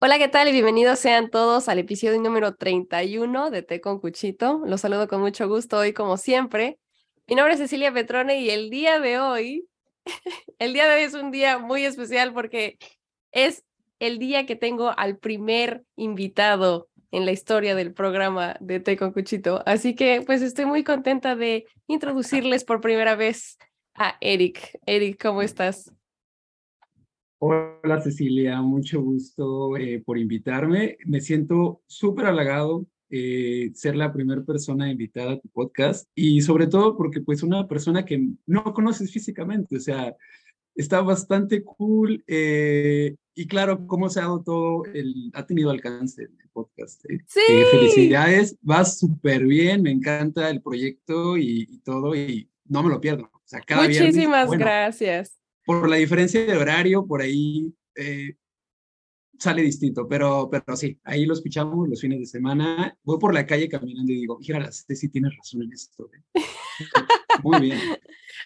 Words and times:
Hola, 0.00 0.16
¿qué 0.18 0.28
tal? 0.28 0.46
Y 0.46 0.52
bienvenidos 0.52 1.00
sean 1.00 1.28
todos 1.28 1.68
al 1.68 1.80
episodio 1.80 2.20
número 2.20 2.54
31 2.54 3.50
de 3.50 3.62
Té 3.64 3.80
con 3.80 3.98
Cuchito. 3.98 4.62
Los 4.64 4.82
saludo 4.82 5.08
con 5.08 5.20
mucho 5.20 5.48
gusto 5.48 5.76
hoy, 5.76 5.92
como 5.92 6.16
siempre. 6.16 6.78
Mi 7.26 7.34
nombre 7.34 7.54
es 7.54 7.58
Cecilia 7.58 7.92
Petrone 7.92 8.40
y 8.40 8.50
el 8.50 8.70
día 8.70 9.00
de 9.00 9.18
hoy, 9.18 9.66
el 10.60 10.72
día 10.72 10.86
de 10.86 10.94
hoy 10.94 11.02
es 11.02 11.14
un 11.14 11.32
día 11.32 11.58
muy 11.58 11.84
especial 11.84 12.32
porque 12.32 12.78
es 13.32 13.64
el 13.98 14.20
día 14.20 14.46
que 14.46 14.54
tengo 14.54 14.96
al 14.96 15.18
primer 15.18 15.82
invitado 15.96 16.88
en 17.10 17.26
la 17.26 17.32
historia 17.32 17.74
del 17.74 17.92
programa 17.92 18.56
de 18.60 18.78
Té 18.78 18.96
con 18.96 19.12
Cuchito. 19.12 19.64
Así 19.66 19.96
que 19.96 20.22
pues 20.24 20.42
estoy 20.42 20.66
muy 20.66 20.84
contenta 20.84 21.34
de 21.34 21.66
introducirles 21.88 22.62
por 22.62 22.80
primera 22.80 23.16
vez 23.16 23.58
a 23.94 24.16
Eric. 24.20 24.78
Eric, 24.86 25.20
¿cómo 25.20 25.42
estás? 25.42 25.92
Hola 27.40 28.00
Cecilia, 28.00 28.60
mucho 28.62 29.00
gusto 29.00 29.76
eh, 29.76 30.02
por 30.04 30.18
invitarme. 30.18 30.98
Me 31.06 31.20
siento 31.20 31.82
súper 31.86 32.26
halagado 32.26 32.84
eh, 33.10 33.70
ser 33.74 33.94
la 33.94 34.12
primera 34.12 34.42
persona 34.42 34.90
invitada 34.90 35.34
a 35.34 35.38
tu 35.38 35.48
podcast 35.48 36.08
y 36.16 36.40
sobre 36.40 36.66
todo 36.66 36.96
porque 36.96 37.20
pues 37.20 37.44
una 37.44 37.68
persona 37.68 38.04
que 38.04 38.28
no 38.44 38.64
conoces 38.74 39.12
físicamente, 39.12 39.76
o 39.76 39.80
sea, 39.80 40.16
está 40.74 41.00
bastante 41.00 41.62
cool 41.62 42.24
eh, 42.26 43.14
y 43.36 43.46
claro, 43.46 43.86
cómo 43.86 44.08
se 44.08 44.18
ha 44.18 44.24
dado 44.24 44.42
todo, 44.42 44.84
el, 44.86 45.30
ha 45.32 45.46
tenido 45.46 45.70
alcance 45.70 46.24
el 46.24 46.48
podcast. 46.52 47.04
Sí. 47.28 47.40
felicidades, 47.70 48.56
va 48.68 48.84
súper 48.84 49.44
bien, 49.46 49.82
me 49.82 49.92
encanta 49.92 50.50
el 50.50 50.60
proyecto 50.60 51.36
y, 51.36 51.78
todo 51.84 52.16
y 52.16 52.50
no 52.64 52.82
me 52.82 52.88
lo 52.88 53.00
pierdo. 53.00 53.30
O 53.32 53.42
sea, 53.44 53.60
cada 53.60 53.84
Muchísimas 53.84 54.50
gracias 54.50 55.38
por 55.68 55.86
la 55.86 55.96
diferencia 55.96 56.46
de 56.46 56.56
horario, 56.56 57.06
por 57.06 57.20
ahí 57.20 57.70
eh, 57.94 58.36
sale 59.38 59.60
distinto, 59.60 60.08
pero, 60.08 60.48
pero 60.50 60.74
sí, 60.74 60.98
ahí 61.04 61.26
lo 61.26 61.34
escuchamos 61.34 61.86
los 61.86 62.00
fines 62.00 62.20
de 62.20 62.24
semana. 62.24 62.96
Voy 63.02 63.18
por 63.18 63.34
la 63.34 63.44
calle 63.44 63.68
caminando 63.68 64.10
y 64.10 64.20
digo, 64.20 64.38
mira, 64.40 64.72
sí 64.72 65.10
tienes 65.10 65.36
razón 65.36 65.64
en 65.64 65.72
esto. 65.74 66.08
¿eh?". 66.14 66.40
Muy 67.44 67.60
bien. 67.60 67.78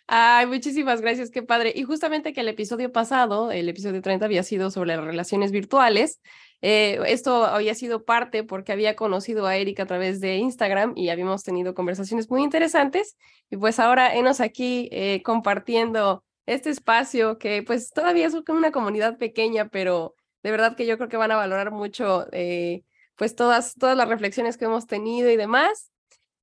Ay, 0.09 0.47
muchísimas 0.47 1.01
gracias, 1.01 1.31
qué 1.31 1.45
padre. 1.45 1.73
Y 1.77 1.85
justamente 1.85 2.33
que 2.33 2.41
el 2.41 2.49
episodio 2.49 2.91
pasado, 2.91 3.53
el 3.53 3.69
episodio 3.69 4.03
30, 4.03 4.27
había 4.27 4.43
sido 4.43 4.73
sobre 4.73 4.97
las 4.97 5.05
relaciones 5.05 5.53
virtuales. 5.53 6.21
Eh, 6.61 6.99
esto 7.07 7.45
había 7.45 7.77
sido 7.77 8.05
parte 8.05 8.43
porque 8.43 8.73
había 8.73 8.97
conocido 8.97 9.47
a 9.47 9.57
Erika 9.57 9.85
a 9.85 9.87
través 9.87 10.19
de 10.21 10.39
Instagram 10.39 10.95
y 10.97 11.11
habíamos 11.11 11.45
tenido 11.45 11.73
conversaciones 11.73 12.29
muy 12.29 12.43
interesantes. 12.43 13.17
Y 13.49 13.59
pues 13.59 13.79
ahora 13.79 14.13
enos 14.17 14.41
aquí 14.41 14.91
compartiendo 15.23 16.25
este 16.47 16.71
espacio 16.71 17.39
que 17.39 17.63
pues 17.63 17.91
todavía 17.91 18.27
es 18.27 18.35
una 18.35 18.73
comunidad 18.73 19.19
pequeña, 19.19 19.69
pero 19.69 20.15
de 20.43 20.51
verdad 20.51 20.77
que 20.77 20.87
yo 20.87 20.97
creo 20.97 21.09
que 21.09 21.17
van 21.17 21.31
a 21.31 21.37
valorar 21.37 21.71
mucho 21.71 22.27
eh, 22.33 22.83
pues 23.17 23.37
todas, 23.37 23.75
todas 23.75 23.97
las 23.97 24.09
reflexiones 24.09 24.57
que 24.57 24.65
hemos 24.65 24.87
tenido 24.87 25.31
y 25.31 25.37
demás. 25.37 25.91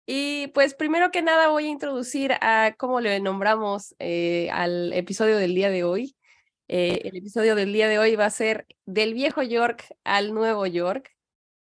Y 0.06 0.48
pues 0.56 0.74
primero 0.74 1.12
que 1.12 1.22
nada 1.22 1.50
voy 1.50 1.66
a 1.66 1.70
introducir 1.70 2.34
a 2.42 2.74
cómo 2.78 3.00
le 3.00 3.20
nombramos 3.20 3.96
eh, 4.00 4.50
al 4.52 4.92
episodio 4.94 5.38
del 5.38 5.54
día 5.54 5.70
de 5.70 5.84
hoy. 5.84 6.16
Eh, 6.68 7.02
el 7.04 7.18
episodio 7.18 7.56
del 7.56 7.74
día 7.74 7.88
de 7.88 8.00
hoy 8.00 8.16
va 8.16 8.26
a 8.26 8.30
ser 8.32 8.66
del 8.86 9.14
viejo 9.14 9.42
York 9.44 9.86
al 10.04 10.34
nuevo 10.34 10.66
York, 10.68 11.16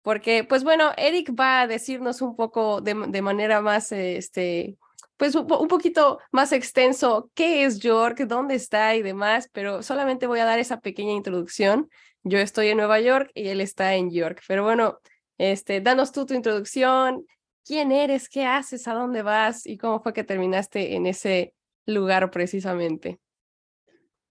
porque 0.01 0.43
pues 0.43 0.63
bueno, 0.63 0.91
Eric 0.97 1.31
va 1.39 1.61
a 1.61 1.67
decirnos 1.67 2.21
un 2.21 2.35
poco 2.35 2.81
de, 2.81 2.93
de 3.07 3.21
manera 3.21 3.61
más, 3.61 3.91
este, 3.91 4.77
pues 5.17 5.35
un, 5.35 5.47
poquito 5.47 6.19
más 6.31 6.51
extenso 6.51 7.29
qué 7.33 7.63
es 7.63 7.79
York, 7.79 8.19
dónde 8.27 8.55
está 8.55 8.95
y 8.95 9.01
demás, 9.01 9.49
pero 9.53 9.81
solamente 9.81 10.27
voy 10.27 10.39
a 10.39 10.45
dar 10.45 10.59
esa 10.59 10.81
pequeña 10.81 11.13
introducción. 11.13 11.89
Yo 12.23 12.39
estoy 12.39 12.67
en 12.67 12.77
Nueva 12.77 12.99
York 12.99 13.31
y 13.33 13.47
él 13.47 13.61
está 13.61 13.95
en 13.95 14.11
York. 14.11 14.41
Pero 14.47 14.63
bueno, 14.63 14.99
este, 15.37 15.81
danos 15.81 16.11
tú 16.11 16.25
tu 16.25 16.33
introducción, 16.33 17.25
quién 17.65 17.91
eres, 17.91 18.29
qué 18.29 18.45
haces, 18.45 18.87
a 18.87 18.93
dónde 18.93 19.21
vas 19.21 19.65
y 19.65 19.77
cómo 19.77 20.01
fue 20.01 20.13
que 20.13 20.23
terminaste 20.23 20.95
en 20.95 21.05
ese 21.05 21.53
lugar 21.85 22.29
precisamente. 22.31 23.19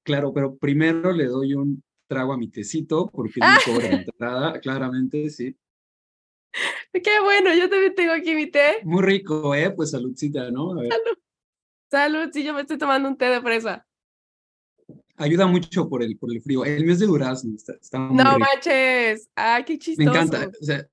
Claro, 0.02 0.32
pero 0.34 0.56
primero 0.56 1.12
le 1.12 1.26
doy 1.26 1.54
un 1.54 1.82
trago 2.06 2.32
a 2.32 2.36
mi 2.36 2.48
tecito 2.48 3.10
porque 3.10 3.40
es 3.66 3.82
mi 3.82 3.96
entrada, 3.96 4.60
claramente, 4.60 5.30
sí. 5.30 5.56
Qué 6.92 7.20
bueno, 7.20 7.54
yo 7.54 7.68
también 7.68 7.94
tengo 7.94 8.12
aquí 8.12 8.34
mi 8.34 8.46
té. 8.50 8.80
Muy 8.84 9.02
rico, 9.02 9.54
¿eh? 9.54 9.70
Pues 9.70 9.90
saludcita, 9.90 10.50
¿no? 10.50 10.70
Salud. 10.70 11.18
Salud, 11.90 12.30
sí, 12.32 12.42
yo 12.42 12.54
me 12.54 12.62
estoy 12.62 12.78
tomando 12.78 13.08
un 13.08 13.16
té 13.16 13.26
de 13.26 13.40
fresa. 13.40 13.86
Ayuda 15.16 15.46
mucho 15.46 15.88
por 15.88 16.02
el, 16.02 16.18
por 16.18 16.32
el 16.32 16.42
frío. 16.42 16.64
El 16.64 16.84
mes 16.84 16.98
de 16.98 17.06
durazno 17.06 17.54
está, 17.54 17.74
está 17.74 17.98
muy 17.98 18.16
No 18.16 18.38
manches. 18.38 19.28
Ay, 19.34 19.64
qué 19.64 19.78
chistoso. 19.78 20.10
Me 20.10 20.16
encanta. 20.16 20.50
O 20.60 20.64
sea, 20.64 20.84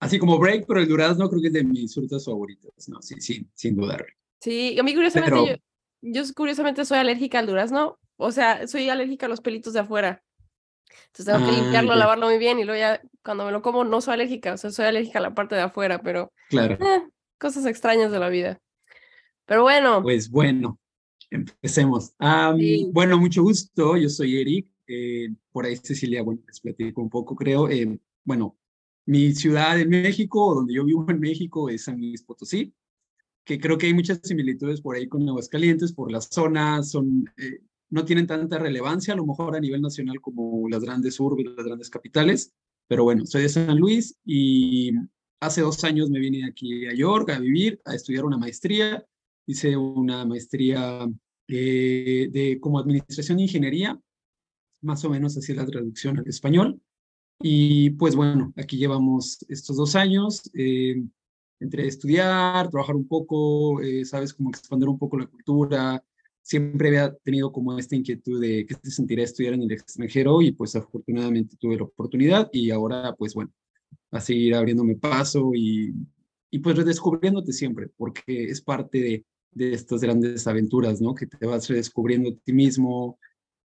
así 0.00 0.18
como 0.18 0.38
break, 0.38 0.66
pero 0.66 0.80
el 0.80 0.88
durazno 0.88 1.30
creo 1.30 1.40
que 1.40 1.48
es 1.48 1.54
de 1.54 1.64
mis 1.64 1.94
frutas 1.94 2.24
favoritas. 2.24 2.88
No, 2.88 3.00
sí, 3.00 3.14
sí, 3.20 3.46
sin 3.54 3.76
dudarlo. 3.76 4.06
Sí, 4.40 4.78
a 4.78 4.82
mí 4.82 4.94
curiosamente, 4.94 5.62
yo, 6.02 6.22
yo 6.22 6.34
curiosamente 6.34 6.84
soy 6.84 6.98
alérgica 6.98 7.38
al 7.38 7.46
durazno. 7.46 7.98
O 8.16 8.32
sea, 8.32 8.66
soy 8.66 8.90
alérgica 8.90 9.26
a 9.26 9.28
los 9.30 9.40
pelitos 9.40 9.72
de 9.72 9.80
afuera. 9.80 10.22
Entonces 11.06 11.26
tengo 11.26 11.46
que 11.46 11.52
limpiarlo, 11.52 11.92
ah, 11.92 11.96
lavarlo 11.96 12.26
muy 12.26 12.38
bien 12.38 12.58
y 12.58 12.64
luego 12.64 12.78
ya 12.78 13.00
cuando 13.24 13.44
me 13.44 13.52
lo 13.52 13.62
como 13.62 13.84
no 13.84 14.00
soy 14.00 14.14
alérgica, 14.14 14.54
o 14.54 14.56
sea, 14.56 14.70
soy 14.70 14.86
alérgica 14.86 15.18
a 15.18 15.22
la 15.22 15.34
parte 15.34 15.54
de 15.54 15.62
afuera, 15.62 16.02
pero 16.02 16.32
claro. 16.48 16.74
Eh, 16.74 17.08
cosas 17.38 17.66
extrañas 17.66 18.12
de 18.12 18.18
la 18.18 18.28
vida. 18.28 18.60
Pero 19.46 19.62
bueno. 19.62 20.02
Pues 20.02 20.30
bueno, 20.30 20.78
empecemos. 21.30 22.12
Bueno, 22.92 23.18
mucho 23.18 23.42
gusto, 23.42 23.96
yo 23.96 24.08
soy 24.08 24.40
Eric, 24.40 24.68
eh, 24.86 25.28
por 25.50 25.64
ahí 25.64 25.76
Cecilia, 25.76 26.22
bueno, 26.22 26.42
les 26.46 26.60
platico 26.60 27.02
un 27.02 27.10
poco, 27.10 27.34
creo. 27.34 27.68
Eh, 27.68 27.98
bueno, 28.24 28.56
mi 29.06 29.32
ciudad 29.34 29.80
en 29.80 29.88
México, 29.88 30.54
donde 30.54 30.74
yo 30.74 30.84
vivo 30.84 31.06
en 31.08 31.18
México, 31.18 31.68
es 31.68 31.84
San 31.84 31.98
Luis 31.98 32.22
Potosí, 32.22 32.72
que 33.44 33.58
creo 33.58 33.78
que 33.78 33.86
hay 33.86 33.94
muchas 33.94 34.20
similitudes 34.22 34.80
por 34.80 34.94
ahí 34.94 35.08
con 35.08 35.28
Aguascalientes, 35.28 35.92
por 35.92 36.12
las 36.12 36.28
zonas, 36.28 36.90
son 36.90 37.24
no 37.90 38.04
tienen 38.04 38.26
tanta 38.26 38.58
relevancia, 38.58 39.14
a 39.14 39.16
lo 39.16 39.26
mejor 39.26 39.56
a 39.56 39.60
nivel 39.60 39.82
nacional 39.82 40.20
como 40.20 40.68
las 40.68 40.82
grandes 40.82 41.18
urbes, 41.20 41.46
las 41.56 41.66
grandes 41.66 41.90
capitales, 41.90 42.52
pero 42.88 43.04
bueno, 43.04 43.26
soy 43.26 43.42
de 43.42 43.48
San 43.48 43.78
Luis 43.78 44.16
y 44.24 44.92
hace 45.40 45.60
dos 45.60 45.82
años 45.84 46.10
me 46.10 46.20
vine 46.20 46.46
aquí 46.46 46.86
a 46.86 46.94
York 46.94 47.30
a 47.30 47.38
vivir, 47.38 47.80
a 47.84 47.94
estudiar 47.94 48.24
una 48.24 48.38
maestría, 48.38 49.04
hice 49.46 49.76
una 49.76 50.24
maestría 50.24 51.08
eh, 51.48 52.28
de 52.30 52.60
como 52.60 52.78
administración 52.78 53.38
e 53.38 53.42
ingeniería, 53.42 54.00
más 54.82 55.04
o 55.04 55.10
menos 55.10 55.36
así 55.36 55.52
la 55.54 55.66
traducción 55.66 56.18
al 56.18 56.28
español, 56.28 56.80
y 57.42 57.90
pues 57.90 58.14
bueno, 58.14 58.52
aquí 58.56 58.76
llevamos 58.76 59.44
estos 59.48 59.76
dos 59.76 59.96
años. 59.96 60.42
Eh, 60.54 61.02
entre 61.60 61.86
estudiar, 61.86 62.70
trabajar 62.70 62.96
un 62.96 63.06
poco, 63.06 63.80
eh, 63.82 64.04
sabes, 64.04 64.32
como 64.32 64.48
expandir 64.50 64.88
un 64.88 64.98
poco 64.98 65.18
la 65.18 65.26
cultura, 65.26 66.02
siempre 66.42 66.88
había 66.88 67.14
tenido 67.16 67.52
como 67.52 67.78
esta 67.78 67.96
inquietud 67.96 68.40
de 68.40 68.66
qué 68.66 68.74
se 68.82 68.90
sentiría 68.90 69.24
estudiar 69.24 69.54
en 69.54 69.62
el 69.62 69.72
extranjero 69.72 70.42
y 70.42 70.52
pues 70.52 70.74
afortunadamente 70.76 71.56
tuve 71.58 71.76
la 71.76 71.84
oportunidad 71.84 72.48
y 72.52 72.70
ahora 72.70 73.14
pues 73.16 73.34
bueno, 73.34 73.52
a 74.10 74.20
seguir 74.20 74.54
abriéndome 74.54 74.96
paso 74.96 75.52
y, 75.54 75.94
y 76.50 76.58
pues 76.58 76.76
redescubriéndote 76.76 77.52
siempre, 77.52 77.88
porque 77.96 78.44
es 78.44 78.60
parte 78.60 78.98
de, 78.98 79.24
de 79.52 79.72
estas 79.72 80.00
grandes 80.00 80.46
aventuras, 80.46 81.00
¿no? 81.00 81.14
Que 81.14 81.26
te 81.26 81.46
vas 81.46 81.68
redescubriendo 81.68 82.30
a 82.30 82.34
ti 82.44 82.52
mismo, 82.52 83.18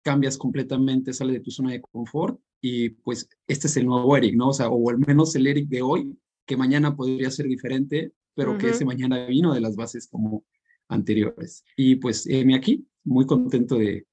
cambias 0.03 0.37
completamente, 0.37 1.13
sales 1.13 1.35
de 1.35 1.41
tu 1.41 1.51
zona 1.51 1.73
de 1.73 1.81
confort 1.81 2.41
y 2.61 2.91
pues 2.91 3.29
este 3.47 3.67
es 3.67 3.77
el 3.77 3.87
nuevo 3.87 4.17
Eric, 4.17 4.35
¿no? 4.37 4.49
O 4.49 4.53
sea, 4.53 4.69
o 4.69 4.91
al 4.91 4.99
menos 4.99 5.35
el 5.37 5.47
Eric 5.47 5.69
de 5.69 5.83
hoy, 5.83 6.17
que 6.47 6.57
mañana 6.57 6.95
podría 6.97 7.31
ser 7.31 7.47
diferente, 7.47 8.13
pero 8.35 8.57
que 8.57 8.71
ese 8.71 8.85
mañana 8.85 9.27
vino 9.27 9.53
de 9.53 9.61
las 9.61 9.77
bases 9.77 10.09
como 10.09 10.45
anteriores. 10.93 11.65
Y 11.77 11.97
pues 11.97 12.27
me 12.27 12.55
aquí, 12.55 12.87
muy 13.05 13.27
contento 13.27 13.77
de, 13.77 14.07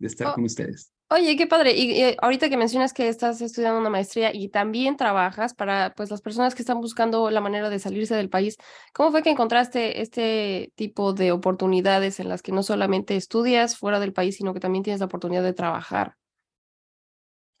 estar 0.00 0.28
oh, 0.28 0.34
con 0.34 0.44
ustedes. 0.44 0.92
Oye, 1.10 1.36
qué 1.36 1.46
padre. 1.46 1.72
Y, 1.76 2.16
ahorita 2.20 2.48
que 2.48 2.56
mencionas 2.56 2.92
que 2.92 3.08
estás 3.08 3.40
estudiando 3.40 3.80
una 3.80 3.90
maestría 3.90 4.34
y 4.34 4.48
también 4.48 4.96
trabajas 4.96 5.54
para 5.54 5.94
pues 5.94 6.10
las 6.10 6.20
personas 6.20 6.54
que 6.54 6.62
están 6.62 6.80
buscando 6.80 7.30
la 7.30 7.40
manera 7.40 7.70
de 7.70 7.78
salirse 7.78 8.14
del 8.14 8.30
país, 8.30 8.56
¿cómo 8.92 9.10
fue 9.10 9.22
que 9.22 9.30
encontraste 9.30 10.00
este 10.00 10.72
tipo 10.74 11.12
de 11.12 11.32
oportunidades 11.32 12.20
en 12.20 12.28
las 12.28 12.42
que 12.42 12.52
no 12.52 12.62
solamente 12.62 13.16
estudias 13.16 13.76
fuera 13.76 14.00
del 14.00 14.12
país, 14.12 14.36
sino 14.36 14.54
que 14.54 14.60
también 14.60 14.82
tienes 14.82 15.00
la 15.00 15.06
oportunidad 15.06 15.42
de 15.42 15.52
trabajar? 15.52 16.16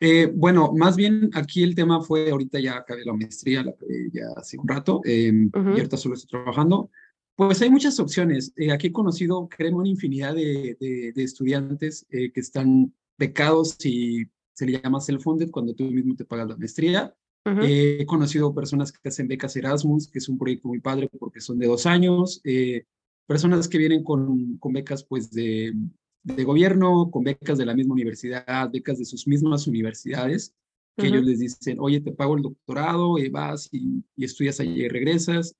Eh, 0.00 0.30
bueno, 0.34 0.72
más 0.74 0.96
bien 0.96 1.30
aquí 1.34 1.62
el 1.62 1.74
tema 1.74 2.02
fue, 2.02 2.30
ahorita 2.30 2.58
ya 2.60 2.76
acabé 2.76 3.04
la 3.04 3.12
maestría, 3.12 3.62
la 3.62 3.72
ya 4.12 4.26
hace 4.36 4.58
un 4.58 4.66
rato, 4.66 5.00
eh, 5.04 5.32
y 5.32 5.50
ahorita 5.54 5.96
solo 5.96 6.14
estoy 6.14 6.28
trabajando. 6.28 6.90
Pues 7.36 7.60
hay 7.62 7.70
muchas 7.70 7.98
opciones. 7.98 8.52
Eh, 8.56 8.70
aquí 8.70 8.88
he 8.88 8.92
conocido, 8.92 9.48
creo, 9.48 9.76
una 9.76 9.88
infinidad 9.88 10.34
de, 10.34 10.76
de, 10.78 11.22
estudiantes 11.22 12.06
eh, 12.10 12.30
que 12.32 12.40
están 12.40 12.94
becados 13.18 13.76
y 13.84 14.24
se 14.52 14.66
le 14.66 14.80
llama 14.80 15.00
self-funded 15.00 15.50
cuando 15.50 15.74
tú 15.74 15.84
mismo 15.84 16.14
te 16.14 16.24
pagas 16.24 16.48
la 16.48 16.56
maestría. 16.56 17.14
he 17.62 18.06
conocido 18.06 18.54
personas 18.54 18.92
que 18.92 19.08
hacen 19.08 19.28
becas 19.28 19.56
Erasmus, 19.56 20.08
que 20.08 20.18
es 20.18 20.28
un 20.28 20.38
proyecto 20.38 20.68
muy 20.68 20.80
padre 20.80 21.10
porque 21.18 21.40
son 21.40 21.58
de 21.58 21.66
dos 21.66 21.86
años. 21.86 22.40
Eh, 22.44 22.86
personas 23.26 23.68
que 23.68 23.78
vienen 23.78 24.04
con, 24.04 24.56
con 24.58 24.72
becas 24.72 25.04
pues 25.04 25.30
de, 25.32 25.74
de, 26.22 26.44
gobierno, 26.44 27.10
con 27.10 27.24
becas 27.24 27.58
de 27.58 27.66
la 27.66 27.74
misma 27.74 27.94
universidad, 27.94 28.70
becas 28.70 28.98
de 28.98 29.04
sus 29.04 29.26
mismas 29.26 29.66
universidades. 29.66 30.54
que 30.96 31.08
ellos 31.08 31.24
les 31.24 31.40
dicen, 31.40 31.78
oye, 31.80 32.00
te 32.00 32.12
pago 32.12 32.36
el 32.36 32.42
doctorado, 32.42 33.18
y 33.18 33.28
vas 33.28 33.68
y, 33.72 34.04
estudias 34.16 34.60
allí 34.60 34.84
y 34.84 34.88
regresas. 34.88 35.56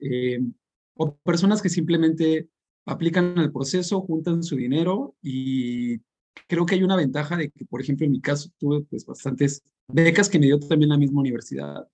Eh, 0.94 1.00
o 1.02 1.16
personas 1.16 1.62
que 1.62 1.68
simplemente 1.68 2.48
aplican 2.86 3.38
al 3.38 3.52
proceso, 3.52 4.00
juntan 4.02 4.42
su 4.42 4.56
dinero 4.56 5.14
y 5.22 5.98
creo 6.48 6.66
que 6.66 6.74
hay 6.74 6.82
una 6.82 6.96
ventaja 6.96 7.36
de 7.36 7.50
que, 7.50 7.64
por 7.64 7.80
ejemplo, 7.80 8.06
en 8.06 8.12
mi 8.12 8.20
caso 8.20 8.50
tuve 8.58 8.82
pues 8.82 9.06
bastantes 9.06 9.62
becas 9.88 10.28
que 10.28 10.38
me 10.38 10.46
dio 10.46 10.58
también 10.58 10.90
la 10.90 10.98
misma 10.98 11.20
universidad. 11.20 11.88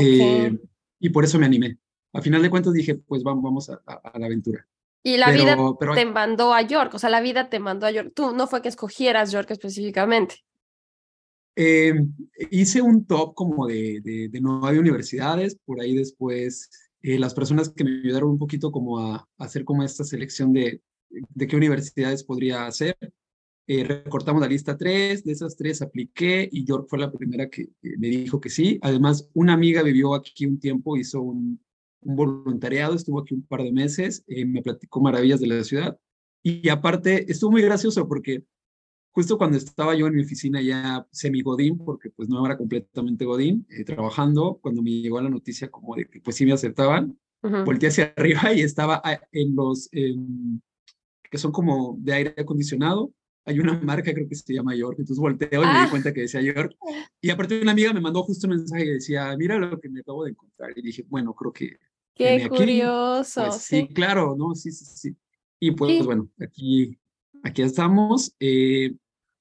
Eh, 0.00 0.56
y 1.00 1.08
por 1.10 1.24
eso 1.24 1.38
me 1.38 1.46
animé. 1.46 1.78
A 2.12 2.22
final 2.22 2.42
de 2.42 2.50
cuentas 2.50 2.72
dije, 2.72 2.94
pues 2.94 3.22
vamos, 3.22 3.42
vamos 3.42 3.70
a, 3.70 3.80
la 4.18 4.26
aventura. 4.26 4.66
Y 5.02 5.16
la 5.16 5.30
vida 5.30 5.56
te 5.94 6.06
mandó 6.06 6.52
a 6.52 6.62
York, 6.62 6.94
o 6.94 6.98
sea, 6.98 7.10
la 7.10 7.20
vida 7.20 7.48
te 7.48 7.60
mandó 7.60 7.86
a 7.86 7.90
York. 7.90 8.12
Tú 8.14 8.34
no 8.34 8.46
fue 8.46 8.62
que 8.62 8.68
escogieras 8.68 9.30
York 9.30 9.50
específicamente. 9.50 10.44
Eh, 11.54 11.92
hice 12.50 12.82
un 12.82 13.04
top 13.04 13.34
como 13.34 13.66
de, 13.66 14.00
de, 14.02 14.28
de 14.28 14.40
nueve 14.40 14.78
universidades, 14.78 15.56
por 15.64 15.80
ahí 15.80 15.96
después 15.96 16.70
eh, 17.02 17.18
las 17.18 17.34
personas 17.34 17.70
que 17.70 17.84
me 17.84 18.00
ayudaron 18.00 18.30
un 18.30 18.38
poquito 18.38 18.70
como 18.70 18.98
a, 18.98 19.28
hacer 19.38 19.64
como 19.64 19.82
esta 19.82 20.04
selección 20.04 20.52
de, 20.52 20.82
de 21.10 21.46
qué 21.46 21.56
universidades 21.56 22.24
podría 22.24 22.66
hacer. 22.66 22.96
Eh, 23.66 23.84
recortamos 23.84 24.40
la 24.40 24.48
lista 24.48 24.78
tres, 24.78 25.24
de 25.24 25.32
esas 25.32 25.54
tres 25.54 25.82
apliqué 25.82 26.48
y 26.50 26.64
York 26.64 26.86
fue 26.88 26.98
la 26.98 27.12
primera 27.12 27.50
que, 27.50 27.68
me 27.82 28.08
dijo 28.08 28.40
que 28.40 28.48
sí. 28.48 28.78
Además, 28.82 29.28
una 29.34 29.52
amiga 29.52 29.82
vivió 29.82 30.14
aquí 30.14 30.46
un 30.46 30.58
tiempo, 30.58 30.96
hizo 30.96 31.20
un, 31.20 31.60
un 32.00 32.16
voluntariado, 32.16 32.94
estuvo 32.94 33.20
aquí 33.20 33.34
un 33.34 33.42
par 33.42 33.62
de 33.62 33.72
meses, 33.72 34.24
eh, 34.26 34.46
me 34.46 34.62
platicó 34.62 35.00
maravillas 35.00 35.40
de 35.40 35.46
la 35.48 35.64
ciudad. 35.64 35.98
Y 36.42 36.68
aparte, 36.70 37.30
estuvo 37.30 37.50
muy 37.50 37.62
gracioso 37.62 38.08
porque 38.08 38.44
justo 39.18 39.36
cuando 39.36 39.56
estaba 39.56 39.96
yo 39.96 40.06
en 40.06 40.14
mi 40.14 40.22
oficina 40.22 40.62
ya 40.62 41.04
semi-godín, 41.10 41.76
porque 41.78 42.08
pues 42.08 42.28
no 42.28 42.46
era 42.46 42.56
completamente 42.56 43.24
godín, 43.24 43.66
eh, 43.68 43.82
trabajando, 43.82 44.60
cuando 44.62 44.80
me 44.80 44.92
llegó 44.92 45.20
la 45.20 45.28
noticia 45.28 45.68
como 45.72 45.96
de 45.96 46.06
que 46.06 46.20
pues 46.20 46.36
sí 46.36 46.46
me 46.46 46.52
aceptaban, 46.52 47.18
volteé 47.42 47.88
hacia 47.88 48.14
arriba 48.16 48.52
y 48.54 48.60
estaba 48.60 49.02
ah, 49.04 49.18
en 49.32 49.56
los, 49.56 49.90
que 49.90 51.36
son 51.36 51.50
como 51.50 51.96
de 51.98 52.12
aire 52.12 52.34
acondicionado, 52.38 53.12
hay 53.44 53.58
una 53.58 53.80
marca 53.80 54.14
creo 54.14 54.28
que 54.28 54.36
se 54.36 54.54
llama 54.54 54.76
York, 54.76 55.00
entonces 55.00 55.20
volteo 55.20 55.64
y 55.64 55.66
me 55.66 55.72
di 55.72 55.78
ah. 55.78 55.88
cuenta 55.90 56.12
que 56.12 56.20
decía 56.20 56.40
York. 56.40 56.76
Y 57.20 57.30
aparte 57.30 57.60
una 57.60 57.72
amiga 57.72 57.92
me 57.92 58.00
mandó 58.00 58.22
justo 58.22 58.46
un 58.46 58.54
mensaje 58.54 58.84
que 58.84 58.92
decía, 58.92 59.34
mira 59.36 59.58
lo 59.58 59.80
que 59.80 59.88
me 59.88 59.98
acabo 59.98 60.22
de 60.22 60.30
encontrar. 60.30 60.70
Y 60.76 60.82
dije, 60.82 61.04
bueno, 61.08 61.34
creo 61.34 61.52
que... 61.52 61.76
Qué 62.14 62.48
curioso. 62.48 63.46
Pues 63.46 63.62
sí, 63.62 63.88
claro, 63.88 64.36
¿no? 64.38 64.54
Sí, 64.54 64.70
sí, 64.70 64.84
sí. 64.84 65.16
Y 65.58 65.72
pues, 65.72 66.06
bueno, 66.06 66.28
aquí, 66.38 66.96
aquí 67.42 67.62
estamos. 67.62 68.32
Eh, 68.38 68.94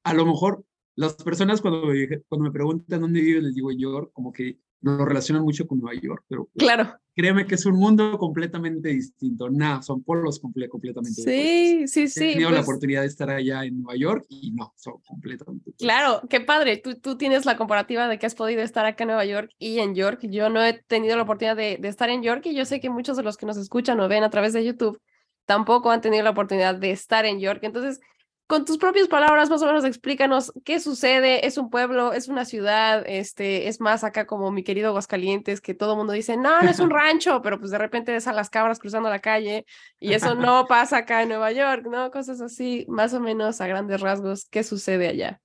a 0.08 0.14
lo 0.14 0.26
mejor 0.26 0.64
las 0.96 1.14
personas 1.16 1.62
cuando 1.62 1.86
me, 1.86 2.08
cuando 2.28 2.46
me 2.46 2.52
preguntan 2.52 3.02
dónde 3.02 3.22
vivo, 3.22 3.42
les 3.42 3.54
digo 3.54 3.72
York, 3.72 4.12
como 4.14 4.32
que 4.32 4.58
lo 4.82 5.06
relacionan 5.06 5.44
mucho 5.44 5.68
con 5.68 5.80
Nueva 5.80 6.00
York, 6.00 6.24
pero 6.28 6.46
pues, 6.46 6.66
claro. 6.66 6.96
créeme 7.16 7.46
que 7.46 7.56
es 7.56 7.66
un 7.66 7.76
mundo 7.76 8.18
completamente 8.18 8.90
distinto. 8.90 9.50
Nada, 9.50 9.82
son 9.82 10.04
polos 10.04 10.40
completamente 10.40 11.22
sí, 11.22 11.88
Sí, 11.88 12.08
sí, 12.08 12.24
He 12.24 12.34
tenido 12.34 12.52
la 12.52 12.58
pues 12.58 12.68
oportunidad 12.68 13.02
de 13.02 13.08
estar 13.08 13.30
allá 13.30 13.66
en 13.66 13.82
Nueva 13.82 13.98
York 13.98 14.26
y 14.30 14.52
no, 14.52 14.74
son 14.76 14.96
completamente 15.06 15.72
Claro, 15.78 16.22
qué 16.30 16.42
padre. 16.42 16.78
Tú, 16.78 16.96
tú 16.96 17.18
tienes 17.18 17.46
la 17.46 17.58
comparativa 17.58 18.08
de 18.08 18.20
que 18.20 18.26
has 18.26 18.36
podido 18.36 18.62
estar 18.62 18.86
acá 18.86 19.04
en 19.04 19.10
Nueva 19.10 19.26
York 19.26 19.52
y 19.60 19.80
en 19.80 19.96
York. 19.96 20.20
Yo 20.24 20.50
no 20.50 20.64
he 20.64 20.74
tenido 20.74 21.16
la 21.16 21.24
oportunidad 21.24 21.56
de, 21.56 21.78
de 21.80 21.88
estar 21.88 22.10
en 22.10 22.22
York 22.24 22.46
y 22.46 22.56
yo 22.56 22.66
sé 22.66 22.80
que 22.80 22.90
muchos 22.90 23.18
de 23.18 23.24
los 23.24 23.36
que 23.38 23.46
nos 23.46 23.58
escuchan 23.58 24.00
o 24.00 24.08
ven 24.08 24.24
a 24.24 24.30
través 24.30 24.54
de 24.54 24.64
YouTube 24.64 25.02
tampoco 25.46 25.90
han 25.90 26.02
tenido 26.02 26.24
la 26.24 26.32
oportunidad 26.32 26.76
de 26.76 26.92
estar 26.92 27.26
en 27.26 27.40
York. 27.40 27.60
Entonces, 27.64 28.00
con 28.48 28.64
tus 28.64 28.78
propias 28.78 29.10
palabras, 29.10 29.50
más 29.50 29.62
o 29.62 29.66
menos 29.66 29.84
explícanos 29.84 30.54
qué 30.64 30.80
sucede, 30.80 31.46
es 31.46 31.58
un 31.58 31.70
pueblo, 31.70 32.14
es 32.14 32.30
una 32.30 32.46
ciudad, 32.46 33.04
este, 33.06 33.68
es 33.68 33.82
más 33.82 34.06
acá 34.06 34.26
como 34.26 34.52
mi 34.52 34.64
querido 34.64 34.88
Aguascalientes, 34.88 35.60
que 35.60 35.74
todo 35.74 35.92
el 35.92 35.98
mundo 35.98 36.14
dice, 36.14 36.38
no, 36.38 36.62
no 36.62 36.70
es 36.70 36.80
un 36.80 36.90
rancho, 36.90 37.42
pero 37.42 37.60
pues 37.60 37.72
de 37.72 37.78
repente 37.78 38.14
ves 38.14 38.26
a 38.26 38.34
las 38.34 38.50
cabras 38.50 38.80
cruzando 38.80 39.10
la 39.10 39.20
calle 39.20 39.66
y 40.00 40.14
eso 40.14 40.34
no 40.34 40.66
pasa 40.66 41.00
acá 41.00 41.24
en 41.24 41.30
Nueva 41.30 41.52
York, 41.52 41.88
¿no? 41.92 42.10
Cosas 42.10 42.40
así, 42.40 42.86
más 42.88 43.14
o 43.14 43.20
menos 43.20 43.60
a 43.60 43.68
grandes 43.68 44.00
rasgos, 44.00 44.46
¿qué 44.46 44.64
sucede 44.64 45.10
allá? 45.10 45.42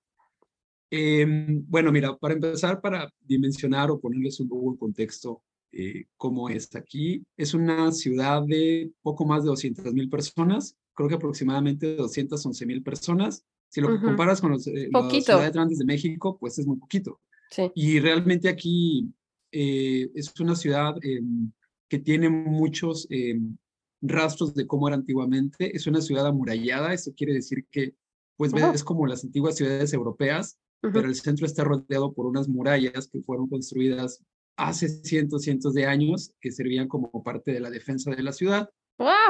Em, 0.88 1.64
bueno, 1.66 1.90
mira, 1.90 2.16
para 2.16 2.34
empezar, 2.34 2.80
para 2.80 3.10
dimensionar 3.20 3.90
o 3.90 3.98
ponerles 3.98 4.38
un 4.38 4.48
poco 4.48 4.70
en 4.70 4.76
contexto 4.76 5.42
eh, 5.72 6.04
cómo 6.16 6.50
es 6.50 6.72
aquí, 6.76 7.24
es 7.36 7.54
una 7.54 7.90
ciudad 7.90 8.42
de 8.42 8.92
poco 9.02 9.24
más 9.24 9.42
de 9.42 9.48
200 9.48 9.92
mil 9.92 10.08
personas, 10.08 10.76
creo 10.94 11.08
que 11.08 11.14
aproximadamente 11.14 11.96
211 11.96 12.66
mil 12.66 12.82
personas. 12.82 13.44
Si 13.68 13.80
lo 13.80 14.00
comparas 14.00 14.40
con 14.40 14.52
los, 14.52 14.66
eh, 14.66 14.88
las 14.92 15.24
ciudades 15.24 15.52
grandes 15.52 15.78
de 15.78 15.86
México, 15.86 16.36
pues 16.38 16.58
es 16.58 16.66
muy 16.66 16.76
poquito. 16.76 17.20
Sí. 17.50 17.70
Y 17.74 18.00
realmente 18.00 18.48
aquí 18.48 19.10
eh, 19.50 20.10
es 20.14 20.38
una 20.40 20.54
ciudad 20.54 20.94
em, 21.02 21.50
que 21.88 21.98
tiene 21.98 22.28
muchos 22.28 23.06
em, 23.10 23.56
rastros 24.02 24.54
de 24.54 24.66
cómo 24.66 24.88
era 24.88 24.96
antiguamente. 24.96 25.74
Es 25.74 25.86
una 25.86 26.02
ciudad 26.02 26.26
amurallada, 26.26 26.92
eso 26.92 27.14
quiere 27.14 27.32
decir 27.32 27.66
que 27.70 27.94
pues 28.36 28.52
ves 28.52 28.82
como 28.82 29.06
las 29.06 29.24
antiguas 29.24 29.56
ciudades 29.56 29.92
europeas, 29.92 30.58
pero 30.80 31.06
el 31.06 31.14
centro 31.14 31.46
está 31.46 31.62
rodeado 31.62 32.12
por 32.12 32.26
unas 32.26 32.48
murallas 32.48 33.06
que 33.06 33.22
fueron 33.22 33.48
construidas 33.48 34.20
hace 34.56 34.88
cientos, 34.88 35.42
cientos 35.42 35.74
de 35.74 35.86
años, 35.86 36.32
que 36.40 36.50
servían 36.50 36.88
como 36.88 37.22
parte 37.22 37.52
de 37.52 37.60
la 37.60 37.70
defensa 37.70 38.10
de 38.10 38.22
la 38.22 38.32
ciudad. 38.32 38.68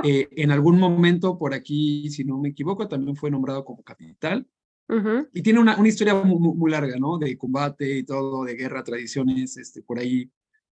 Eh, 0.05 0.29
en 0.33 0.51
algún 0.51 0.79
momento 0.79 1.39
por 1.39 1.55
aquí, 1.55 2.11
si 2.11 2.25
no 2.25 2.39
me 2.39 2.51
equivoco, 2.51 2.89
también 2.89 3.17
fue 3.17 3.31
nombrado 3.31 3.65
como 3.65 3.83
capital. 3.83 4.47
Y 5.33 5.41
tiene 5.41 5.59
una, 5.59 5.79
una 5.79 5.89
historia 5.89 6.15
muy, 6.15 6.71
larga, 6.71 6.97
¿no? 6.99 7.17
De 7.17 7.39
combate 7.39 7.99
y 7.99 8.03
todo, 8.03 8.45
de 8.45 8.55
guerra, 8.55 8.85
tradiciones, 8.85 9.57
este, 9.57 9.81
por 9.81 9.99
ahí 9.99 10.31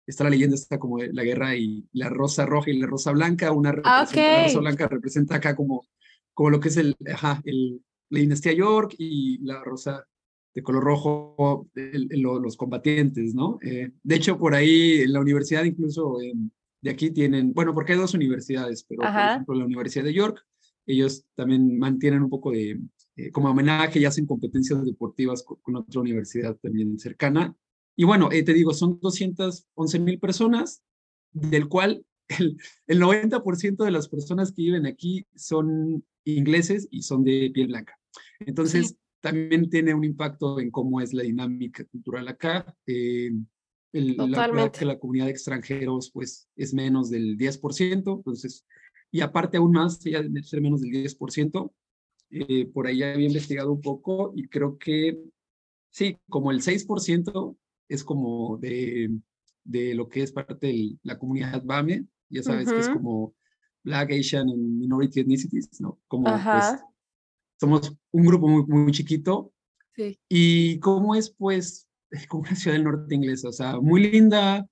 está 0.07 0.23
la 0.23 0.31
leyenda, 0.31 0.55
está 0.55 0.79
como 0.79 0.97
la 0.97 1.23
guerra 1.23 1.55
y 1.55 1.87
la 1.93 2.09
rosa 2.09 2.43
roja 2.45 2.71
y 2.71 2.79
la 2.79 2.87
rosa 2.87 3.11
blanca, 3.11 3.51
una 3.51 3.75
ah, 3.83 4.07
la 4.11 4.43
rosa 4.45 4.59
blanca 4.59 4.87
representa 4.87 5.35
acá 5.35 5.55
como, 5.55 5.85
como 6.33 6.49
lo 6.49 6.59
que 6.59 6.69
es 6.69 6.77
el, 6.77 6.95
ajá, 7.13 7.41
el, 7.45 7.79
la 8.09 8.19
dinastía 8.19 8.53
York 8.53 8.95
y 8.97 9.37
la 9.45 9.63
rosa 9.63 10.07
de 10.55 10.63
color 10.63 10.83
rojo, 10.83 11.69
los 11.75 12.57
combatientes, 12.57 13.35
¿no? 13.35 13.59
Eh, 13.61 13.91
de 14.01 14.15
hecho, 14.15 14.39
por 14.39 14.55
ahí 14.55 15.01
en 15.01 15.13
la 15.13 15.19
universidad 15.19 15.63
incluso 15.63 16.17
de 16.81 16.89
aquí 16.89 17.11
tienen, 17.11 17.53
bueno, 17.53 17.73
porque 17.73 17.93
hay 17.93 17.99
dos 17.99 18.13
universidades, 18.13 18.83
pero 18.83 19.01
por 19.01 19.09
ejemplo 19.09 19.55
la 19.55 19.65
Universidad 19.65 20.03
de 20.03 20.13
York, 20.13 20.45
ellos 20.85 21.25
también 21.35 21.77
mantienen 21.77 22.23
un 22.23 22.29
poco 22.29 22.51
de, 22.51 22.79
eh, 23.15 23.31
como 23.31 23.49
homenaje 23.49 23.99
y 23.99 24.05
hacen 24.05 24.25
competencias 24.25 24.85
deportivas 24.85 25.43
con, 25.43 25.75
otra 25.75 26.01
universidad 26.01 26.55
también 26.57 26.97
cercana. 26.97 27.55
Y 27.95 28.05
bueno, 28.05 28.29
eh, 28.31 28.43
te 28.43 28.53
digo, 28.53 28.73
son 28.73 28.99
211 29.01 29.99
mil 29.99 30.19
personas, 30.19 30.83
del 31.31 31.67
cual 31.67 32.05
el, 32.27 32.57
el 32.87 33.01
90% 33.01 33.83
de 33.83 33.91
las 33.91 34.07
personas 34.07 34.51
que 34.51 34.61
viven 34.61 34.85
aquí 34.85 35.25
son 35.35 36.05
ingleses 36.23 36.87
y 36.91 37.01
son 37.01 37.23
de 37.23 37.51
piel 37.53 37.67
blanca. 37.67 37.99
Entonces, 38.39 38.97
también 39.19 39.69
tiene 39.69 39.93
un 39.93 40.03
impacto 40.03 40.59
en 40.59 40.71
cómo 40.71 41.01
es 41.01 41.13
la 41.13 41.23
dinámica 41.23 41.83
cultural 41.85 42.27
acá. 42.27 42.73
Eh, 42.85 43.31
la 44.01 44.71
que 44.71 44.85
la 44.85 44.99
comunidad 44.99 45.25
de 45.25 45.31
extranjeros 45.31 46.11
pues 46.11 46.47
es 46.55 46.73
menos 46.73 47.09
del 47.09 47.37
10%, 47.37 48.17
entonces, 48.17 48.65
y 49.11 49.21
aparte 49.21 49.57
aún 49.57 49.71
más, 49.71 49.99
ya 49.99 50.21
de 50.21 50.43
ser 50.43 50.61
menos 50.61 50.81
del 50.81 50.91
10%, 50.91 51.71
eh, 52.29 52.65
por 52.67 52.87
ahí 52.87 53.03
había 53.03 53.27
investigado 53.27 53.71
un 53.71 53.81
poco 53.81 54.33
y 54.35 54.47
creo 54.47 54.77
que 54.77 55.17
sí, 55.89 56.17
como 56.29 56.51
el 56.51 56.61
6% 56.61 57.57
es 57.87 58.03
como 58.03 58.57
de, 58.57 59.09
de 59.63 59.95
lo 59.95 60.09
que 60.09 60.23
es 60.23 60.31
parte 60.31 60.67
de 60.67 60.97
la 61.03 61.17
comunidad 61.17 61.63
BAME, 61.63 62.05
ya 62.29 62.43
sabes 62.43 62.69
que 62.69 62.79
es 62.79 62.89
como 62.89 63.33
Black, 63.83 64.11
Asian 64.11 64.49
and 64.49 64.79
Minority 64.79 65.21
Ethnicities, 65.21 65.79
¿no? 65.79 65.99
Como 66.07 66.25
pues 66.25 66.83
somos 67.59 67.95
un 68.11 68.25
grupo 68.25 68.47
muy, 68.47 68.65
muy 68.65 68.91
chiquito. 68.91 69.53
Sí. 69.95 70.19
Y 70.29 70.79
cómo 70.79 71.15
es 71.15 71.29
pues 71.31 71.86
es 72.11 72.27
como 72.27 72.43
una 72.43 72.55
ciudad 72.55 72.75
del 72.75 72.85
norte 72.85 73.15
inglesa, 73.15 73.49
o 73.49 73.53
sea, 73.53 73.79
muy 73.79 74.09
linda, 74.09 74.67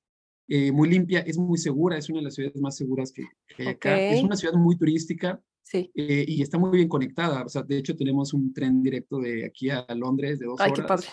eh, 0.48 0.72
muy 0.72 0.90
limpia, 0.90 1.20
es 1.22 1.38
muy 1.38 1.58
segura, 1.58 1.98
es 1.98 2.10
una 2.10 2.20
de 2.20 2.26
las 2.26 2.36
ciudades 2.36 2.62
más 2.62 2.78
seguras 2.78 3.12
que, 3.12 3.26
hay 3.58 3.68
acá. 3.68 4.00
Es 4.00 4.24
una 4.24 4.36
ciudad 4.36 4.54
muy 4.54 4.78
turística 4.78 5.42
sí. 5.64 5.92
Eh, 5.96 6.26
y 6.28 6.42
está 6.42 6.58
muy 6.58 6.78
bien 6.78 6.88
conectada. 6.88 7.44
O 7.44 7.50
sea, 7.50 7.64
de 7.64 7.78
hecho 7.78 7.96
tenemos 7.96 8.34
un 8.34 8.54
tren 8.54 8.82
directo 8.82 9.20
de 9.20 9.46
aquí 9.46 9.70
a 9.70 9.86
Londres 9.96 10.40
de 10.40 10.46
dos 10.46 10.60
Ay, 10.60 10.72
horas. 10.72 10.82
Qué 10.82 10.88
padre. 10.88 11.08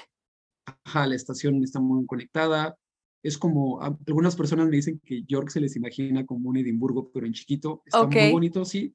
Ajá, 0.84 1.06
la 1.06 1.16
estación 1.16 1.62
está 1.64 1.80
muy 1.80 2.06
conectada. 2.06 2.76
Es 3.22 3.38
como, 3.38 3.80
algunas 3.80 4.36
personas 4.36 4.68
me 4.68 4.76
dicen 4.76 5.00
que 5.04 5.22
York 5.24 5.48
se 5.48 5.60
les 5.60 5.76
imagina 5.76 6.26
como 6.26 6.50
un 6.50 6.56
Edimburgo, 6.56 7.10
pero 7.12 7.26
en 7.26 7.32
chiquito. 7.32 7.82
Está 7.86 8.06
muy 8.06 8.32
bonito, 8.32 8.64
sí. 8.64 8.94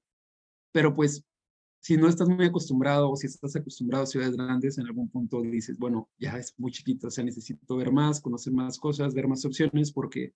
Pero 0.72 0.94
pues 0.94 1.24
si 1.88 1.96
no 1.96 2.10
estás 2.10 2.28
muy 2.28 2.46
acostumbrado 2.46 3.10
o 3.10 3.16
si 3.16 3.28
estás 3.28 3.56
acostumbrado 3.56 4.04
a 4.04 4.08
ciudades 4.08 4.36
grandes, 4.36 4.78
en 4.78 4.88
algún 4.88 5.08
punto 5.10 5.42
dices, 5.42 5.78
bueno, 5.78 6.10
ya 6.20 6.38
es 6.38 6.54
muy 6.58 6.70
chiquito, 6.70 7.08
o 7.08 7.10
sea, 7.10 7.24
necesito 7.24 7.78
ver 7.78 7.94
más, 7.94 8.20
conocer 8.20 8.52
más 8.52 8.78
cosas, 8.78 9.14
ver 9.14 9.26
más 9.26 9.46
opciones, 9.46 9.94
porque 9.94 10.34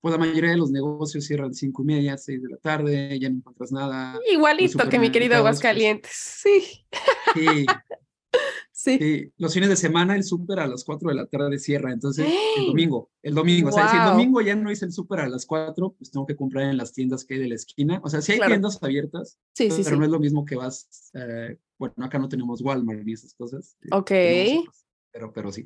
pues 0.00 0.12
la 0.12 0.18
mayoría 0.18 0.52
de 0.52 0.56
los 0.56 0.70
negocios 0.70 1.26
cierran 1.26 1.52
cinco 1.52 1.82
y 1.82 1.84
media, 1.84 2.16
seis 2.16 2.42
de 2.42 2.48
la 2.48 2.56
tarde, 2.56 3.18
ya 3.20 3.28
no 3.28 3.36
encuentras 3.36 3.70
nada. 3.70 4.18
Igualito 4.32 4.88
que 4.88 4.98
mi 4.98 5.12
querido 5.12 5.36
Aguascalientes, 5.36 6.10
sí. 6.14 6.86
Sí. 7.34 7.66
Sí. 8.84 9.32
los 9.38 9.54
fines 9.54 9.70
de 9.70 9.76
semana 9.76 10.14
el 10.14 10.24
súper 10.24 10.60
a 10.60 10.66
las 10.66 10.84
4 10.84 11.08
de 11.08 11.14
la 11.14 11.26
tarde 11.26 11.58
cierra, 11.58 11.90
entonces 11.90 12.26
el 12.58 12.66
domingo, 12.66 13.10
el 13.22 13.34
domingo, 13.34 13.70
o 13.70 13.72
sea, 13.72 13.88
si 13.88 13.96
el 13.96 14.04
domingo 14.04 14.42
ya 14.42 14.54
no 14.54 14.70
hice 14.70 14.84
el 14.84 14.92
súper 14.92 15.20
a 15.20 15.28
las 15.28 15.46
4, 15.46 15.94
pues 15.96 16.10
tengo 16.10 16.26
que 16.26 16.36
comprar 16.36 16.68
en 16.68 16.76
las 16.76 16.92
tiendas 16.92 17.24
que 17.24 17.34
hay 17.34 17.40
de 17.40 17.48
la 17.48 17.54
esquina, 17.54 18.00
o 18.04 18.10
sea, 18.10 18.20
si 18.20 18.32
hay 18.32 18.40
tiendas 18.40 18.78
abiertas, 18.82 19.38
sí, 19.54 19.70
sí, 19.70 19.82
pero 19.82 19.96
no 19.96 20.04
es 20.04 20.10
lo 20.10 20.20
mismo 20.20 20.44
que 20.44 20.56
vas, 20.56 21.10
eh, 21.14 21.56
bueno, 21.78 21.94
acá 22.02 22.18
no 22.18 22.28
tenemos 22.28 22.60
Walmart 22.60 23.02
ni 23.04 23.14
esas 23.14 23.34
cosas. 23.34 23.76
Eh, 23.82 23.88
ok. 23.90 24.10
Pero, 25.12 25.32
pero 25.32 25.50
sí. 25.50 25.62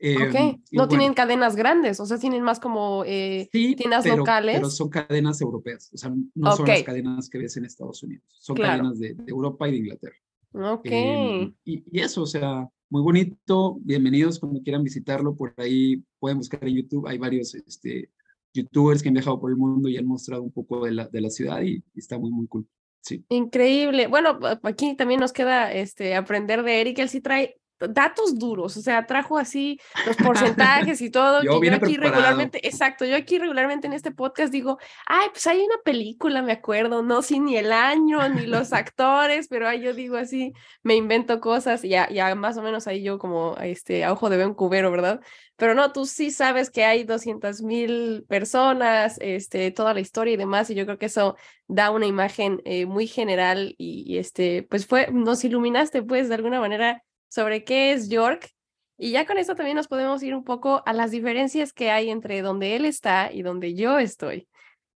ok, 0.00 0.34
em, 0.34 0.62
no 0.72 0.88
tienen 0.88 1.14
cadenas 1.14 1.56
grandes, 1.56 2.00
o 2.00 2.06
sea, 2.06 2.18
tienen 2.18 2.42
más 2.42 2.60
como 2.60 3.04
eh, 3.06 3.48
tiendas 3.50 4.04
locales. 4.04 4.56
Pero 4.56 4.68
son 4.68 4.90
cadenas 4.90 5.40
europeas, 5.40 5.90
o 5.94 5.96
sea, 5.96 6.12
no 6.34 6.56
son 6.56 6.66
las 6.66 6.82
cadenas 6.82 7.30
que 7.30 7.38
ves 7.38 7.56
en 7.56 7.64
Estados 7.64 8.02
Unidos, 8.02 8.26
son 8.40 8.56
cadenas 8.56 8.98
de, 8.98 9.16
Europa 9.26 9.68
y 9.68 9.72
de 9.72 9.76
Inglaterra. 9.78 10.16
Ok. 10.52 10.86
Em, 10.86 11.54
y, 11.64 11.82
eso, 12.00 12.22
o 12.22 12.26
sea, 12.26 12.68
muy 12.90 13.02
bonito, 13.02 13.78
bienvenidos 13.80 14.38
cuando 14.38 14.62
quieran 14.62 14.84
visitarlo, 14.84 15.34
por 15.34 15.54
ahí 15.56 16.02
pueden 16.18 16.38
buscar 16.38 16.66
en 16.66 16.76
YouTube, 16.76 17.06
hay 17.06 17.18
varios 17.18 17.54
este, 17.54 18.10
youtubers 18.52 19.02
que 19.02 19.08
han 19.08 19.14
viajado 19.14 19.40
por 19.40 19.50
el 19.50 19.56
mundo 19.56 19.88
y 19.88 19.96
han 19.96 20.06
mostrado 20.06 20.42
un 20.42 20.52
poco 20.52 20.84
de 20.84 20.92
la, 20.92 21.08
de 21.08 21.20
la 21.20 21.30
ciudad 21.30 21.62
y, 21.62 21.82
y 21.94 21.98
está 21.98 22.18
muy, 22.18 22.30
muy 22.30 22.46
cool. 22.46 22.66
Sí. 23.00 23.24
Increíble. 23.30 24.06
Bueno, 24.06 24.38
aquí 24.62 24.94
también 24.94 25.20
nos 25.20 25.32
queda 25.32 25.72
este, 25.72 26.14
aprender 26.14 26.62
de 26.62 26.80
Eric. 26.80 26.98
Él 27.00 27.08
sí 27.08 27.20
trae 27.20 27.56
datos 27.88 28.38
duros, 28.38 28.76
o 28.76 28.82
sea, 28.82 29.06
trajo 29.06 29.38
así 29.38 29.78
los 30.06 30.16
porcentajes 30.56 31.00
y 31.00 31.10
todo. 31.10 31.42
yo, 31.42 31.60
aquí 31.74 31.96
regularmente, 31.96 32.66
exacto, 32.66 33.04
yo 33.04 33.16
aquí 33.16 33.38
regularmente 33.38 33.86
en 33.86 33.92
este 33.92 34.10
podcast 34.10 34.52
digo, 34.52 34.78
ay, 35.06 35.28
pues 35.32 35.46
hay 35.46 35.60
una 35.60 35.76
película, 35.84 36.42
me 36.42 36.52
acuerdo, 36.52 37.02
no 37.02 37.22
sí 37.22 37.40
ni 37.40 37.56
el 37.56 37.72
año, 37.72 38.28
ni 38.28 38.46
los 38.46 38.72
actores, 38.72 39.48
pero 39.48 39.68
ahí 39.68 39.82
yo 39.82 39.94
digo 39.94 40.16
así, 40.16 40.52
me 40.82 40.94
invento 40.94 41.40
cosas 41.40 41.84
y 41.84 41.90
ya, 41.90 42.08
ya 42.10 42.34
más 42.34 42.56
o 42.56 42.62
menos 42.62 42.86
ahí 42.86 43.02
yo 43.02 43.18
como 43.18 43.56
este, 43.58 44.04
a 44.04 44.12
ojo 44.12 44.30
de 44.30 44.44
un 44.44 44.54
cubero, 44.54 44.90
¿verdad? 44.90 45.20
Pero 45.56 45.74
no, 45.74 45.92
tú 45.92 46.06
sí 46.06 46.30
sabes 46.30 46.70
que 46.70 46.84
hay 46.84 47.04
200 47.04 47.62
mil 47.62 48.24
personas, 48.28 49.16
este, 49.20 49.70
toda 49.70 49.94
la 49.94 50.00
historia 50.00 50.34
y 50.34 50.36
demás, 50.36 50.70
y 50.70 50.74
yo 50.74 50.84
creo 50.86 50.98
que 50.98 51.06
eso 51.06 51.36
da 51.68 51.90
una 51.90 52.06
imagen 52.06 52.60
eh, 52.64 52.86
muy 52.86 53.06
general 53.06 53.74
y, 53.78 54.04
y, 54.06 54.18
este, 54.18 54.62
pues 54.64 54.86
fue, 54.86 55.10
nos 55.12 55.44
iluminaste 55.44 56.02
pues 56.02 56.28
de 56.28 56.34
alguna 56.34 56.60
manera 56.60 57.02
sobre 57.32 57.64
qué 57.64 57.92
es 57.92 58.10
York. 58.10 58.50
Y 58.98 59.12
ya 59.12 59.26
con 59.26 59.38
esto 59.38 59.54
también 59.54 59.76
nos 59.76 59.88
podemos 59.88 60.22
ir 60.22 60.34
un 60.34 60.44
poco 60.44 60.82
a 60.84 60.92
las 60.92 61.10
diferencias 61.10 61.72
que 61.72 61.90
hay 61.90 62.10
entre 62.10 62.42
donde 62.42 62.76
él 62.76 62.84
está 62.84 63.32
y 63.32 63.40
donde 63.40 63.74
yo 63.74 63.98
estoy. 63.98 64.48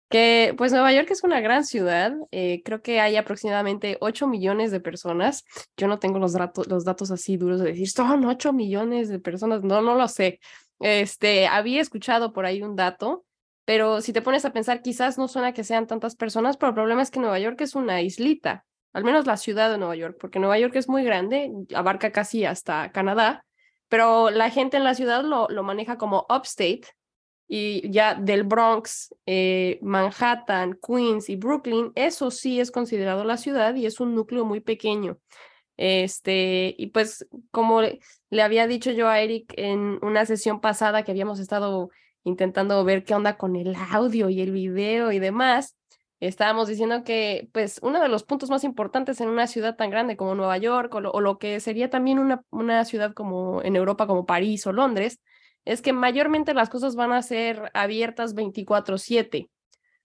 Que 0.08 0.54
pues 0.56 0.72
Nueva 0.72 0.92
York 0.94 1.10
es 1.10 1.24
una 1.24 1.40
gran 1.40 1.64
ciudad, 1.64 2.14
eh, 2.30 2.62
creo 2.64 2.80
que 2.80 3.00
hay 3.00 3.16
aproximadamente 3.16 3.98
8 4.00 4.26
millones 4.28 4.70
de 4.70 4.80
personas. 4.80 5.44
Yo 5.76 5.88
no 5.88 5.98
tengo 5.98 6.18
los, 6.18 6.32
datos, 6.32 6.66
los 6.68 6.84
datos 6.84 7.10
así 7.10 7.36
duros 7.36 7.60
de 7.60 7.66
decir, 7.66 7.90
son 7.90 8.24
8 8.24 8.52
millones 8.54 9.10
de 9.10 9.18
personas, 9.18 9.62
no, 9.62 9.82
no 9.82 9.94
lo 9.94 10.08
sé. 10.08 10.40
Este, 10.80 11.46
había 11.46 11.82
escuchado 11.82 12.32
por 12.32 12.46
ahí 12.46 12.62
un 12.62 12.76
dato, 12.76 13.26
pero 13.66 14.00
si 14.00 14.14
te 14.14 14.22
pones 14.22 14.46
a 14.46 14.52
pensar, 14.54 14.80
quizás 14.80 15.18
no 15.18 15.28
suena 15.28 15.52
que 15.52 15.64
sean 15.64 15.86
tantas 15.86 16.16
personas, 16.16 16.56
pero 16.56 16.70
el 16.70 16.74
problema 16.74 17.02
es 17.02 17.10
que 17.10 17.20
Nueva 17.20 17.38
York 17.38 17.60
es 17.60 17.74
una 17.74 18.00
islita 18.00 18.64
al 18.92 19.04
menos 19.04 19.26
la 19.26 19.36
ciudad 19.36 19.70
de 19.70 19.78
Nueva 19.78 19.96
York, 19.96 20.16
porque 20.20 20.38
Nueva 20.38 20.58
York 20.58 20.76
es 20.76 20.88
muy 20.88 21.04
grande, 21.04 21.50
abarca 21.74 22.12
casi 22.12 22.44
hasta 22.44 22.92
Canadá, 22.92 23.44
pero 23.88 24.30
la 24.30 24.50
gente 24.50 24.76
en 24.76 24.84
la 24.84 24.94
ciudad 24.94 25.24
lo, 25.24 25.48
lo 25.48 25.62
maneja 25.62 25.98
como 25.98 26.26
upstate 26.28 26.82
y 27.48 27.90
ya 27.90 28.14
del 28.14 28.44
Bronx, 28.44 29.14
eh, 29.26 29.78
Manhattan, 29.82 30.78
Queens 30.86 31.28
y 31.28 31.36
Brooklyn, 31.36 31.92
eso 31.94 32.30
sí 32.30 32.60
es 32.60 32.70
considerado 32.70 33.24
la 33.24 33.36
ciudad 33.36 33.74
y 33.74 33.84
es 33.84 34.00
un 34.00 34.14
núcleo 34.14 34.46
muy 34.46 34.60
pequeño. 34.60 35.18
Este, 35.76 36.74
y 36.78 36.86
pues 36.88 37.26
como 37.50 37.82
le 37.82 38.42
había 38.42 38.66
dicho 38.66 38.90
yo 38.90 39.08
a 39.08 39.20
Eric 39.20 39.52
en 39.56 39.98
una 40.00 40.24
sesión 40.24 40.60
pasada 40.60 41.02
que 41.02 41.10
habíamos 41.10 41.40
estado 41.40 41.90
intentando 42.24 42.82
ver 42.84 43.04
qué 43.04 43.14
onda 43.14 43.36
con 43.36 43.56
el 43.56 43.74
audio 43.90 44.28
y 44.28 44.40
el 44.40 44.52
video 44.52 45.12
y 45.12 45.18
demás, 45.18 45.76
estábamos 46.28 46.68
diciendo 46.68 47.04
que 47.04 47.48
pues 47.52 47.78
uno 47.82 48.00
de 48.00 48.08
los 48.08 48.24
puntos 48.24 48.50
más 48.50 48.64
importantes 48.64 49.20
en 49.20 49.28
una 49.28 49.46
ciudad 49.46 49.76
tan 49.76 49.90
grande 49.90 50.16
como 50.16 50.34
Nueva 50.34 50.56
York 50.58 50.94
o 50.94 51.20
lo, 51.20 51.38
que 51.38 51.60
sería 51.60 51.90
también 51.90 52.18
una, 52.18 52.44
una 52.50 52.84
ciudad 52.84 53.12
como 53.12 53.62
en 53.62 53.76
Europa 53.76 54.06
como 54.06 54.26
París 54.26 54.66
o 54.66 54.72
Londres, 54.72 55.20
es 55.64 55.82
que 55.82 55.92
mayormente 55.92 56.54
las 56.54 56.70
cosas 56.70 56.96
van 56.96 57.12
a 57.12 57.22
ser 57.22 57.70
abiertas 57.74 58.34
24/7, 58.34 59.50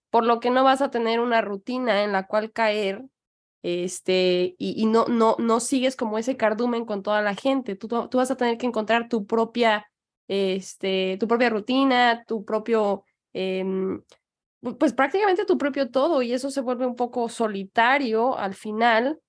por 0.09 0.25
lo 0.25 0.39
que 0.39 0.49
no 0.49 0.63
vas 0.63 0.81
a 0.81 0.91
tener 0.91 1.19
una 1.19 1.41
rutina 1.41 2.03
en 2.03 2.11
la 2.11 2.27
cual 2.27 2.51
caer 2.51 3.03
este, 3.63 4.55
y, 4.57 4.85
no, 4.85 5.07
no, 5.07 5.35
no 5.39 5.59
sigues 5.59 5.95
como 5.97 6.17
ese 6.17 6.37
cardumen 6.37 6.85
con 6.85 7.03
toda 7.03 7.21
la 7.21 7.35
gente. 7.35 7.75
Tú, 7.75 7.87
tú 7.87 8.17
vas 8.17 8.31
a 8.31 8.37
tener 8.37 8.57
que 8.57 8.65
encontrar 8.65 9.09
tu 9.09 9.25
propia, 9.25 9.91
este, 10.27 11.17
tu 11.19 11.27
propia 11.27 11.49
rutina, 11.49 12.23
tu 12.25 12.45
propio, 12.45 13.03
em, 13.33 14.01
pues 14.79 14.93
prácticamente 14.93 15.45
tu 15.45 15.57
propio 15.57 15.89
todo 15.89 16.21
y 16.21 16.33
eso 16.33 16.49
se 16.49 16.61
vuelve 16.61 16.85
un 16.85 16.95
poco 16.95 17.29
solitario 17.29 18.37
al 18.37 18.55
final, 18.55 19.19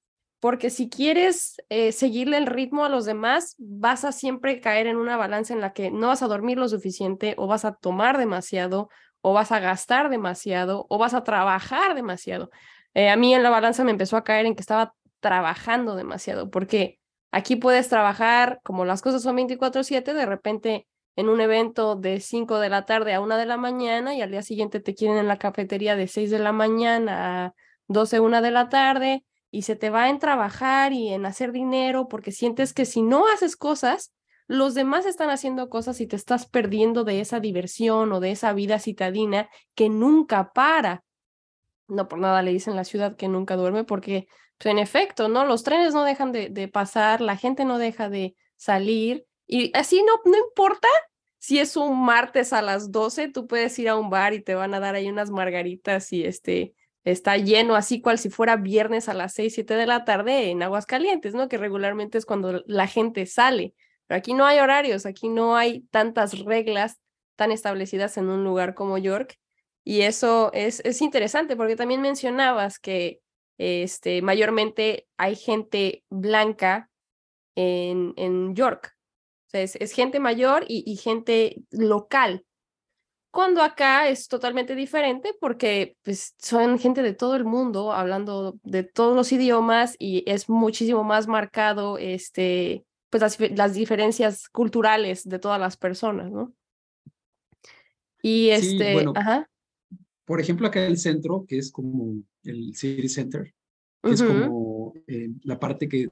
porque 0.40 0.70
si 0.70 0.88
quieres 0.88 1.56
eh, 1.68 1.92
seguirle 1.92 2.36
el 2.36 2.46
ritmo 2.46 2.84
a 2.84 2.88
los 2.88 3.04
demás, 3.04 3.56
vas 3.58 4.04
a 4.04 4.12
siempre 4.12 4.60
caer 4.60 4.86
en 4.86 4.96
una 4.96 5.16
balanza 5.16 5.52
en 5.52 5.60
la 5.60 5.72
que 5.72 5.90
no 5.90 6.08
vas 6.08 6.22
a 6.22 6.28
dormir 6.28 6.58
lo 6.58 6.68
suficiente 6.68 7.34
o 7.38 7.46
vas 7.46 7.64
a 7.64 7.74
tomar 7.74 8.18
demasiado 8.18 8.88
o 9.20 9.32
vas 9.32 9.50
a 9.52 9.58
gastar 9.58 10.10
demasiado 10.10 10.86
o 10.88 10.98
vas 10.98 11.14
a 11.14 11.24
trabajar 11.24 11.94
demasiado. 11.94 12.50
Eh, 12.94 13.10
a 13.10 13.16
mí 13.16 13.34
en 13.34 13.42
la 13.42 13.50
balanza 13.50 13.84
me 13.84 13.90
empezó 13.90 14.16
a 14.16 14.24
caer 14.24 14.46
en 14.46 14.54
que 14.54 14.60
estaba 14.60 14.94
trabajando 15.20 15.96
demasiado, 15.96 16.50
porque 16.50 16.98
aquí 17.32 17.56
puedes 17.56 17.88
trabajar 17.88 18.60
como 18.62 18.84
las 18.84 19.02
cosas 19.02 19.22
son 19.22 19.36
24/7, 19.36 20.14
de 20.14 20.26
repente 20.26 20.86
en 21.18 21.28
un 21.28 21.40
evento 21.40 21.96
de 21.96 22.20
5 22.20 22.60
de 22.60 22.68
la 22.68 22.84
tarde 22.84 23.12
a 23.12 23.20
1 23.20 23.36
de 23.38 23.44
la 23.44 23.56
mañana 23.56 24.14
y 24.14 24.22
al 24.22 24.30
día 24.30 24.42
siguiente 24.42 24.78
te 24.78 24.94
quieren 24.94 25.18
en 25.18 25.26
la 25.26 25.36
cafetería 25.36 25.96
de 25.96 26.06
6 26.06 26.30
de 26.30 26.38
la 26.38 26.52
mañana 26.52 27.46
a 27.46 27.54
12, 27.88 28.20
1 28.20 28.40
de 28.40 28.52
la 28.52 28.68
tarde 28.68 29.24
y 29.50 29.62
se 29.62 29.74
te 29.74 29.90
va 29.90 30.10
en 30.10 30.20
trabajar 30.20 30.92
y 30.92 31.08
en 31.08 31.26
hacer 31.26 31.50
dinero 31.50 32.06
porque 32.06 32.30
sientes 32.30 32.72
que 32.72 32.84
si 32.84 33.02
no 33.02 33.26
haces 33.26 33.56
cosas, 33.56 34.14
los 34.46 34.74
demás 34.74 35.06
están 35.06 35.28
haciendo 35.30 35.68
cosas 35.68 36.00
y 36.00 36.06
te 36.06 36.14
estás 36.14 36.46
perdiendo 36.46 37.02
de 37.02 37.20
esa 37.20 37.40
diversión 37.40 38.12
o 38.12 38.20
de 38.20 38.30
esa 38.30 38.52
vida 38.52 38.78
citadina 38.78 39.50
que 39.74 39.88
nunca 39.88 40.52
para. 40.52 41.02
No 41.88 42.06
por 42.06 42.20
nada 42.20 42.42
le 42.42 42.52
dicen 42.52 42.76
la 42.76 42.84
ciudad 42.84 43.16
que 43.16 43.26
nunca 43.26 43.56
duerme 43.56 43.82
porque, 43.82 44.28
pues, 44.56 44.70
en 44.70 44.78
efecto, 44.78 45.28
¿no? 45.28 45.44
Los 45.44 45.64
trenes 45.64 45.94
no 45.94 46.04
dejan 46.04 46.30
de, 46.30 46.48
de 46.48 46.68
pasar, 46.68 47.20
la 47.20 47.36
gente 47.36 47.64
no 47.64 47.76
deja 47.76 48.08
de 48.08 48.36
salir 48.56 49.26
y 49.48 49.72
así 49.76 50.02
no, 50.04 50.20
no 50.24 50.38
importa 50.38 50.88
si 51.38 51.58
es 51.58 51.76
un 51.76 52.04
martes 52.04 52.52
a 52.52 52.62
las 52.62 52.92
12, 52.92 53.28
tú 53.28 53.46
puedes 53.46 53.78
ir 53.78 53.88
a 53.88 53.96
un 53.96 54.10
bar 54.10 54.34
y 54.34 54.42
te 54.42 54.54
van 54.54 54.74
a 54.74 54.80
dar 54.80 54.94
ahí 54.94 55.08
unas 55.08 55.30
margaritas 55.30 56.12
y 56.12 56.24
este 56.24 56.74
está 57.04 57.36
lleno, 57.36 57.74
así 57.74 58.00
cual 58.02 58.18
si 58.18 58.28
fuera 58.28 58.56
viernes 58.56 59.08
a 59.08 59.14
las 59.14 59.34
6, 59.34 59.54
7 59.54 59.74
de 59.74 59.86
la 59.86 60.04
tarde 60.04 60.50
en 60.50 60.62
Aguascalientes, 60.62 61.34
¿no? 61.34 61.48
Que 61.48 61.56
regularmente 61.56 62.18
es 62.18 62.26
cuando 62.26 62.62
la 62.66 62.86
gente 62.86 63.24
sale. 63.26 63.74
Pero 64.06 64.18
aquí 64.18 64.34
no 64.34 64.44
hay 64.46 64.58
horarios, 64.58 65.06
aquí 65.06 65.28
no 65.28 65.56
hay 65.56 65.82
tantas 65.90 66.38
reglas 66.40 66.98
tan 67.36 67.52
establecidas 67.52 68.16
en 68.18 68.28
un 68.28 68.44
lugar 68.44 68.74
como 68.74 68.98
York. 68.98 69.38
Y 69.84 70.02
eso 70.02 70.50
es, 70.52 70.80
es 70.80 71.00
interesante 71.00 71.56
porque 71.56 71.76
también 71.76 72.02
mencionabas 72.02 72.78
que 72.78 73.20
este, 73.58 74.20
mayormente 74.22 75.06
hay 75.16 75.34
gente 75.34 76.04
blanca 76.10 76.90
en, 77.54 78.12
en 78.16 78.54
York, 78.54 78.97
o 79.48 79.50
sea, 79.50 79.62
es, 79.62 79.92
gente 79.92 80.20
mayor 80.20 80.64
y, 80.68 80.94
gente 80.96 81.62
local. 81.70 82.44
Cuando 83.30 83.62
acá 83.62 84.08
es 84.08 84.28
totalmente 84.28 84.74
diferente 84.74 85.34
porque 85.40 85.96
pues, 86.02 86.34
son 86.38 86.78
gente 86.78 87.02
de 87.02 87.14
todo 87.14 87.34
el 87.34 87.44
mundo 87.44 87.92
hablando 87.92 88.58
de 88.62 88.82
todos 88.82 89.16
los 89.16 89.32
idiomas 89.32 89.96
y 89.98 90.22
es 90.26 90.50
muchísimo 90.50 91.02
más 91.02 91.28
marcado 91.28 91.96
este, 91.96 92.84
pues, 93.08 93.22
las, 93.22 93.38
las 93.56 93.72
diferencias 93.72 94.48
culturales 94.50 95.26
de 95.26 95.38
todas 95.38 95.60
las 95.60 95.78
personas, 95.78 96.30
¿no? 96.30 96.52
Y 98.22 98.50
este, 98.50 99.02
ajá. 99.14 99.48
Por 100.26 100.40
ejemplo, 100.40 100.66
acá 100.66 100.84
el 100.84 100.98
centro, 100.98 101.46
que 101.48 101.56
es 101.56 101.70
como 101.70 102.16
el 102.42 102.74
City 102.74 103.08
Center, 103.08 103.54
que 104.02 104.10
es 104.10 104.22
como 104.22 104.92
eh, 105.06 105.30
la 105.44 105.58
parte 105.58 105.88
que 105.88 106.10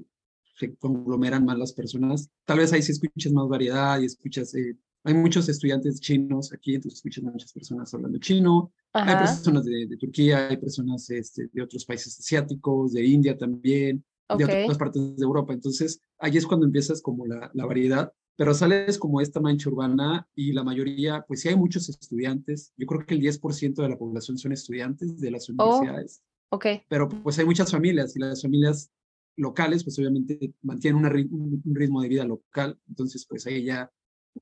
se 0.58 0.74
conglomeran 0.76 1.44
más 1.44 1.58
las 1.58 1.72
personas. 1.72 2.30
Tal 2.44 2.58
vez 2.58 2.72
ahí 2.72 2.82
sí 2.82 2.92
escuchas 2.92 3.32
más 3.32 3.48
variedad 3.48 4.00
y 4.00 4.06
escuchas, 4.06 4.54
eh, 4.54 4.76
hay 5.04 5.14
muchos 5.14 5.48
estudiantes 5.48 6.00
chinos 6.00 6.52
aquí, 6.52 6.74
entonces 6.74 6.98
escuchas 6.98 7.24
muchas 7.24 7.52
personas 7.52 7.92
hablando 7.94 8.18
chino. 8.18 8.72
Hay 8.92 9.14
personas 9.16 9.64
de, 9.64 9.96
Turquía, 9.98 10.48
hay 10.48 10.56
personas 10.56 11.08
este, 11.10 11.48
de 11.52 11.62
otros 11.62 11.84
países 11.84 12.18
asiáticos, 12.18 12.92
de 12.92 13.04
India 13.04 13.36
también, 13.36 14.04
de 14.36 14.44
otras 14.44 14.78
partes 14.78 15.16
de 15.16 15.24
Europa. 15.24 15.52
Entonces 15.52 16.00
ahí 16.18 16.36
es 16.36 16.46
cuando 16.46 16.66
empiezas 16.66 17.00
como 17.02 17.26
la, 17.26 17.50
la 17.54 17.66
variedad 17.66 18.12
pero 18.36 18.52
sales 18.52 18.98
como 18.98 19.20
esta 19.20 19.40
mancha 19.40 19.70
urbana 19.70 20.28
y 20.34 20.52
la 20.52 20.62
mayoría, 20.62 21.24
pues 21.26 21.40
sí 21.40 21.48
hay 21.48 21.56
muchos 21.56 21.88
estudiantes, 21.88 22.72
yo 22.76 22.86
creo 22.86 23.04
que 23.06 23.14
el 23.14 23.20
10% 23.20 23.74
de 23.74 23.88
la 23.88 23.96
población 23.96 24.36
son 24.36 24.52
estudiantes 24.52 25.18
de 25.18 25.30
las 25.30 25.48
oh, 25.48 25.52
universidades. 25.52 26.22
ok. 26.50 26.66
Pero 26.88 27.08
pues 27.08 27.38
hay 27.38 27.46
muchas 27.46 27.70
familias 27.70 28.14
y 28.14 28.20
las 28.20 28.42
familias 28.42 28.90
locales, 29.36 29.84
pues 29.84 29.98
obviamente 29.98 30.52
mantienen 30.62 31.04
un 31.04 31.74
ritmo 31.74 32.02
de 32.02 32.08
vida 32.08 32.24
local, 32.24 32.78
entonces 32.88 33.26
pues 33.28 33.46
ahí 33.46 33.64
ya 33.64 33.90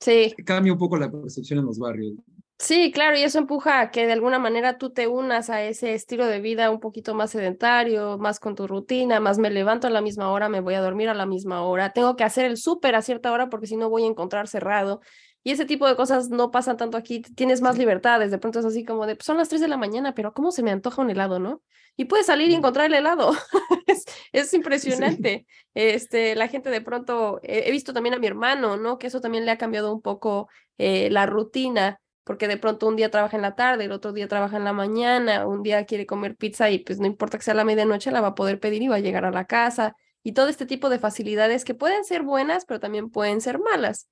sí. 0.00 0.34
cambia 0.44 0.72
un 0.72 0.78
poco 0.78 0.96
la 0.96 1.10
percepción 1.10 1.58
en 1.60 1.66
los 1.66 1.78
barrios. 1.78 2.14
Sí, 2.58 2.92
claro, 2.92 3.18
y 3.18 3.22
eso 3.22 3.38
empuja 3.38 3.80
a 3.80 3.90
que 3.90 4.06
de 4.06 4.12
alguna 4.12 4.38
manera 4.38 4.78
tú 4.78 4.90
te 4.90 5.08
unas 5.08 5.50
a 5.50 5.62
ese 5.64 5.92
estilo 5.92 6.26
de 6.26 6.40
vida 6.40 6.70
un 6.70 6.78
poquito 6.78 7.12
más 7.14 7.32
sedentario, 7.32 8.16
más 8.16 8.38
con 8.38 8.54
tu 8.54 8.68
rutina, 8.68 9.18
más 9.18 9.38
me 9.38 9.50
levanto 9.50 9.88
a 9.88 9.90
la 9.90 10.00
misma 10.00 10.30
hora, 10.30 10.48
me 10.48 10.60
voy 10.60 10.74
a 10.74 10.80
dormir 10.80 11.08
a 11.08 11.14
la 11.14 11.26
misma 11.26 11.62
hora, 11.62 11.92
tengo 11.92 12.14
que 12.14 12.22
hacer 12.22 12.44
el 12.44 12.56
súper 12.56 12.94
a 12.94 13.02
cierta 13.02 13.32
hora 13.32 13.50
porque 13.50 13.66
si 13.66 13.76
no 13.76 13.90
voy 13.90 14.04
a 14.04 14.06
encontrar 14.06 14.46
cerrado. 14.46 15.00
Y 15.44 15.50
ese 15.52 15.66
tipo 15.66 15.86
de 15.86 15.94
cosas 15.94 16.30
no 16.30 16.50
pasan 16.50 16.78
tanto 16.78 16.96
aquí, 16.96 17.20
tienes 17.20 17.60
más 17.60 17.76
libertades, 17.76 18.30
de 18.30 18.38
pronto 18.38 18.60
es 18.60 18.64
así 18.64 18.84
como 18.84 19.06
de, 19.06 19.14
pues, 19.14 19.26
son 19.26 19.36
las 19.36 19.50
3 19.50 19.60
de 19.60 19.68
la 19.68 19.76
mañana, 19.76 20.14
pero 20.14 20.32
¿cómo 20.32 20.50
se 20.50 20.62
me 20.62 20.70
antoja 20.70 21.02
un 21.02 21.10
helado, 21.10 21.38
no? 21.38 21.62
Y 21.96 22.06
puedes 22.06 22.26
salir 22.26 22.50
y 22.50 22.54
encontrar 22.54 22.86
el 22.86 22.94
helado, 22.94 23.32
es, 23.86 24.06
es, 24.32 24.54
impresionante. 24.54 25.46
Este, 25.74 26.34
la 26.34 26.48
gente 26.48 26.70
de 26.70 26.80
pronto, 26.80 27.40
he 27.42 27.70
visto 27.70 27.92
también 27.92 28.14
a 28.14 28.18
mi 28.18 28.26
hermano, 28.26 28.78
¿no? 28.78 28.98
Que 28.98 29.06
eso 29.06 29.20
también 29.20 29.44
le 29.44 29.50
ha 29.50 29.58
cambiado 29.58 29.92
un 29.94 30.00
poco 30.00 30.48
eh, 30.78 31.10
la 31.10 31.26
rutina, 31.26 32.00
porque 32.24 32.48
de 32.48 32.56
pronto 32.56 32.88
un 32.88 32.96
día 32.96 33.10
trabaja 33.10 33.36
en 33.36 33.42
la 33.42 33.54
tarde, 33.54 33.84
el 33.84 33.92
otro 33.92 34.12
día 34.12 34.26
trabaja 34.26 34.56
en 34.56 34.64
la 34.64 34.72
mañana, 34.72 35.46
un 35.46 35.62
día 35.62 35.84
quiere 35.84 36.06
comer 36.06 36.36
pizza 36.36 36.70
y 36.70 36.78
pues 36.78 36.98
no 36.98 37.06
importa 37.06 37.36
que 37.36 37.44
sea 37.44 37.54
la 37.54 37.64
medianoche, 37.64 38.10
la 38.10 38.22
va 38.22 38.28
a 38.28 38.34
poder 38.34 38.58
pedir 38.58 38.82
y 38.82 38.88
va 38.88 38.96
a 38.96 39.00
llegar 39.00 39.26
a 39.26 39.30
la 39.30 39.44
casa. 39.44 39.94
Y 40.22 40.32
todo 40.32 40.48
este 40.48 40.64
tipo 40.64 40.88
de 40.88 40.98
facilidades 40.98 41.66
que 41.66 41.74
pueden 41.74 42.02
ser 42.04 42.22
buenas, 42.22 42.64
pero 42.64 42.80
también 42.80 43.10
pueden 43.10 43.42
ser 43.42 43.58
malas. 43.58 44.08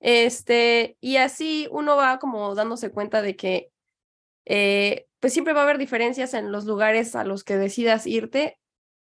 Este, 0.00 0.96
y 1.00 1.16
así 1.16 1.68
uno 1.70 1.96
va 1.96 2.18
como 2.18 2.54
dándose 2.54 2.90
cuenta 2.90 3.22
de 3.22 3.36
que 3.36 3.70
eh, 4.44 5.06
pues 5.20 5.32
siempre 5.32 5.54
va 5.54 5.60
a 5.60 5.62
haber 5.64 5.78
diferencias 5.78 6.34
en 6.34 6.52
los 6.52 6.66
lugares 6.66 7.16
a 7.16 7.24
los 7.24 7.44
que 7.44 7.56
decidas 7.56 8.06
irte, 8.06 8.58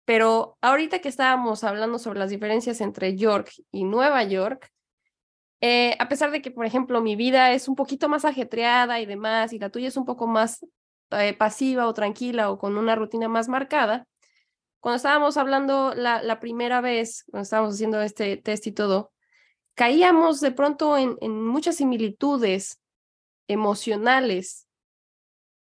pero 0.03 0.57
ahorita 0.61 0.99
que 0.99 1.07
estábamos 1.07 1.63
hablando 1.63 1.99
sobre 1.99 2.19
las 2.19 2.29
diferencias 2.29 2.81
entre 2.81 3.15
York 3.15 3.51
y 3.71 3.85
Nueva 3.85 4.23
York, 4.23 4.69
eh, 5.61 5.95
a 5.99 6.09
pesar 6.09 6.31
de 6.31 6.41
que, 6.41 6.51
por 6.51 6.65
ejemplo, 6.65 7.01
mi 7.01 7.15
vida 7.15 7.53
es 7.53 7.67
un 7.67 7.75
poquito 7.75 8.09
más 8.09 8.25
ajetreada 8.25 8.99
y 8.99 9.05
demás, 9.05 9.53
y 9.53 9.59
la 9.59 9.69
tuya 9.69 9.87
es 9.87 9.95
un 9.95 10.05
poco 10.05 10.27
más 10.27 10.65
eh, 11.11 11.33
pasiva 11.33 11.87
o 11.87 11.93
tranquila 11.93 12.51
o 12.51 12.57
con 12.57 12.77
una 12.77 12.95
rutina 12.95 13.29
más 13.29 13.47
marcada, 13.47 14.07
cuando 14.81 14.97
estábamos 14.97 15.37
hablando 15.37 15.93
la, 15.95 16.23
la 16.23 16.39
primera 16.39 16.81
vez, 16.81 17.23
cuando 17.29 17.43
estábamos 17.43 17.75
haciendo 17.75 18.01
este 18.01 18.35
test 18.37 18.65
y 18.65 18.71
todo, 18.71 19.11
caíamos 19.75 20.41
de 20.41 20.51
pronto 20.51 20.97
en, 20.97 21.17
muchas 21.43 21.77
similitudes 21.77 22.79
emocionales, 23.47 24.67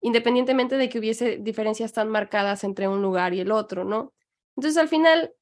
independientemente 0.02 0.78
de 0.78 0.90
que 0.90 1.00
hubiese 1.00 1.38
diferencias 1.38 1.94
tan 1.94 2.10
marcadas 2.10 2.64
entre 2.64 2.88
un 2.88 3.02
lugar 3.02 3.34
y 3.34 3.40
el 3.40 3.52
otro, 3.52 3.84
¿no? 3.84 4.14
Entonces 4.56 4.78
al 4.78 4.88
final 4.88 5.34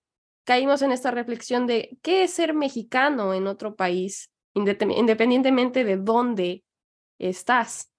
caímos 0.43 0.81
en 0.81 0.91
esta 0.91 1.12
reflexión 1.12 1.67
de 1.67 1.97
qué 2.01 2.24
es 2.24 2.33
ser 2.33 2.53
mexicano 2.53 3.33
en 3.33 3.47
otro 3.47 3.75
país, 3.75 4.31
independientemente 4.53 5.83
de 5.83 5.97
dónde 5.97 6.63
estás. 7.19 7.91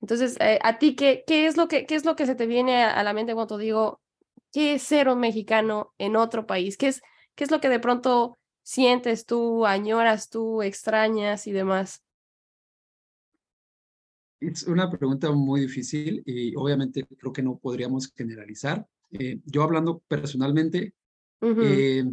Entonces, 0.00 0.36
eh, 0.40 0.58
a 0.62 0.78
ti, 0.78 0.96
¿qué, 0.96 1.24
¿qué, 1.26 1.46
es 1.46 1.56
lo 1.56 1.68
que, 1.68 1.86
¿qué 1.86 1.94
es 1.94 2.04
lo 2.04 2.16
que 2.16 2.26
se 2.26 2.34
te 2.34 2.46
viene 2.46 2.84
a, 2.84 3.02
la 3.02 3.12
mente 3.12 3.34
cuando 3.34 3.58
digo, 3.58 4.00
qué 4.52 4.74
es 4.74 4.82
ser 4.82 5.08
un 5.08 5.20
mexicano 5.20 5.92
en 5.98 6.16
otro 6.16 6.46
país? 6.46 6.76
¿Qué 6.78 6.88
es, 6.88 7.02
qué 7.34 7.44
es 7.44 7.50
lo 7.50 7.60
que 7.60 7.68
de 7.68 7.80
pronto 7.80 8.39
sientes 8.70 9.26
tú, 9.26 9.66
añoras 9.66 10.30
tú, 10.30 10.62
extrañas 10.62 11.48
y 11.48 11.52
demás? 11.52 12.04
Es 14.38 14.62
una 14.62 14.88
pregunta 14.88 15.32
muy 15.32 15.62
difícil 15.62 16.22
y 16.24 16.54
obviamente 16.54 17.04
creo 17.04 17.32
que 17.32 17.42
no 17.42 17.58
podríamos 17.58 18.12
generalizar. 18.14 18.86
Eh, 19.10 19.40
yo 19.44 19.64
hablando 19.64 20.04
personalmente, 20.06 20.94
eh, 21.40 22.04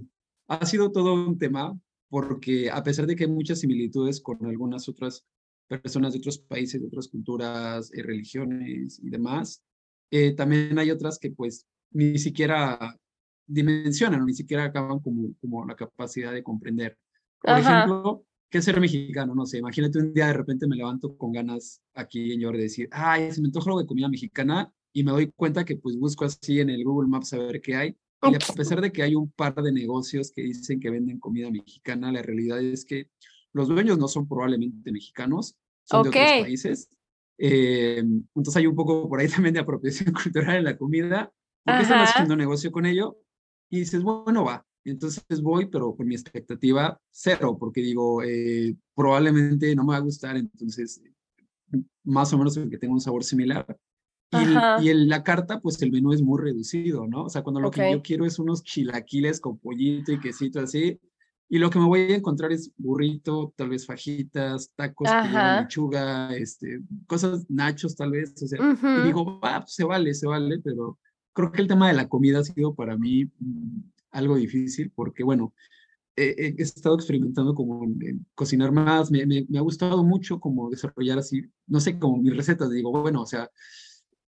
ha 0.48 0.66
sido 0.66 0.92
todo 0.92 1.14
un 1.14 1.38
tema 1.38 1.80
porque 2.10 2.72
a 2.72 2.82
pesar 2.82 3.06
de 3.06 3.16
que 3.16 3.26
hay 3.26 3.30
muchas 3.30 3.60
similitudes 3.60 4.20
con 4.20 4.44
algunas 4.44 4.90
otras 4.90 5.24
personas 5.68 6.14
de 6.14 6.20
otros 6.20 6.40
países, 6.40 6.82
de 6.82 6.88
otras 6.88 7.08
culturas, 7.08 7.94
eh, 7.94 8.02
religiones 8.02 9.00
y 9.04 9.12
demás, 9.12 9.62
también 10.36 10.80
hay 10.80 10.90
otras 10.90 11.20
que 11.20 11.30
pues 11.30 11.68
ni 11.92 12.18
siquiera 12.18 12.98
dimensionan, 13.48 14.26
ni 14.26 14.34
siquiera 14.34 14.66
acaban 14.66 15.00
como, 15.00 15.34
como 15.42 15.66
la 15.66 15.76
capacidad 15.76 16.34
de 16.34 16.44
comprender. 16.44 16.98
Por 17.42 17.58
ejemplo, 17.58 18.26
¿qué 18.50 18.58
es 18.60 18.66
ser 18.66 18.80
mexicano? 18.80 19.34
No 19.34 19.46
sé, 19.46 19.60
imagínate 19.60 20.00
un 20.00 20.14
día 20.14 20.28
de 20.28 20.34
repente 20.34 20.68
me 20.68 20.76
levanto 20.76 21.18
con 21.18 21.32
ganas 21.32 21.82
aquí 21.94 22.34
en 22.34 22.42
York 22.42 22.58
de 22.58 22.64
decir, 22.64 22.90
ay, 22.92 23.32
se 23.32 23.42
me 23.42 23.48
antoja 23.48 23.70
algo 23.70 23.82
de 23.82 23.88
comida 23.88 24.10
mexicana 24.10 24.72
y 24.94 25.04
me 25.04 25.12
doy 25.12 25.32
cuenta 25.36 25.64
que 25.64 25.78
pues 25.78 25.98
busco 25.98 26.26
así 26.26 26.60
en 26.60 26.70
el 26.70 26.84
Google 26.84 27.08
Maps 27.08 27.34
a 27.34 27.38
ver 27.38 27.62
qué 27.62 27.76
hay. 27.76 27.98
Y 28.24 28.34
a 28.34 28.56
pesar 28.56 28.82
de 28.82 28.92
que 28.92 29.04
hay 29.04 29.14
un 29.14 29.32
par 29.32 29.54
de 29.56 29.72
negocios 29.72 30.32
que 30.32 30.42
dicen 30.42 30.80
que 30.80 30.90
venden 30.90 31.20
comida 31.20 31.52
mexicana, 31.52 32.12
la 32.12 32.24
realidad 32.24 32.60
es 32.60 32.84
que 32.84 33.12
los 33.54 33.68
dueños 33.68 34.00
no 34.00 34.08
son 34.08 34.28
probablemente 34.28 34.92
mexicanos, 34.92 35.56
son 35.84 36.04
de 36.04 36.10
otros 36.10 36.24
países. 36.42 36.90
Eh, 37.38 38.00
entonces 38.00 38.56
hay 38.56 38.66
un 38.66 38.76
poco 38.76 39.08
por 39.08 39.20
ahí 39.20 39.28
también 39.30 39.54
de 39.54 39.60
apropiación 39.60 40.14
cultural 40.14 40.58
en 40.58 40.64
la 40.64 40.78
comida. 40.78 41.32
¿Por 41.64 41.76
qué 41.76 41.82
están 41.84 42.00
haciendo 42.00 42.36
negocio 42.36 42.72
con 42.72 42.86
ello? 42.86 43.18
Y 43.70 43.80
dices, 43.80 44.02
bueno, 44.04 44.46
va. 44.46 44.66
Entonces 44.86 45.42
voy, 45.42 45.66
pero 45.66 45.96
con 45.96 46.08
mi 46.08 46.16
expectativa 46.16 47.00
cero, 47.12 47.58
porque 47.60 47.82
digo, 47.82 48.24
eh, 48.24 48.76
probablemente 48.96 49.76
no 49.76 49.84
me 49.84 49.92
va 49.92 49.98
a 49.98 50.02
gustar, 50.02 50.38
entonces 50.38 51.02
más 52.04 52.32
o 52.32 52.38
menos 52.38 52.58
que 52.58 52.78
tenga 52.78 52.94
un 52.94 53.02
sabor 53.02 53.24
similar. 53.24 53.66
Y, 54.32 54.90
en 54.90 55.08
la 55.08 55.24
carta, 55.24 55.60
pues 55.62 55.82
el 55.82 55.92
menú 55.92 56.12
es 56.12 56.22
muy 56.22 56.42
reducido, 56.42 57.08
¿no? 57.08 57.24
O 57.24 57.30
sea, 57.30 57.44
cuando 57.44 57.62
lo 57.62 57.72
que 57.72 57.92
yo 57.92 58.02
quiero 58.02 58.26
es 58.26 58.40
unos 58.40 58.62
chilaquiles 58.62 59.40
con 59.40 59.58
pollito 59.58 60.12
y 60.12 60.20
quesito 60.20 60.60
así, 60.60 61.00
y 61.50 61.60
lo 61.60 61.70
que 61.70 61.80
me 61.80 61.86
voy 61.86 62.00
a 62.12 62.16
encontrar 62.16 62.52
es 62.52 62.72
burrito, 62.76 63.54
tal 63.56 63.70
vez 63.70 63.86
fajitas, 63.86 64.72
tacos 64.76 65.10
lechuga, 65.62 66.36
este, 66.36 66.82
cosas, 67.08 67.50
nachos 67.50 67.96
tal 67.96 68.12
vez, 68.12 68.34
o 68.42 68.48
sea, 68.48 68.60
y 68.60 69.06
digo, 69.06 69.40
va, 69.40 69.62
pues, 69.62 69.74
se 69.74 69.86
vale, 69.86 70.14
se 70.14 70.28
vale, 70.28 70.60
pero 70.60 71.00
creo 71.38 71.52
que 71.52 71.62
el 71.62 71.68
tema 71.68 71.88
de 71.88 71.94
la 71.94 72.10
comida 72.10 72.40
ha 72.40 72.44
sido 72.44 72.74
para 72.74 72.98
mí 72.98 73.26
mm, 73.26 73.80
algo 74.12 74.36
difícil 74.38 74.92
porque, 74.96 75.24
bueno, 75.24 75.54
he 76.20 76.56
estado 76.58 76.96
experimentando 76.96 77.54
como 77.54 77.86
cocinar 78.34 78.72
más, 78.72 79.12
me, 79.12 79.24
me, 79.28 79.46
ha 79.56 79.62
gustado 79.62 80.04
mucho 80.04 80.40
como 80.40 80.68
desarrollar 80.68 81.20
así, 81.20 81.44
no 81.68 81.80
sé, 81.80 82.00
como 82.00 82.18
mis 82.18 82.36
recetas, 82.36 82.72
digo, 82.72 82.92
bueno, 82.92 83.22
o 83.22 83.26
sea, 83.28 83.52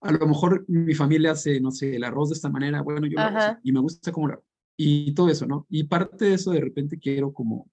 a 0.01 0.11
lo 0.11 0.27
mejor 0.27 0.65
mi 0.67 0.93
familia 0.93 1.31
hace, 1.31 1.59
no 1.59 1.71
sé, 1.71 1.95
el 1.95 2.03
arroz 2.03 2.29
de 2.29 2.35
esta 2.35 2.47
manera, 2.47 2.83
bueno, 2.83 3.07
yo 3.07 3.15
lo 3.15 3.21
hago 3.21 3.59
y 3.63 3.71
me 3.71 3.79
gusta 3.79 4.11
como 4.11 4.27
la, 4.27 4.39
y 4.77 5.15
todo 5.15 5.29
eso, 5.29 5.47
¿no? 5.47 5.65
Y 5.67 5.85
parte 5.85 6.25
de 6.25 6.35
eso 6.35 6.51
de 6.51 6.61
repente 6.61 6.99
quiero 6.99 7.33
como 7.33 7.71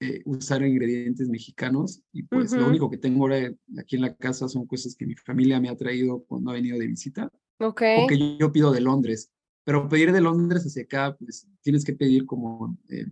eh, 0.00 0.22
usar 0.24 0.62
ingredientes 0.62 1.28
mexicanos 1.28 2.00
y 2.10 2.22
pues 2.22 2.52
lo 2.52 2.68
único 2.68 2.88
que 2.88 2.96
tengo 2.96 3.24
ahora 3.24 3.52
aquí 3.78 3.96
en 3.96 4.02
la 4.02 4.16
casa 4.16 4.48
son 4.48 4.66
cosas 4.66 4.96
que 4.96 5.04
mi 5.04 5.14
familia 5.14 5.60
me 5.60 5.68
ha 5.68 5.76
traído 5.76 6.24
cuando 6.24 6.50
ha 6.50 6.54
venido 6.54 6.78
de 6.78 6.86
visita 6.86 7.30
Okay. 7.58 8.00
Porque 8.00 8.36
yo, 8.38 8.52
pido 8.52 8.70
de 8.70 8.80
Londres, 8.80 9.32
pero 9.64 9.88
pedir 9.88 10.12
de 10.12 10.20
Londres 10.20 10.64
hacia 10.64 10.84
acá, 10.84 11.16
pues 11.18 11.48
tienes 11.60 11.84
que 11.84 11.92
pedir 11.92 12.24
como 12.24 12.78
eh, 12.88 13.06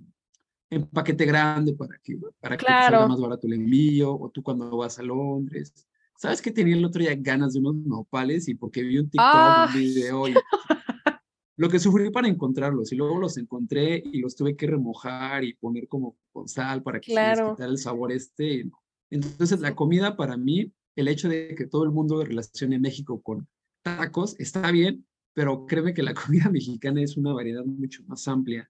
en 0.71 0.87
paquete 0.87 1.25
grande 1.25 1.75
para 1.75 1.99
que, 2.03 2.19
para 2.41 2.57
que 2.57 2.65
salga 2.65 3.09
más 3.09 3.21
barato 3.21 3.47
el 3.47 3.55
envío, 3.55 4.15
o 4.15 4.31
tú 4.31 4.43
cuando 4.43 4.77
vas 4.77 4.99
a 4.99 5.03
Londres. 5.03 5.87
¿Sabes 6.17 6.41
que 6.41 6.51
tenía 6.51 6.77
el 6.77 6.85
otro 6.85 7.03
día 7.03 7.15
ganas 7.17 7.53
de 7.53 7.61
unos 7.61 7.75
nopales 7.75 8.49
y 8.49 8.55
porque 8.55 8.83
vi 8.83 8.99
un 8.99 9.11
TikTok, 9.11 9.69
un 9.69 9.75
video 9.75 10.29
y 10.29 10.35
lo 11.57 11.69
que 11.69 11.79
sufrí 11.79 12.11
para 12.11 12.29
encontrarlos 12.29 12.93
y 12.93 12.97
luego 12.97 13.19
los 13.19 13.37
encontré 13.37 14.03
y 14.05 14.21
los 14.21 14.35
tuve 14.35 14.57
que 14.57 14.67
remojar 14.67 15.45
y 15.45 15.55
poner 15.55 15.89
como 15.89 16.17
con 16.33 16.49
sal 16.49 16.83
para 16.83 17.01
que 17.01 17.13
se 17.13 17.21
les 17.21 17.41
quitara 17.41 17.71
el 17.71 17.79
sabor 17.79 18.13
este. 18.13 18.71
Entonces 19.11 19.61
la 19.61 19.75
comida 19.75 20.17
para 20.17 20.37
mí, 20.37 20.73
el 20.97 21.09
hecho 21.09 21.29
de 21.29 21.55
que 21.55 21.67
todo 21.67 21.85
el 21.85 21.91
mundo 21.91 22.25
relacione 22.25 22.79
México 22.79 23.21
con 23.21 23.47
tacos, 23.87 24.35
está 24.41 24.71
bien, 24.73 25.07
pero 25.33 25.65
créeme 25.67 25.95
que 25.95 26.03
la 26.03 26.15
comida 26.27 26.51
mexicana 26.51 27.03
es 27.03 27.17
una 27.17 27.33
variedad 27.33 27.65
mucho 27.65 28.03
más 28.07 28.27
amplia. 28.27 28.69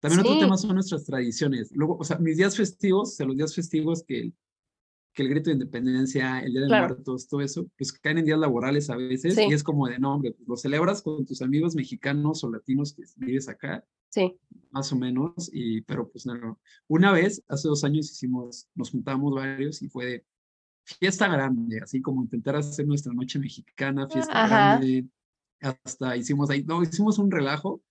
También 0.00 0.20
otro 0.20 0.38
tema 0.38 0.56
son 0.56 0.74
nuestras 0.74 1.04
tradiciones. 1.04 1.72
Luego, 1.72 1.96
o 1.98 2.04
sea, 2.04 2.18
mis 2.18 2.36
días 2.36 2.56
festivos, 2.56 3.10
o 3.10 3.12
sea, 3.12 3.26
los 3.26 3.36
días 3.36 3.54
festivos 3.54 4.04
que 4.04 4.20
el, 4.20 4.34
que 5.12 5.22
el 5.22 5.28
grito 5.30 5.50
de 5.50 5.54
independencia, 5.54 6.40
el 6.40 6.52
Día 6.52 6.60
de 6.60 6.68
Muertos, 6.68 7.26
todo 7.26 7.40
eso, 7.40 7.66
pues 7.76 7.92
caen 7.92 8.18
en 8.18 8.26
días 8.26 8.38
laborales 8.38 8.90
a 8.90 8.96
veces 8.96 9.36
y 9.36 9.52
es 9.52 9.64
como 9.64 9.88
de 9.88 9.98
nombre, 9.98 10.32
pues 10.32 10.46
lo 10.46 10.56
celebras 10.56 11.02
con 11.02 11.26
tus 11.26 11.42
amigos 11.42 11.74
mexicanos 11.74 12.44
o 12.44 12.50
latinos 12.50 12.92
que 12.92 13.02
vives 13.16 13.48
acá. 13.48 13.84
Sí. 14.10 14.38
Más 14.70 14.92
o 14.92 14.96
menos, 14.96 15.50
y, 15.52 15.80
pero 15.82 16.08
pues 16.08 16.26
no. 16.26 16.60
Una 16.86 17.10
vez, 17.10 17.42
hace 17.48 17.66
dos 17.66 17.82
años 17.82 18.10
hicimos, 18.10 18.68
nos 18.76 18.90
juntamos 18.90 19.34
varios 19.34 19.82
y 19.82 19.88
fue 19.88 20.06
de, 20.06 20.24
fiesta 20.96 21.28
grande, 21.28 21.80
así 21.82 22.00
como 22.00 22.22
intentar 22.22 22.56
hacer 22.56 22.86
nuestra 22.86 23.12
noche 23.12 23.38
mexicana, 23.38 24.08
fiesta 24.08 24.46
grande, 24.46 25.06
hasta 25.60 26.16
hicimos 26.16 26.50
ahí, 26.50 26.64
no, 26.64 26.82
hicimos 26.82 27.18
un 27.18 27.30
relajo 27.30 27.82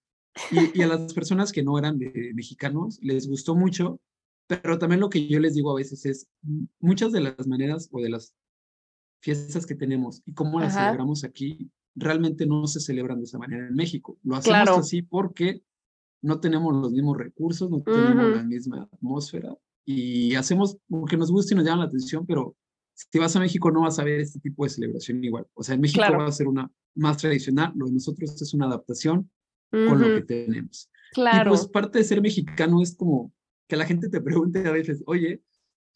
y, 0.52 0.82
a 0.82 0.88
las 0.88 1.14
personas 1.14 1.52
que 1.52 1.64
no 1.64 1.78
eran 1.78 1.98
de, 1.98 2.32
mexicanos 2.34 3.00
les 3.02 3.28
gustó 3.28 3.56
mucho, 3.56 4.00
pero 4.48 4.80
también 4.80 5.02
lo 5.02 5.10
que 5.10 5.28
yo 5.28 5.40
les 5.40 5.54
digo 5.54 5.72
a 5.72 5.76
veces 5.76 6.06
es, 6.06 6.28
muchas 6.80 7.12
de 7.12 7.22
las 7.22 7.48
maneras 7.48 7.90
o 7.92 8.02
de 8.02 8.10
las 8.10 8.34
fiestas 9.22 9.66
que 9.66 9.76
tenemos 9.76 10.22
y 10.26 10.34
cómo 10.34 10.60
las 10.60 10.74
celebramos 10.74 11.24
aquí, 11.24 11.70
realmente 11.96 12.46
no 12.46 12.68
se 12.68 12.80
celebran 12.80 13.18
de 13.18 13.26
esa 13.26 13.40
manera 13.40 13.68
en 13.68 13.76
México. 13.76 14.18
Lo 14.24 14.36
hacemos 14.36 14.70
así 14.70 15.02
porque 15.02 15.64
no 16.22 16.40
tenemos 16.40 16.74
los 16.74 16.92
mismos 16.92 17.18
recursos, 17.18 17.70
no 17.70 17.82
tenemos 17.82 18.36
la 18.36 18.44
misma 18.44 18.88
atmósfera 18.92 19.56
y 19.86 20.36
hacemos 20.36 20.78
lo 20.90 21.06
que 21.06 21.18
nos 21.18 21.32
gusta 21.32 21.54
y 21.54 21.58
nos 21.58 21.66
llama 21.66 21.84
la 21.84 21.88
atención, 21.88 22.26
pero 22.26 22.56
si 22.98 23.20
vas 23.20 23.36
a 23.36 23.40
México 23.40 23.70
no 23.72 23.82
vas 23.82 24.00
a 24.00 24.04
ver 24.04 24.20
este 24.20 24.40
tipo 24.40 24.64
de 24.64 24.72
celebración 24.72 25.24
igual. 25.24 25.46
O 25.54 25.64
sea, 25.64 25.76
en 25.76 25.82
México 25.82 26.02
va 26.02 26.26
a 26.26 26.32
ser 26.32 26.48
una 26.48 26.72
más 26.96 27.18
tradicional, 27.18 27.72
lo 27.76 27.86
de 27.86 27.94
nosotros 27.94 28.42
es 28.42 28.54
una 28.54 28.66
adaptación 28.66 29.30
con 29.70 30.02
lo 30.02 30.16
que 30.16 30.22
tenemos. 30.24 30.90
Claro. 31.14 31.52
Y 31.52 31.58
pues 31.58 31.68
parte 31.68 32.00
de 32.00 32.04
ser 32.04 32.22
mexicano 32.22 32.82
es 32.82 32.96
como 32.96 33.32
que 33.68 33.76
la 33.76 33.86
gente 33.86 34.10
te 34.10 34.20
pregunte 34.20 34.68
a 34.68 34.72
veces, 34.72 35.04
oye, 35.06 35.44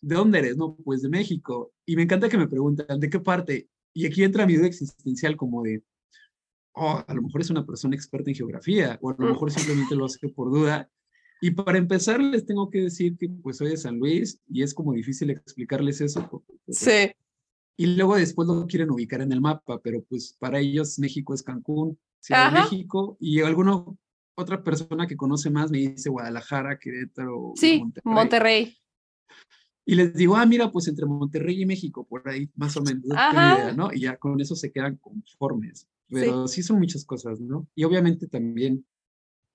¿de 0.01 0.15
dónde 0.15 0.39
eres? 0.39 0.57
No, 0.57 0.75
pues 0.75 1.01
de 1.01 1.09
México. 1.09 1.73
Y 1.85 1.95
me 1.95 2.03
encanta 2.03 2.29
que 2.29 2.37
me 2.37 2.47
preguntan, 2.47 2.99
¿de 2.99 3.09
qué 3.09 3.19
parte? 3.19 3.67
Y 3.93 4.05
aquí 4.05 4.23
entra 4.23 4.45
mi 4.45 4.55
duda 4.55 4.67
existencial 4.67 5.35
como 5.35 5.63
de, 5.63 5.83
oh, 6.73 7.03
a 7.05 7.13
lo 7.13 7.23
mejor 7.23 7.41
es 7.41 7.49
una 7.49 7.65
persona 7.65 7.95
experta 7.95 8.29
en 8.29 8.35
geografía, 8.35 8.99
o 9.01 9.09
a 9.09 9.15
lo 9.17 9.29
mejor 9.29 9.51
simplemente 9.51 9.95
lo 9.95 10.05
hace 10.05 10.29
por 10.29 10.51
duda. 10.51 10.89
Y 11.43 11.51
para 11.51 11.79
empezar, 11.79 12.21
les 12.21 12.45
tengo 12.45 12.69
que 12.69 12.83
decir 12.83 13.17
que 13.17 13.27
pues 13.27 13.57
soy 13.57 13.69
de 13.69 13.77
San 13.77 13.97
Luis 13.97 14.39
y 14.47 14.61
es 14.61 14.75
como 14.75 14.93
difícil 14.93 15.31
explicarles 15.31 15.99
eso. 15.99 16.29
Pues, 16.29 16.77
sí. 16.77 17.11
Y 17.77 17.87
luego 17.95 18.15
después 18.15 18.47
lo 18.47 18.67
quieren 18.67 18.91
ubicar 18.91 19.21
en 19.21 19.31
el 19.31 19.41
mapa, 19.41 19.81
pero 19.81 20.03
pues 20.03 20.37
para 20.37 20.59
ellos 20.59 20.99
México 20.99 21.33
es 21.33 21.41
Cancún, 21.41 21.97
Ciudad 22.19 22.53
de 22.53 22.59
México, 22.59 23.17
y 23.19 23.41
alguno, 23.41 23.97
otra 24.35 24.63
persona 24.63 25.07
que 25.07 25.17
conoce 25.17 25.49
más 25.49 25.71
me 25.71 25.79
dice 25.79 26.11
Guadalajara, 26.11 26.77
Querétaro. 26.77 27.53
Sí, 27.55 27.83
Monterrey. 28.03 28.77
Y 29.83 29.95
les 29.95 30.13
digo, 30.13 30.35
ah, 30.35 30.45
mira, 30.45 30.71
pues 30.71 30.87
entre 30.87 31.07
Monterrey 31.07 31.63
y 31.63 31.65
México, 31.65 32.05
por 32.05 32.29
ahí 32.29 32.51
más 32.53 32.77
o 32.77 32.83
menos, 32.83 33.03
idea, 33.05 33.73
¿no? 33.75 33.91
Y 33.91 34.01
ya 34.01 34.15
con 34.17 34.39
eso 34.39 34.55
se 34.55 34.71
quedan 34.71 34.97
conformes. 34.97 35.87
Pero 36.07 36.47
sí. 36.47 36.61
son 36.61 36.77
muchas 36.77 37.03
cosas, 37.03 37.39
¿no? 37.39 37.67
Y 37.73 37.83
obviamente 37.83 38.27
también, 38.27 38.85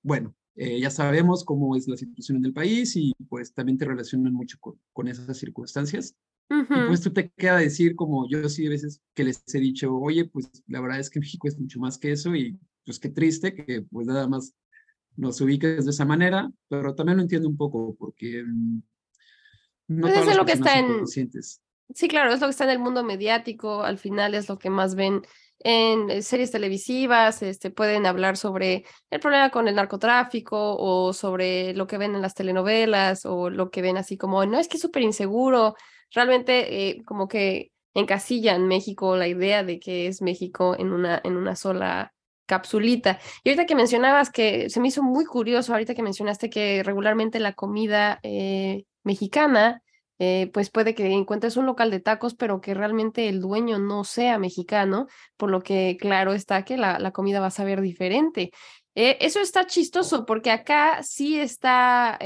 bueno, 0.02 0.34
eh, 0.56 0.80
ya 0.80 0.90
sabemos 0.90 1.44
cómo 1.44 1.76
es 1.76 1.86
la 1.86 1.96
situación 1.96 2.38
en 2.38 2.46
el 2.46 2.52
país 2.52 2.96
y 2.96 3.14
pues 3.28 3.52
también 3.52 3.76
te 3.76 3.84
relacionan 3.84 4.32
mucho 4.32 4.56
con, 4.58 4.80
con 4.92 5.06
esas 5.06 5.36
circunstancias. 5.36 6.16
Y 6.48 6.86
pues 6.86 7.00
tú 7.00 7.12
te 7.12 7.28
queda 7.30 7.58
decir, 7.58 7.96
como 7.96 8.28
yo 8.28 8.48
sí 8.48 8.66
a 8.66 8.70
veces 8.70 9.02
que 9.14 9.24
les 9.24 9.42
he 9.52 9.58
dicho, 9.58 9.92
oye, 9.96 10.26
pues 10.26 10.48
la 10.68 10.80
verdad 10.80 11.00
es 11.00 11.10
que 11.10 11.18
México 11.18 11.48
es 11.48 11.58
mucho 11.58 11.80
más 11.80 11.98
que 11.98 12.12
eso 12.12 12.36
y 12.36 12.56
pues 12.84 13.00
qué 13.00 13.08
triste 13.08 13.52
que 13.52 13.82
pues 13.82 14.06
nada 14.06 14.28
más 14.28 14.54
nos 15.16 15.40
ubiques 15.40 15.84
de 15.84 15.90
esa 15.90 16.04
manera, 16.04 16.50
pero 16.68 16.94
también 16.94 17.16
lo 17.16 17.22
entiendo 17.22 17.48
un 17.48 17.56
poco 17.56 17.96
porque 17.98 18.44
mm, 18.46 18.82
no 19.88 20.06
pues 20.06 20.28
es 20.28 20.36
lo 20.36 20.44
que 20.44 20.52
está 20.52 20.78
en... 20.78 21.04
Sí, 21.06 22.08
claro, 22.08 22.32
es 22.32 22.40
lo 22.40 22.46
que 22.46 22.50
está 22.52 22.64
en 22.64 22.70
el 22.70 22.78
mundo 22.78 23.02
mediático, 23.04 23.82
al 23.82 23.98
final 23.98 24.34
es 24.34 24.48
lo 24.48 24.58
que 24.58 24.70
más 24.70 24.94
ven 24.94 25.22
en 25.60 26.10
eh, 26.10 26.22
series 26.22 26.50
televisivas, 26.50 27.42
este, 27.42 27.70
pueden 27.70 28.06
hablar 28.06 28.36
sobre 28.36 28.84
el 29.10 29.20
problema 29.20 29.50
con 29.50 29.68
el 29.68 29.74
narcotráfico 29.74 30.76
o 30.76 31.12
sobre 31.12 31.74
lo 31.74 31.86
que 31.86 31.98
ven 31.98 32.14
en 32.14 32.22
las 32.22 32.34
telenovelas 32.34 33.26
o 33.26 33.50
lo 33.50 33.70
que 33.70 33.82
ven 33.82 33.96
así 33.96 34.16
como, 34.16 34.44
no, 34.46 34.58
es 34.58 34.68
que 34.68 34.76
es 34.76 34.82
súper 34.82 35.02
inseguro, 35.02 35.74
realmente 36.12 36.88
eh, 36.88 37.02
como 37.04 37.28
que 37.28 37.72
encasilla 37.94 38.54
en 38.54 38.68
México 38.68 39.16
la 39.16 39.28
idea 39.28 39.64
de 39.64 39.78
que 39.80 40.06
es 40.06 40.22
México 40.22 40.76
en 40.78 40.92
una, 40.92 41.20
en 41.24 41.36
una 41.36 41.56
sola 41.56 42.12
capsulita. 42.46 43.18
Y 43.42 43.50
ahorita 43.50 43.66
que 43.66 43.74
mencionabas 43.74 44.30
que 44.30 44.70
se 44.70 44.80
me 44.80 44.88
hizo 44.88 45.02
muy 45.02 45.24
curioso, 45.24 45.72
ahorita 45.72 45.94
que 45.94 46.02
mencionaste 46.02 46.50
que 46.50 46.82
regularmente 46.82 47.40
la 47.40 47.54
comida 47.54 48.20
eh, 48.22 48.84
mexicana, 49.02 49.82
eh, 50.18 50.50
pues 50.52 50.70
puede 50.70 50.94
que 50.94 51.06
encuentres 51.12 51.56
un 51.56 51.66
local 51.66 51.90
de 51.90 52.00
tacos, 52.00 52.34
pero 52.34 52.60
que 52.60 52.74
realmente 52.74 53.28
el 53.28 53.40
dueño 53.40 53.78
no 53.78 54.04
sea 54.04 54.38
mexicano, 54.38 55.06
por 55.36 55.50
lo 55.50 55.62
que 55.62 55.96
claro 56.00 56.32
está 56.32 56.64
que 56.64 56.76
la, 56.76 56.98
la 56.98 57.12
comida 57.12 57.40
va 57.40 57.46
a 57.48 57.50
saber 57.50 57.80
diferente. 57.80 58.50
eso 58.94 59.40
está 59.40 59.66
chistoso 59.66 60.24
porque 60.24 60.50
acá 60.50 61.02
sí 61.02 61.38
está 61.38 62.18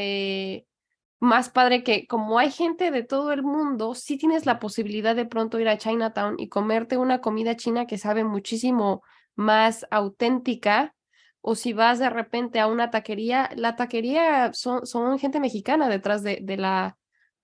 más 1.20 1.50
padre 1.50 1.84
que 1.84 2.06
como 2.06 2.38
hay 2.38 2.50
gente 2.50 2.90
de 2.90 3.02
todo 3.04 3.32
el 3.32 3.42
mundo, 3.42 3.94
sí 3.94 4.16
tienes 4.16 4.46
la 4.46 4.58
posibilidad 4.58 5.14
de 5.14 5.26
pronto 5.26 5.60
ir 5.60 5.68
a 5.68 5.76
Chinatown 5.78 6.36
y 6.38 6.48
comerte 6.48 6.96
una 6.96 7.20
comida 7.20 7.56
china 7.56 7.86
que 7.86 7.98
sabe 7.98 8.24
muchísimo 8.24 9.02
más 9.36 9.86
auténtica. 9.90 10.94
O 11.42 11.54
si 11.54 11.72
vas 11.72 11.98
de 11.98 12.10
repente 12.10 12.60
a 12.60 12.66
una 12.66 12.90
taquería, 12.90 13.50
la 13.56 13.76
taquería 13.76 14.52
son, 14.52 14.86
son 14.86 15.18
gente 15.18 15.40
mexicana 15.40 15.88
detrás 15.88 16.22
de, 16.22 16.40
de 16.42 16.56
la, 16.58 16.98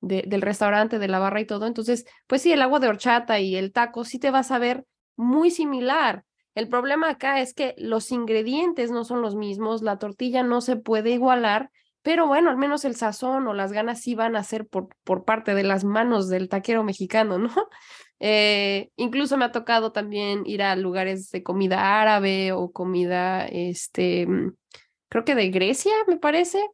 del 0.06 0.42
restaurante, 0.42 0.98
de 0.98 1.08
la 1.08 1.18
barra 1.18 1.40
y 1.40 1.46
todo. 1.46 1.66
Entonces, 1.66 2.06
pues 2.26 2.42
sí, 2.42 2.52
el 2.52 2.62
agua 2.62 2.80
de 2.80 2.88
horchata 2.88 3.40
y 3.40 3.56
el 3.56 3.72
taco 3.72 4.04
sí 4.04 4.18
te 4.18 4.30
vas 4.30 4.50
a 4.50 4.58
ver 4.58 4.84
muy 5.16 5.50
similar. 5.50 6.24
El 6.54 6.68
problema 6.68 7.10
acá 7.10 7.40
es 7.40 7.52
que 7.52 7.74
los 7.76 8.12
ingredientes 8.12 8.90
no 8.90 9.04
son 9.04 9.22
los 9.22 9.36
mismos, 9.36 9.82
la 9.82 9.98
tortilla 9.98 10.42
no 10.42 10.60
se 10.60 10.76
puede 10.76 11.10
igualar 11.10 11.70
pero 12.06 12.28
bueno, 12.28 12.50
al 12.50 12.56
menos 12.56 12.84
el 12.84 12.94
sazón 12.94 13.48
o 13.48 13.52
las 13.52 13.72
ganas 13.72 14.00
sí 14.00 14.14
van 14.14 14.36
a 14.36 14.44
ser 14.44 14.64
por, 14.68 14.90
por 15.02 15.24
parte 15.24 15.56
de 15.56 15.64
las 15.64 15.82
manos 15.82 16.28
del 16.28 16.48
taquero 16.48 16.84
mexicano, 16.84 17.36
¿no? 17.36 17.50
Eh, 18.18 18.88
incluso 18.96 19.36
me 19.36 19.44
ha 19.44 19.52
tocado 19.52 19.92
también 19.92 20.46
ir 20.46 20.62
a 20.62 20.74
lugares 20.74 21.30
de 21.32 21.42
comida 21.42 22.00
árabe 22.00 22.52
o 22.52 22.72
comida, 22.72 23.44
este, 23.46 24.26
mm, 24.26 24.54
creo 25.10 25.24
que 25.24 25.34
de 25.34 25.50
Grecia, 25.50 25.92
me 26.06 26.16
parece. 26.16 26.66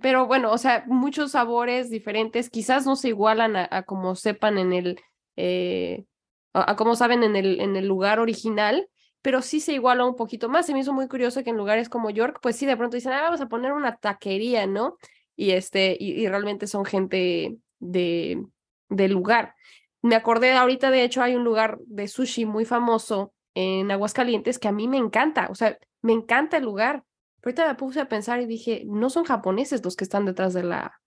Pero 0.00 0.26
bueno, 0.26 0.52
o 0.52 0.58
sea, 0.58 0.84
muchos 0.86 1.32
sabores 1.32 1.90
diferentes, 1.90 2.50
quizás 2.50 2.86
no 2.86 2.96
se 2.96 3.08
igualan 3.08 3.56
a, 3.56 3.82
como 3.82 4.14
sepan 4.14 4.58
en 4.58 4.72
el, 4.72 5.00
eh, 5.36 6.04
a, 6.52 6.76
como 6.76 6.96
saben 6.96 7.22
en 7.22 7.36
el, 7.36 7.60
en 7.60 7.76
el 7.76 7.86
lugar 7.86 8.20
original, 8.20 8.88
pero 9.26 9.42
sí 9.42 9.58
se 9.58 9.72
iguala 9.72 10.04
un 10.04 10.14
poquito 10.14 10.48
más. 10.48 10.66
Se 10.66 10.72
me 10.72 10.78
hizo 10.78 10.92
muy 10.92 11.08
curioso 11.08 11.42
que 11.42 11.50
en 11.50 11.56
lugares 11.56 11.88
como 11.88 12.10
York, 12.10 12.38
pues 12.40 12.54
sí, 12.54 12.64
de 12.64 12.76
pronto 12.76 12.94
dicen, 12.94 13.12
ah, 13.12 13.22
vamos 13.22 13.40
a 13.40 13.48
poner 13.48 13.72
una 13.72 13.96
taquería, 13.96 14.68
¿no? 14.68 14.98
Y, 15.34 15.50
este, 15.50 15.96
y, 15.98 16.28
realmente 16.28 16.66
son 16.66 16.84
gente 16.84 17.56
de, 17.80 18.46
lugar. 18.88 19.54
Me 20.00 20.14
acordé 20.14 20.52
ahorita, 20.52 20.92
de 20.92 21.02
hecho, 21.02 21.22
hay 21.22 21.34
un 21.34 21.42
lugar 21.42 21.78
de 21.86 22.06
sushi 22.06 22.46
muy 22.46 22.64
famoso 22.64 23.32
en 23.54 23.90
Aguascalientes 23.90 24.60
que 24.60 24.68
a 24.68 24.72
mí 24.72 24.86
me 24.86 24.98
encanta, 24.98 25.48
o 25.50 25.56
sea, 25.56 25.76
me 26.02 26.12
encanta 26.12 26.58
el 26.58 26.64
lugar. 26.64 27.02
Ahorita 27.46 27.66
me 27.66 27.76
puse 27.76 28.00
a 28.00 28.08
pensar 28.08 28.40
y 28.40 28.46
dije, 28.46 28.82
no 28.86 29.08
son 29.08 29.24
japoneses 29.24 29.82
los 29.84 29.96
que 29.96 30.04
están 30.04 30.26
detrás 30.26 30.52
de 30.52 30.64
la, 30.64 31.00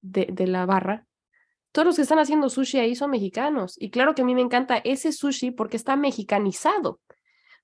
de, 0.00 0.28
de 0.30 0.46
la 0.46 0.66
barra. 0.66 1.06
Todos 1.72 1.86
los 1.86 1.96
que 1.96 2.02
están 2.02 2.18
haciendo 2.18 2.50
sushi 2.50 2.78
ahí 2.78 2.94
son 2.94 3.10
mexicanos. 3.10 3.74
Y 3.78 3.90
claro 3.90 4.14
que 4.14 4.22
a 4.22 4.24
mí 4.24 4.34
me 4.34 4.42
encanta 4.42 4.76
ese 4.84 5.10
sushi 5.10 5.50
porque 5.50 5.76
está 5.76 5.96
mexicanizado 5.96 7.00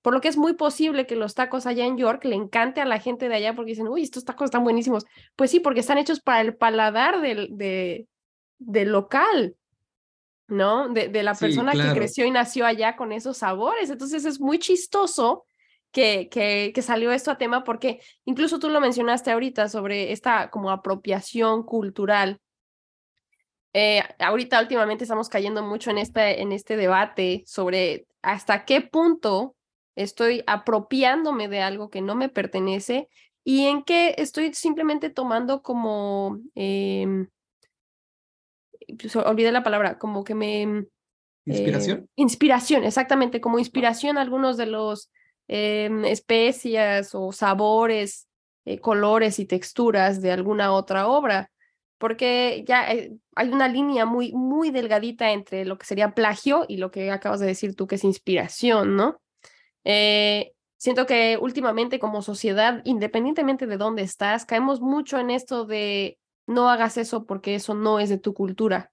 por 0.07 0.15
lo 0.15 0.21
que 0.21 0.29
es 0.29 0.37
muy 0.37 0.53
posible 0.53 1.05
que 1.05 1.17
los 1.17 1.35
tacos 1.35 1.67
allá 1.67 1.85
en 1.85 1.99
York 1.99 2.25
le 2.27 2.37
encante 2.37 2.81
a 2.81 2.85
la 2.85 3.01
gente 3.01 3.29
de 3.29 3.35
allá 3.35 3.57
porque 3.57 3.73
dicen, 3.73 3.89
uy, 3.89 4.05
estos 4.05 4.25
tacos 4.25 4.45
están 4.45 4.63
buenísimos. 4.63 5.05
Pues 5.35 5.51
sí, 5.51 5.59
porque 5.59 5.81
están 5.81 5.99
hechos 5.99 6.21
para 6.21 6.43
el 6.43 6.55
paladar 6.55 7.21
del, 7.21 7.49
de, 7.59 8.07
del 8.59 8.93
local, 8.93 9.57
¿no? 10.47 10.89
De, 10.91 11.09
de 11.09 11.25
la 11.25 11.35
persona 11.35 11.73
que 11.73 11.93
creció 11.93 12.25
y 12.25 12.31
nació 12.31 12.67
allá 12.67 12.95
con 12.95 13.11
esos 13.11 13.39
sabores. 13.39 13.91
Entonces 13.91 14.25
es 14.25 14.39
muy 14.39 14.61
chistoso 14.61 15.45
que, 15.97 16.29
que, 16.29 16.73
que, 16.75 16.83
salió 16.83 17.11
esto 17.11 17.31
a 17.31 17.39
tema 17.39 17.65
porque 17.65 18.03
incluso 18.27 18.59
tú 18.59 18.69
lo 18.69 18.83
mencionaste 18.83 19.31
ahorita 19.31 19.71
sobre 19.71 20.13
esta 20.13 20.51
como 20.51 20.71
apropiación 20.71 21.63
cultural. 21.63 22.39
Eh, 23.73 24.03
ahorita 24.19 24.61
últimamente 24.61 25.05
estamos 25.05 25.31
cayendo 25.31 25.63
mucho 25.63 25.91
en 25.91 25.97
este, 25.97 26.43
en 26.43 26.53
este 26.53 26.77
debate 26.77 27.45
sobre 27.47 28.07
hasta 28.21 28.67
qué 28.67 28.83
punto 28.83 29.57
estoy 29.95 30.45
apropiándome 30.47 31.49
de 31.49 31.63
algo 31.63 31.89
que 31.89 32.03
no 32.03 32.15
me 32.15 32.29
pertenece 32.29 33.09
y 33.43 33.65
en 33.65 33.83
qué 33.83 34.17
estoy 34.19 34.53
simplemente 34.53 35.09
tomando 35.09 35.63
como, 35.63 36.41
eh, 36.57 37.27
olvidé 39.25 39.51
la 39.51 39.63
palabra, 39.63 39.97
como 39.97 40.25
que 40.25 40.35
me... 40.35 40.85
¿Inspiración? 41.47 42.11
inspiración, 42.17 42.85
exactamente, 42.85 43.41
como 43.41 43.59
inspiración 43.59 44.19
algunos 44.19 44.59
de 44.59 44.67
los 44.67 45.11
em, 45.49 46.05
especias 46.05 47.15
o 47.15 47.33
sabores, 47.33 48.29
eh, 48.65 48.81
colores 48.81 49.39
y 49.39 49.47
texturas 49.47 50.21
de 50.21 50.33
alguna 50.33 50.73
otra 50.73 51.09
obra, 51.09 51.51
porque 51.99 52.65
ya 52.67 52.93
eh, 52.93 53.17
hay 53.35 53.49
una 53.49 53.69
línea 53.69 54.07
muy, 54.07 54.33
muy 54.33 54.71
delgadita 54.71 55.33
entre 55.33 55.65
lo 55.65 55.79
que 55.79 55.87
sería 55.87 56.15
plagio 56.15 56.65
y 56.69 56.79
lo 56.79 56.91
que 56.91 57.11
acabas 57.11 57.41
de 57.41 57.47
decir 57.47 57.75
tú 57.75 57.87
que 57.87 57.95
es 57.95 58.05
inspiración, 58.05 58.97
¿no? 58.97 59.21
Eh, 59.85 60.53
siento 60.77 61.07
que 61.07 61.39
últimamente 61.41 61.99
como 61.99 62.23
sociedad, 62.23 62.83
independientemente 62.85 63.67
de 63.67 63.77
dónde 63.77 64.03
estás, 64.03 64.45
caemos 64.45 64.81
mucho 64.81 65.19
en 65.19 65.31
esto 65.31 65.65
de 65.65 66.19
no 66.47 66.69
hagas 66.71 66.97
eso 66.97 67.25
porque 67.25 67.55
eso 67.55 67.75
no 67.75 67.99
es 68.01 68.09
de 68.09 68.19
tu 68.19 68.35
cultura. 68.35 68.93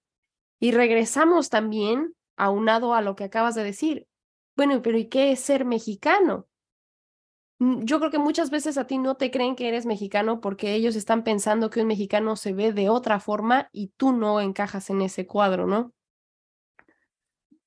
Y 0.60 0.72
regresamos 0.72 1.50
también 1.50 2.14
aunado 2.38 2.94
a 2.94 3.02
lo 3.02 3.16
que 3.16 3.26
acabas 3.26 3.56
de 3.56 3.64
decir. 3.64 4.08
Bueno, 4.56 4.82
pero 4.82 4.98
¿y 4.98 5.06
qué 5.06 5.32
es 5.32 5.40
ser 5.40 5.66
mexicano? 5.66 6.48
Mm, 7.60 7.84
yo 7.86 8.00
creo 8.00 8.12
que 8.12 8.20
muchas 8.20 8.50
veces 8.50 8.78
a 8.78 8.88
ti 8.88 8.98
no 8.98 9.16
te 9.16 9.32
creen 9.32 9.56
que 9.56 9.68
eres 9.68 9.86
mexicano 9.86 10.42
porque 10.42 10.74
ellos 10.76 10.96
están 10.96 11.24
pensando 11.24 11.70
que 11.70 11.82
un 11.82 11.88
mexicano 11.88 12.36
se 12.36 12.54
ve 12.54 12.74
de 12.74 12.90
otra 12.90 13.20
forma 13.20 13.70
y 13.72 13.94
tú 13.98 14.12
no 14.12 14.42
encajas 14.42 14.90
en 14.90 15.02
ese 15.02 15.26
cuadro, 15.26 15.66
¿no? 15.66 15.94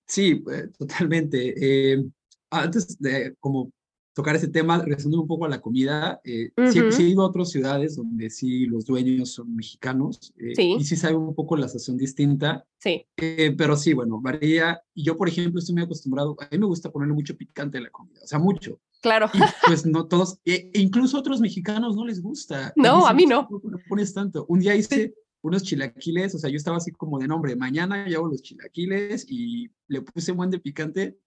Sí, 0.07 0.44
eh, 0.53 0.68
totalmente. 0.79 1.92
Eh, 1.92 2.05
antes 2.51 2.99
de 2.99 3.35
como 3.40 3.72
tocar 4.16 4.35
ese 4.35 4.48
tema, 4.48 4.79
regresando 4.79 5.20
un 5.20 5.29
poco 5.29 5.44
a 5.44 5.48
la 5.50 5.61
comida, 5.61 6.22
eh, 6.24 6.50
sí, 6.72 7.02
he 7.02 7.09
ido 7.09 7.20
a 7.20 7.26
otras 7.26 7.50
ciudades 7.50 7.96
donde 7.96 8.31
sí 8.31 8.64
los 8.64 8.87
dueños 8.87 9.33
son 9.33 9.55
mexicanos 9.55 10.33
eh, 10.38 10.55
y 10.57 10.83
sí 10.85 10.96
sabe 10.96 11.16
un 11.16 11.35
poco 11.35 11.55
la 11.55 11.68
sazón 11.68 11.98
distinta. 11.98 12.64
Sí. 12.79 13.05
Eh, 13.18 13.55
pero 13.59 13.76
sí, 13.76 13.92
bueno, 13.92 14.18
varía. 14.18 14.81
Y 14.94 15.05
yo, 15.05 15.18
por 15.18 15.29
ejemplo, 15.29 15.59
estoy 15.59 15.74
muy 15.74 15.85
acostumbrado, 15.85 16.35
a 16.40 16.48
mí 16.50 16.59
me 16.59 16.64
gusta 16.64 16.90
ponerle 16.90 17.12
mucho 17.12 17.37
picante 17.37 17.76
a 17.76 17.83
la 17.83 17.90
comida, 17.90 18.20
o 18.24 18.26
sea, 18.26 18.38
mucho. 18.38 18.81
Claro. 19.02 19.29
Y 19.35 19.38
pues 19.66 19.85
no 19.85 20.07
todos, 20.07 20.40
e 20.46 20.70
incluso 20.72 21.18
a 21.18 21.20
otros 21.20 21.42
mexicanos 21.42 21.94
no 21.94 22.07
les 22.07 22.22
gusta. 22.22 22.72
No, 22.74 23.07
a 23.07 23.12
mí 23.12 23.26
no. 23.26 23.46
No 23.50 23.79
pones 23.87 24.14
tanto. 24.14 24.46
Un 24.48 24.61
día 24.61 24.74
hice 24.74 25.12
unos 25.42 25.62
chilaquiles, 25.62 26.35
o 26.35 26.38
sea, 26.38 26.48
yo 26.48 26.57
estaba 26.57 26.79
así 26.79 26.90
como 26.90 27.18
de 27.18 27.29
nombre, 27.29 27.55
mañana 27.55 28.09
yo 28.09 28.20
hago 28.20 28.29
los 28.29 28.40
chilaquiles 28.40 29.26
y 29.29 29.70
le 29.88 30.00
puse 30.00 30.33
un 30.33 30.38
buen 30.38 30.50
de 30.50 30.59
picante 30.59 31.18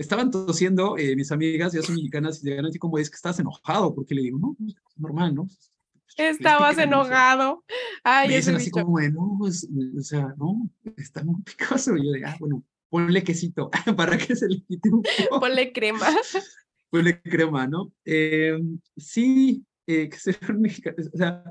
estaban 0.00 0.30
tosiendo 0.30 0.96
eh, 0.96 1.14
mis 1.14 1.30
amigas, 1.30 1.72
ya 1.72 1.82
son 1.82 1.96
mexicanas, 1.96 2.42
y 2.42 2.48
llegan 2.48 2.66
así 2.66 2.78
como, 2.78 2.98
es 2.98 3.10
que 3.10 3.16
estás 3.16 3.38
enojado, 3.38 3.94
porque 3.94 4.14
le 4.14 4.22
digo, 4.22 4.38
no, 4.38 4.56
pues, 4.58 4.74
normal, 4.96 5.34
¿no? 5.34 5.44
Pues, 5.44 5.70
Estabas 6.16 6.78
enojado. 6.78 7.64
Ay, 8.02 8.28
me 8.28 8.36
dicen 8.36 8.56
así 8.56 8.70
como, 8.70 8.98
no, 9.00 9.36
pues, 9.38 9.68
o 9.98 10.02
sea, 10.02 10.34
no, 10.38 10.68
está 10.96 11.22
muy 11.22 11.42
picoso. 11.42 11.96
Y 11.96 12.06
yo 12.06 12.12
de, 12.12 12.24
ah, 12.24 12.36
bueno, 12.40 12.64
ponle 12.88 13.22
quesito 13.22 13.70
para 13.96 14.16
que 14.18 14.34
se 14.34 14.48
le 14.48 14.62
quite 14.62 14.88
un 14.88 15.02
poco. 15.02 15.40
Ponle 15.40 15.72
crema. 15.72 16.06
Ponle 16.90 17.20
crema, 17.22 17.68
¿no? 17.68 17.92
Eh, 18.04 18.58
sí, 18.96 19.64
eh, 19.86 20.08
que 20.08 20.16
se 20.16 20.36
mexicanos, 20.54 21.08
o 21.14 21.16
sea, 21.16 21.44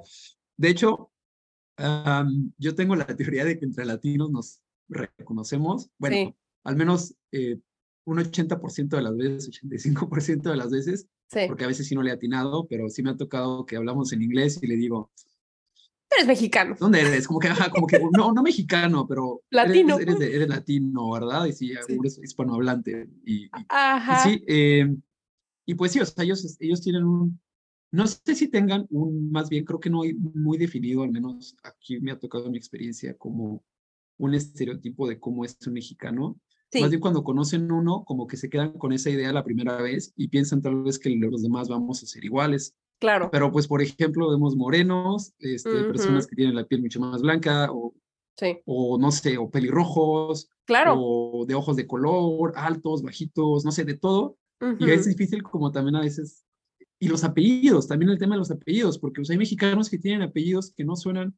de 0.58 0.70
hecho, 0.70 1.12
yo 2.58 2.76
tengo 2.76 2.94
la 2.98 3.06
teoría 3.06 3.46
de 3.46 3.58
que 3.58 3.64
entre 3.64 3.86
latinos 3.86 4.30
nos 4.30 4.62
reconocemos, 4.90 5.90
bueno, 5.98 6.36
al 6.66 6.76
menos 6.76 7.16
eh, 7.32 7.58
un 8.10 8.18
80% 8.18 8.90
de 8.90 9.02
las 9.02 9.16
veces, 9.16 9.50
85% 9.50 10.42
de 10.42 10.58
las 10.58 10.72
veces, 10.72 11.08
porque 11.48 11.64
a 11.64 11.68
veces 11.68 11.88
sí 11.88 11.96
no 11.96 12.02
le 12.02 12.10
he 12.10 12.14
atinado, 12.14 12.68
pero 12.68 12.90
sí 12.90 13.04
me 13.04 13.12
ha 13.12 13.18
tocado 13.18 13.66
que 13.66 13.76
hablamos 13.76 14.12
en 14.14 14.22
inglés 14.22 14.60
y 14.62 14.68
le 14.68 14.76
digo... 14.76 15.12
Eres 16.12 16.26
mexicano. 16.26 16.76
¿Dónde 16.80 17.02
eres? 17.02 17.28
Como 17.28 17.40
que, 17.40 17.50
como 17.72 17.86
que 17.86 18.00
no, 18.12 18.34
no 18.34 18.42
mexicano, 18.42 19.06
pero... 19.08 19.44
Latino. 19.52 20.00
Eres, 20.00 20.20
eres, 20.20 20.50
latino, 20.50 21.12
¿verdad? 21.12 21.46
Y 21.46 21.54
sí, 21.54 21.72
eres 21.72 22.20
hispanohablante. 22.24 23.08
Y, 23.26 23.48
Ajá. 23.70 24.28
Y 24.28 24.34
sí, 24.34 24.44
eh, 24.48 24.96
y 25.68 25.76
pues 25.76 25.92
sí, 25.92 26.00
o 26.00 26.06
sea, 26.06 26.24
ellos, 26.24 26.58
ellos 26.60 26.82
tienen 26.82 27.04
un... 27.04 27.40
No 27.92 28.08
sé 28.08 28.34
si 28.34 28.48
tengan 28.48 28.88
un, 28.90 29.32
más 29.32 29.50
bien 29.50 29.66
creo 29.66 29.80
que 29.80 29.90
no 29.90 30.02
hay 30.02 30.14
muy 30.16 30.58
definido, 30.58 31.04
al 31.04 31.12
menos 31.12 31.56
aquí 31.64 32.00
me 32.00 32.12
ha 32.12 32.20
tocado 32.20 32.50
mi 32.50 32.58
experiencia, 32.58 33.16
como 33.16 33.64
un 34.18 34.34
estereotipo 34.34 35.08
de 35.08 35.20
cómo 35.20 35.46
es 35.46 35.58
un 35.66 35.74
mexicano, 35.74 36.40
más 36.80 36.90
bien 36.90 37.02
cuando 37.02 37.24
conocen 37.24 37.72
uno, 37.72 38.04
como 38.06 38.28
que 38.28 38.38
se 38.38 38.50
quedan 38.50 38.74
con 38.74 38.94
esa 38.94 39.10
idea 39.10 39.34
la 39.34 39.44
primera 39.44 39.78
vez 39.82 40.14
y 40.16 40.28
piensan 40.28 40.62
tal 40.62 40.84
vez 40.84 41.00
que 41.00 41.10
los 41.10 41.42
demás 41.42 41.68
vamos 41.68 42.04
a 42.04 42.06
ser 42.06 42.24
iguales. 42.24 42.76
Claro. 43.00 43.30
Pero 43.32 43.52
pues, 43.52 43.68
por 43.68 43.82
ejemplo, 43.82 44.30
vemos 44.30 44.56
morenos, 44.56 45.34
este, 45.40 45.84
personas 45.86 46.28
que 46.28 46.36
tienen 46.36 46.56
la 46.56 46.66
piel 46.66 46.82
mucho 46.82 47.00
más 47.00 47.22
blanca 47.22 47.70
o, 47.72 47.94
sí. 48.38 48.60
o 48.66 48.98
no 49.00 49.12
sé, 49.12 49.38
o 49.38 49.50
pelirrojos. 49.50 50.50
Claro. 50.66 50.96
O 50.98 51.46
de 51.46 51.56
ojos 51.56 51.76
de 51.76 51.88
color, 51.88 52.54
altos, 52.56 53.02
bajitos, 53.02 53.66
no 53.66 53.72
sé, 53.72 53.86
de 53.86 53.96
todo. 53.96 54.38
Y 54.80 54.90
es 54.92 55.06
difícil 55.06 55.42
como 55.42 55.72
también 55.72 55.96
a 55.96 56.02
veces... 56.02 56.46
Y 57.02 57.08
los 57.08 57.24
apellidos, 57.24 57.88
también 57.88 58.12
el 58.12 58.20
tema 58.20 58.36
de 58.36 58.40
los 58.40 58.52
apellidos, 58.52 59.00
porque 59.00 59.22
pues, 59.22 59.30
hay 59.30 59.38
mexicanos 59.38 59.90
que 59.90 59.98
tienen 59.98 60.22
apellidos 60.22 60.74
que 60.76 60.84
no 60.84 60.98
suenan 60.98 61.34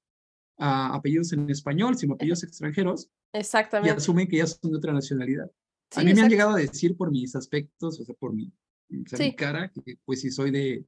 a 0.62 0.93
apellidos 0.93 1.34
en 1.34 1.50
español, 1.50 1.97
sino 1.97 2.13
apellidos 2.13 2.43
extranjeros. 2.43 3.10
Exactamente. 3.34 3.93
Y 3.93 3.97
asumen 3.97 4.28
que 4.28 4.38
ya 4.38 4.45
son 4.45 4.71
de 4.71 4.78
otra 4.78 4.93
nacionalidad. 4.93 5.52
a 5.95 6.04
mí 6.04 6.13
me 6.13 6.21
han 6.21 6.30
llegado 6.30 6.52
a 6.52 6.58
decir 6.58 6.95
por 6.95 7.12
mis 7.12 7.36
aspectos, 7.36 8.00
o 8.00 8.06
sea, 8.06 8.13
por 8.13 8.32
mi, 8.32 8.54
mi 8.89 9.36
cara, 9.36 9.71
que 9.71 9.97
pues 10.06 10.21
si 10.21 10.30
soy 10.30 10.52
de, 10.52 10.86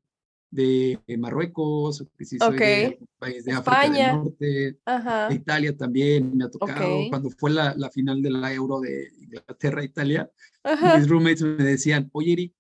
de 0.52 1.18
Marruecos, 1.18 2.02
o 2.02 2.08
que 2.16 2.24
si 2.24 2.38
soy 2.38 2.56
de 2.56 3.00
país 3.18 3.44
de 3.46 3.54
África 3.54 3.90
del 3.90 4.16
Norte, 4.16 4.46
de 4.46 5.36
Italia 5.36 5.76
también 5.76 6.38
me 6.38 6.46
ha 6.46 6.50
tocado. 6.52 7.10
Cuando 7.10 7.32
fue 7.32 7.50
la, 7.50 7.74
la, 7.76 7.90
final 7.90 8.22
de 8.22 8.30
la 8.30 8.54
Euro 8.54 8.80
de 8.80 9.12
Inglaterra-Italia, 9.22 10.30
mis 10.98 11.08
roommates 11.08 11.42
me 11.42 11.64
decían, 11.64 12.12
oye, 12.14 12.34
Eric, 12.34 12.54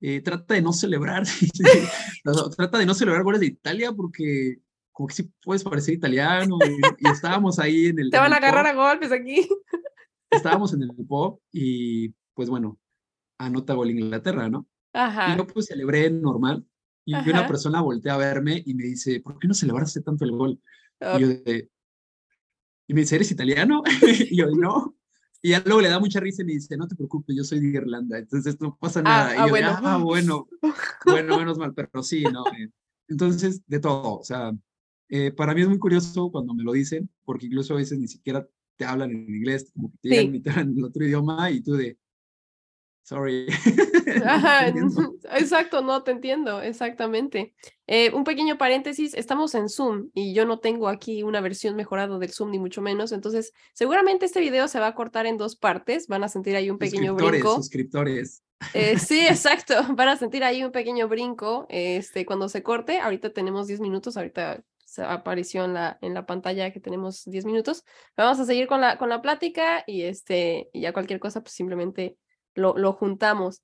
eh, 0.00 0.20
trata 0.20 0.54
de 0.54 0.62
no 0.62 0.72
celebrar, 0.72 1.24
trata 2.56 2.78
de 2.78 2.86
no 2.86 2.94
celebrar 2.94 3.24
goles 3.24 3.40
de 3.40 3.46
Italia 3.46 3.90
porque 3.90 4.60
como 4.94 5.08
que 5.08 5.14
sí 5.14 5.30
puedes 5.42 5.64
parecer 5.64 5.94
italiano, 5.94 6.56
y, 6.98 7.08
estábamos 7.08 7.58
ahí 7.58 7.86
en 7.86 7.98
el... 7.98 8.10
Te 8.10 8.18
van 8.18 8.32
a 8.32 8.36
agarrar 8.36 8.66
a 8.66 8.74
golpes 8.74 9.12
aquí. 9.12 9.46
Estábamos 10.30 10.72
en 10.72 10.84
el 10.84 10.90
pop 11.06 11.40
y 11.52 12.14
pues 12.32 12.48
bueno, 12.48 12.78
anota 13.38 13.74
gol 13.74 13.90
Inglaterra, 13.90 14.48
¿no? 14.48 14.66
Ajá. 14.92 15.34
Y 15.34 15.36
yo 15.36 15.46
pues 15.46 15.66
celebré 15.66 16.08
normal 16.10 16.64
y 17.04 17.14
una 17.14 17.46
persona 17.46 17.82
voltea 17.82 18.14
a 18.14 18.18
verme 18.18 18.62
y 18.64 18.74
me 18.74 18.84
dice, 18.84 19.20
¿por 19.20 19.38
qué 19.38 19.48
no 19.48 19.54
celebraste 19.54 20.00
tanto 20.00 20.24
el 20.24 20.30
gol? 20.30 20.60
Y 21.00 21.20
yo 21.20 21.28
de... 21.28 21.68
Y 22.86 22.94
me 22.94 23.00
dice, 23.00 23.16
¿eres 23.16 23.30
italiano? 23.30 23.82
y 24.02 24.36
yo, 24.36 24.46
no. 24.50 24.96
Y 25.42 25.50
ya 25.50 25.62
luego 25.66 25.80
le 25.80 25.88
da 25.88 25.98
mucha 25.98 26.20
risa 26.20 26.42
y 26.42 26.46
me 26.46 26.52
dice, 26.52 26.76
no 26.76 26.86
te 26.86 26.94
preocupes, 26.94 27.36
yo 27.36 27.42
soy 27.42 27.60
de 27.60 27.66
Irlanda, 27.66 28.18
entonces 28.18 28.58
no 28.60 28.76
pasa 28.76 29.00
ah, 29.00 29.02
nada. 29.02 29.34
y 29.34 29.38
ah, 29.38 29.44
yo, 29.46 29.50
bueno. 29.50 29.78
ah, 29.82 29.98
bueno, 29.98 30.48
bueno, 31.04 31.38
menos 31.38 31.58
mal, 31.58 31.74
pero 31.74 32.02
sí, 32.02 32.22
no. 32.22 32.44
Entonces, 33.08 33.60
de 33.66 33.80
todo, 33.80 34.20
o 34.20 34.24
sea, 34.24 34.52
eh, 35.08 35.30
para 35.32 35.54
mí 35.54 35.62
es 35.62 35.68
muy 35.68 35.78
curioso 35.78 36.30
cuando 36.30 36.54
me 36.54 36.62
lo 36.62 36.72
dicen, 36.72 37.08
porque 37.24 37.46
incluso 37.46 37.74
a 37.74 37.78
veces 37.78 37.98
ni 37.98 38.08
siquiera 38.08 38.46
te 38.76 38.84
hablan 38.84 39.10
en 39.10 39.34
inglés, 39.34 39.70
como 39.72 39.90
que 39.90 39.98
te 40.02 40.08
digan 40.08 40.70
en 40.70 40.78
el 40.78 40.84
otro 40.84 41.04
idioma 41.04 41.50
y 41.50 41.60
tú 41.60 41.74
de, 41.74 41.98
sorry. 43.04 43.46
exacto, 45.32 45.82
no 45.82 46.02
te 46.02 46.10
entiendo, 46.10 46.60
exactamente. 46.60 47.54
Eh, 47.86 48.12
un 48.12 48.24
pequeño 48.24 48.58
paréntesis, 48.58 49.14
estamos 49.14 49.54
en 49.54 49.68
Zoom 49.68 50.10
y 50.14 50.34
yo 50.34 50.46
no 50.46 50.58
tengo 50.58 50.88
aquí 50.88 51.22
una 51.22 51.40
versión 51.40 51.76
mejorada 51.76 52.18
del 52.18 52.32
Zoom, 52.32 52.50
ni 52.50 52.58
mucho 52.58 52.80
menos, 52.80 53.12
entonces 53.12 53.52
seguramente 53.74 54.26
este 54.26 54.40
video 54.40 54.66
se 54.68 54.80
va 54.80 54.88
a 54.88 54.94
cortar 54.94 55.26
en 55.26 55.36
dos 55.36 55.54
partes, 55.54 56.08
van 56.08 56.24
a 56.24 56.28
sentir 56.28 56.56
ahí 56.56 56.70
un 56.70 56.78
pequeño 56.78 57.14
brinco. 57.14 57.56
Suscriptores. 57.56 58.42
Eh, 58.72 58.98
sí, 58.98 59.20
exacto, 59.28 59.74
van 59.94 60.08
a 60.08 60.16
sentir 60.16 60.42
ahí 60.42 60.64
un 60.64 60.72
pequeño 60.72 61.08
brinco 61.08 61.66
este, 61.68 62.24
cuando 62.24 62.48
se 62.48 62.62
corte, 62.62 62.98
ahorita 62.98 63.30
tenemos 63.30 63.66
10 63.66 63.80
minutos, 63.80 64.16
ahorita 64.16 64.64
apareció 64.98 65.64
en 65.64 65.74
la, 65.74 65.98
en 66.00 66.14
la 66.14 66.26
pantalla 66.26 66.72
que 66.72 66.80
tenemos 66.80 67.24
10 67.24 67.44
minutos. 67.44 67.84
Vamos 68.16 68.38
a 68.40 68.44
seguir 68.44 68.66
con 68.66 68.80
la, 68.80 68.98
con 68.98 69.08
la 69.08 69.22
plática 69.22 69.84
y, 69.86 70.02
este, 70.02 70.68
y 70.72 70.80
ya 70.82 70.92
cualquier 70.92 71.20
cosa, 71.20 71.42
pues 71.42 71.52
simplemente 71.54 72.16
lo, 72.54 72.76
lo 72.76 72.92
juntamos. 72.92 73.62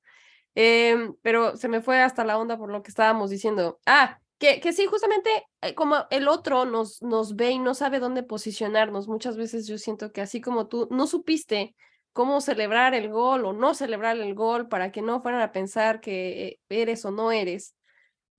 Em, 0.55 1.15
pero 1.23 1.57
se 1.57 1.69
me 1.69 1.81
fue 1.81 2.01
hasta 2.01 2.25
la 2.25 2.39
onda 2.39 2.59
por 2.59 2.71
lo 2.71 2.83
que 2.83 2.91
estábamos 2.91 3.31
diciendo. 3.31 3.81
Ah, 3.87 4.19
que, 4.39 4.61
que 4.61 4.73
sí, 4.73 4.87
justamente 4.87 5.31
eh, 5.61 5.75
como 5.75 6.07
el 6.11 6.27
otro 6.29 6.65
nos, 6.65 7.03
nos 7.03 7.37
ve 7.37 7.51
y 7.51 7.59
no 7.59 7.75
sabe 7.75 8.01
dónde 8.01 8.23
posicionarnos, 8.23 9.07
muchas 9.07 9.37
veces 9.37 9.67
yo 9.67 9.79
siento 9.79 10.13
que 10.13 10.23
así 10.23 10.41
como 10.41 10.67
tú 10.67 10.89
no 10.91 11.07
supiste 11.07 11.77
cómo 12.13 12.41
celebrar 12.41 12.95
el 12.95 13.11
gol 13.11 13.45
o 13.45 13.53
no 13.53 13.75
celebrar 13.75 14.17
el 14.17 14.35
gol 14.35 14.69
para 14.69 14.91
que 14.93 15.03
no 15.03 15.23
fueran 15.23 15.43
a 15.43 15.53
pensar 15.53 16.01
que 16.01 16.59
eres 16.69 17.05
o 17.05 17.11
no 17.11 17.33
eres, 17.33 17.75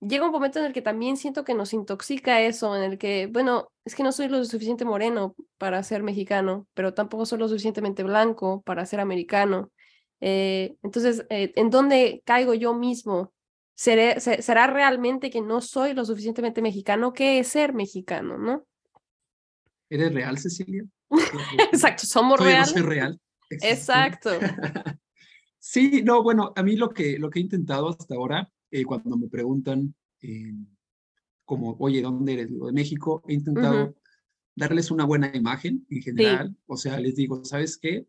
llega 0.02 0.26
un 0.26 0.32
momento 0.32 0.58
en 0.58 0.66
el 0.66 0.72
que 0.72 0.82
también 0.82 1.16
siento 1.16 1.44
que 1.44 1.54
nos 1.54 1.72
intoxica 1.72 2.40
eso, 2.40 2.76
en 2.76 2.82
el 2.82 2.98
que, 2.98 3.28
bueno, 3.28 3.70
es 3.84 3.94
que 3.94 4.02
no 4.02 4.12
soy 4.12 4.28
lo 4.28 4.44
suficiente 4.44 4.84
moreno 4.84 5.34
para 5.58 5.82
ser 5.82 6.02
mexicano, 6.02 6.66
pero 6.74 6.92
tampoco 6.92 7.24
soy 7.24 7.38
lo 7.38 7.48
suficientemente 7.48 8.02
blanco 8.02 8.62
para 8.62 8.84
ser 8.84 9.00
americano. 9.00 9.70
Eh, 10.20 10.76
entonces, 10.82 11.24
eh, 11.30 11.52
¿en 11.56 11.70
dónde 11.70 12.22
caigo 12.24 12.54
yo 12.54 12.74
mismo? 12.74 13.32
¿Seré, 13.74 14.20
¿Será 14.20 14.66
realmente 14.66 15.30
que 15.30 15.40
no 15.40 15.60
soy 15.60 15.94
lo 15.94 16.04
suficientemente 16.04 16.62
mexicano? 16.62 17.12
¿Qué 17.12 17.38
es 17.38 17.48
ser 17.48 17.72
mexicano, 17.72 18.38
no? 18.38 18.66
¿Eres 19.88 20.12
real, 20.12 20.38
Cecilia? 20.38 20.84
Exacto, 21.72 22.06
somos 22.06 22.40
reales. 22.40 22.70
soy 22.70 22.82
real. 22.82 23.20
Exacto. 23.50 24.30
sí, 25.58 26.02
no, 26.04 26.22
bueno, 26.22 26.52
a 26.56 26.62
mí 26.62 26.76
lo 26.76 26.90
que, 26.90 27.18
lo 27.18 27.30
que 27.30 27.38
he 27.38 27.42
intentado 27.42 27.88
hasta 27.88 28.14
ahora 28.14 28.51
eh, 28.72 28.84
cuando 28.84 29.16
me 29.18 29.28
preguntan 29.28 29.94
eh, 30.22 30.54
como, 31.44 31.76
oye, 31.78 32.00
¿dónde 32.00 32.32
eres? 32.32 32.50
de 32.50 32.72
México. 32.72 33.22
He 33.28 33.34
intentado 33.34 33.94
darles 34.56 34.90
una 34.90 35.04
buena 35.04 35.30
imagen 35.34 35.86
en 35.90 36.02
general. 36.02 36.56
O 36.66 36.76
sea, 36.78 36.98
les 36.98 37.14
digo, 37.14 37.44
¿sabes 37.44 37.76
qué? 37.76 38.06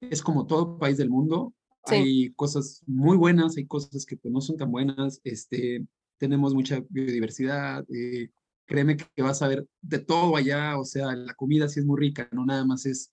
Es 0.00 0.22
como 0.22 0.46
todo 0.46 0.78
país 0.78 0.98
del 0.98 1.08
mundo. 1.08 1.54
Hay 1.84 2.32
cosas 2.34 2.82
muy 2.86 3.16
buenas, 3.16 3.56
hay 3.56 3.66
cosas 3.66 4.04
que 4.04 4.16
pues, 4.16 4.32
no 4.32 4.42
son 4.42 4.58
tan 4.58 4.70
buenas. 4.70 5.20
Este, 5.24 5.86
tenemos 6.18 6.52
mucha 6.52 6.84
biodiversidad. 6.90 7.86
Eh, 7.90 8.28
créeme 8.66 8.98
que 8.98 9.22
vas 9.22 9.40
a 9.40 9.48
ver 9.48 9.66
de 9.80 10.00
todo 10.00 10.36
allá. 10.36 10.78
O 10.78 10.84
sea, 10.84 11.16
la 11.16 11.32
comida 11.34 11.68
sí 11.70 11.80
es 11.80 11.86
muy 11.86 11.98
rica, 11.98 12.28
no 12.32 12.44
nada 12.44 12.66
más 12.66 12.84
es 12.84 13.12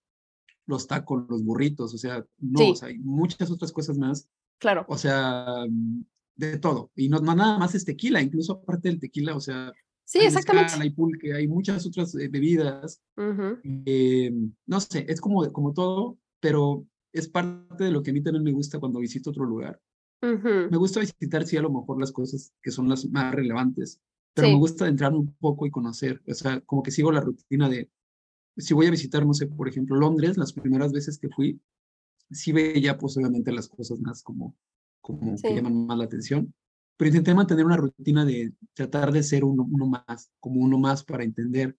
los 0.66 0.88
tacos, 0.88 1.26
los 1.30 1.44
burritos. 1.44 1.94
O 1.94 1.98
sea, 1.98 2.26
no, 2.40 2.72
o 2.72 2.76
sea, 2.76 2.90
hay 2.90 3.00
muchas 3.00 3.50
otras 3.52 3.72
cosas 3.72 3.98
más. 3.98 4.28
Claro. 4.58 4.86
O 4.90 4.98
sea, 4.98 5.66
de 6.36 6.58
todo. 6.58 6.92
Y 6.96 7.10
no, 7.10 7.20
nada 7.20 7.58
más 7.58 7.76
es 7.76 7.86
tequila, 7.86 8.22
incluso 8.22 8.54
aparte 8.54 8.90
del 8.90 9.00
tequila, 9.00 9.36
o 9.36 9.40
sea, 9.40 9.72
sí, 10.06 10.20
hay 10.20 10.28
exactamente. 10.28 10.74
hay 10.80 10.90
pulque, 10.92 11.34
hay 11.34 11.48
muchas 11.48 11.86
otras 11.86 12.16
eh, 12.16 12.28
bebidas. 12.28 13.02
Eh, 13.64 14.32
no 14.66 14.80
sé, 14.80 15.06
es 15.08 15.22
como, 15.22 15.52
como 15.52 15.74
todo, 15.74 16.18
pero 16.40 16.86
es 17.12 17.28
parte 17.28 17.86
de 17.86 17.92
lo 17.92 18.02
que 18.02 18.12
a 18.12 18.14
mí 18.14 18.22
también 18.22 18.44
me 18.44 18.52
gusta 18.52 18.80
cuando 18.80 19.00
visito 19.00 19.30
otro 19.30 19.46
lugar. 19.46 19.80
Me 20.22 20.78
gusta 20.78 21.02
visitar, 21.02 21.46
sí, 21.46 21.58
a 21.58 21.62
lo 21.62 21.70
mejor 21.70 22.00
las 22.00 22.14
cosas 22.14 22.54
que 22.62 22.72
son 22.72 22.88
las 22.88 23.06
más 23.10 23.36
relevantes, 23.36 24.00
pero 24.34 24.48
me 24.48 24.56
gusta 24.56 24.88
entrar 24.88 25.14
un 25.14 25.34
poco 25.34 25.66
y 25.66 25.72
conocer, 25.72 26.22
o 26.26 26.34
sea, 26.34 26.62
como 26.62 26.82
que 26.82 26.92
sigo 26.92 27.12
la 27.12 27.20
rutina 27.20 27.68
de, 27.68 27.90
si 28.58 28.74
voy 28.74 28.88
a 28.88 28.92
visitar, 28.92 29.26
no 29.26 29.34
sé, 29.34 29.48
por 29.48 29.68
ejemplo, 29.68 29.98
Londres, 29.98 30.38
las 30.38 30.54
primeras 30.54 30.94
veces 30.94 31.18
que 31.20 31.28
fui, 31.30 31.60
sí 32.32 32.52
veía 32.52 32.98
pues 32.98 33.18
obviamente 33.18 33.52
las 33.52 33.68
cosas 33.68 34.00
más 34.00 34.24
como, 34.24 34.56
como 35.04 35.36
que 35.36 35.54
llaman 35.54 35.86
más 35.86 35.98
la 35.98 36.06
atención, 36.06 36.54
pero 36.98 37.10
intenté 37.10 37.36
mantener 37.36 37.66
una 37.66 37.78
rutina 37.78 38.26
de 38.26 38.54
tratar 38.74 39.12
de 39.12 39.22
ser 39.22 39.44
uno, 39.44 39.68
uno 39.70 39.86
más, 39.86 40.32
como 40.40 40.62
uno 40.62 40.80
más 40.80 41.04
para 41.04 41.24
entender, 41.24 41.76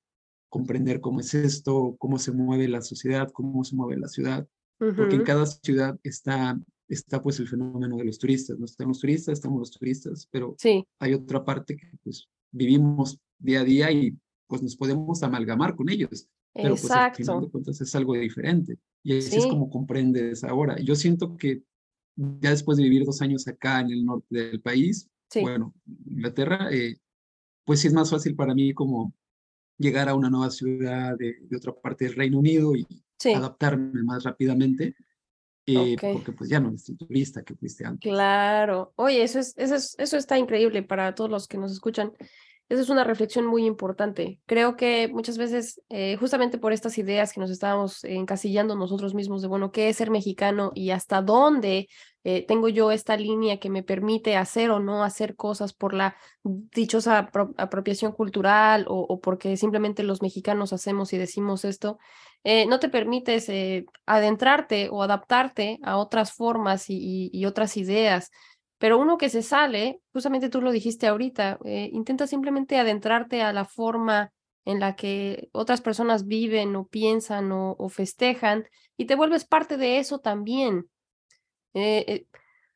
comprender 0.50 1.00
cómo 1.00 1.20
es 1.20 1.32
esto, 1.34 1.96
cómo 1.98 2.18
se 2.18 2.32
mueve 2.32 2.68
la 2.68 2.82
sociedad, 2.82 3.30
cómo 3.32 3.64
se 3.64 3.74
mueve 3.74 3.98
la 3.98 4.08
ciudad, 4.08 4.46
porque 4.78 5.16
en 5.16 5.22
cada 5.22 5.46
ciudad 5.46 5.98
está, 6.02 6.60
está 6.86 7.22
pues 7.22 7.40
el 7.40 7.48
fenómeno 7.48 7.96
de 7.96 8.04
los 8.04 8.18
turistas, 8.18 8.58
no 8.58 8.66
están 8.66 8.88
los 8.88 9.00
turistas, 9.00 9.32
estamos 9.32 9.58
los 9.58 9.70
turistas, 9.70 10.28
pero 10.30 10.54
sí. 10.58 10.86
hay 10.98 11.14
otra 11.14 11.42
parte 11.44 11.76
que 11.76 11.90
pues 12.02 12.28
vivimos 12.52 13.18
día 13.38 13.60
a 13.60 13.64
día 13.64 13.90
y 13.90 14.14
pues 14.46 14.62
nos 14.62 14.76
podemos 14.76 15.22
amalgamar 15.22 15.74
con 15.74 15.88
ellos. 15.88 16.28
Pero 16.52 16.76
pues 16.76 16.90
al 16.90 17.14
final 17.14 17.40
de 17.40 17.50
cuentas 17.50 17.80
es 17.80 17.94
algo 17.94 18.14
diferente. 18.14 18.78
Y 19.02 19.18
así 19.18 19.36
es 19.38 19.46
como 19.46 19.70
comprendes 19.70 20.44
ahora. 20.44 20.78
Yo 20.78 20.94
siento 20.94 21.36
que 21.36 21.62
ya 22.16 22.50
después 22.50 22.78
de 22.78 22.84
vivir 22.84 23.04
dos 23.04 23.22
años 23.22 23.46
acá 23.48 23.80
en 23.80 23.90
el 23.90 24.04
norte 24.04 24.26
del 24.30 24.60
país, 24.60 25.08
bueno, 25.40 25.74
Inglaterra, 26.06 26.68
eh, 26.70 26.96
pues 27.64 27.80
sí 27.80 27.88
es 27.88 27.94
más 27.94 28.10
fácil 28.10 28.36
para 28.36 28.54
mí 28.54 28.72
como 28.72 29.12
llegar 29.78 30.08
a 30.08 30.14
una 30.14 30.30
nueva 30.30 30.50
ciudad 30.50 31.16
de, 31.18 31.36
otra 31.56 31.72
parte 31.72 32.04
del 32.04 32.14
Reino 32.14 32.38
Unido 32.38 32.76
y 32.76 32.86
adaptarme 33.34 34.02
más 34.02 34.24
rápidamente. 34.24 34.94
Eh, 35.66 35.96
porque 35.98 36.32
pues 36.32 36.50
ya 36.50 36.60
no 36.60 36.68
eres 36.68 36.92
turista 36.98 37.42
que 37.42 37.54
fuiste 37.54 37.86
antes. 37.86 38.12
Claro. 38.12 38.92
Oye, 38.96 39.22
eso, 39.22 39.38
es, 39.38 39.54
eso, 39.56 39.74
es, 39.74 39.96
eso 39.98 40.18
está 40.18 40.38
increíble 40.38 40.82
para 40.82 41.14
todos 41.14 41.30
los 41.30 41.48
que 41.48 41.56
nos 41.56 41.72
escuchan. 41.72 42.12
Esa 42.70 42.80
es 42.80 42.88
una 42.88 43.04
reflexión 43.04 43.44
muy 43.44 43.66
importante. 43.66 44.40
Creo 44.46 44.74
que 44.74 45.08
muchas 45.08 45.36
veces, 45.36 45.82
eh, 45.90 46.16
justamente 46.18 46.56
por 46.56 46.72
estas 46.72 46.96
ideas 46.96 47.32
que 47.32 47.40
nos 47.40 47.50
estábamos 47.50 48.02
encasillando 48.04 48.74
nosotros 48.74 49.14
mismos 49.14 49.42
de, 49.42 49.48
bueno, 49.48 49.70
¿qué 49.70 49.90
es 49.90 49.96
ser 49.98 50.10
mexicano 50.10 50.72
y 50.74 50.90
hasta 50.90 51.20
dónde 51.20 51.88
eh, 52.24 52.46
tengo 52.46 52.70
yo 52.70 52.90
esta 52.90 53.18
línea 53.18 53.60
que 53.60 53.68
me 53.68 53.82
permite 53.82 54.36
hacer 54.36 54.70
o 54.70 54.80
no 54.80 55.04
hacer 55.04 55.36
cosas 55.36 55.74
por 55.74 55.92
la 55.92 56.16
dichosa 56.42 57.30
apropiación 57.58 58.12
cultural 58.12 58.86
o, 58.88 59.20
porque 59.20 59.58
simplemente 59.58 60.02
los 60.02 60.22
mexicanos 60.22 60.72
hacemos 60.72 61.12
y 61.12 61.18
decimos 61.18 61.66
esto? 61.66 61.98
Eh, 62.44 62.64
no 62.66 62.78
te 62.78 62.88
permites 62.88 63.50
adentrarte 64.06 64.88
o 64.90 65.02
adaptarte 65.02 65.78
a 65.82 65.98
otras 65.98 66.32
formas 66.32 66.86
y 66.88 67.44
otras 67.44 67.76
ideas. 67.76 68.30
Pero 68.78 68.98
uno 68.98 69.18
que 69.18 69.28
se 69.28 69.42
sale, 69.42 70.00
justamente 70.12 70.48
tú 70.48 70.60
lo 70.60 70.72
dijiste 70.72 71.06
ahorita, 71.06 71.58
eh, 71.64 71.90
intenta 71.92 72.26
simplemente 72.26 72.78
adentrarte 72.78 73.42
a 73.42 73.52
la 73.52 73.64
forma 73.64 74.32
en 74.64 74.80
la 74.80 74.96
que 74.96 75.48
otras 75.52 75.80
personas 75.80 76.26
viven 76.26 76.74
o 76.76 76.86
piensan 76.86 77.52
o, 77.52 77.88
festejan 77.88 78.66
y 78.96 79.06
te 79.06 79.14
vuelves 79.14 79.44
parte 79.44 79.76
de 79.76 79.98
eso 79.98 80.18
también. 80.18 80.88
Eh, 81.74 82.04
eh, 82.08 82.26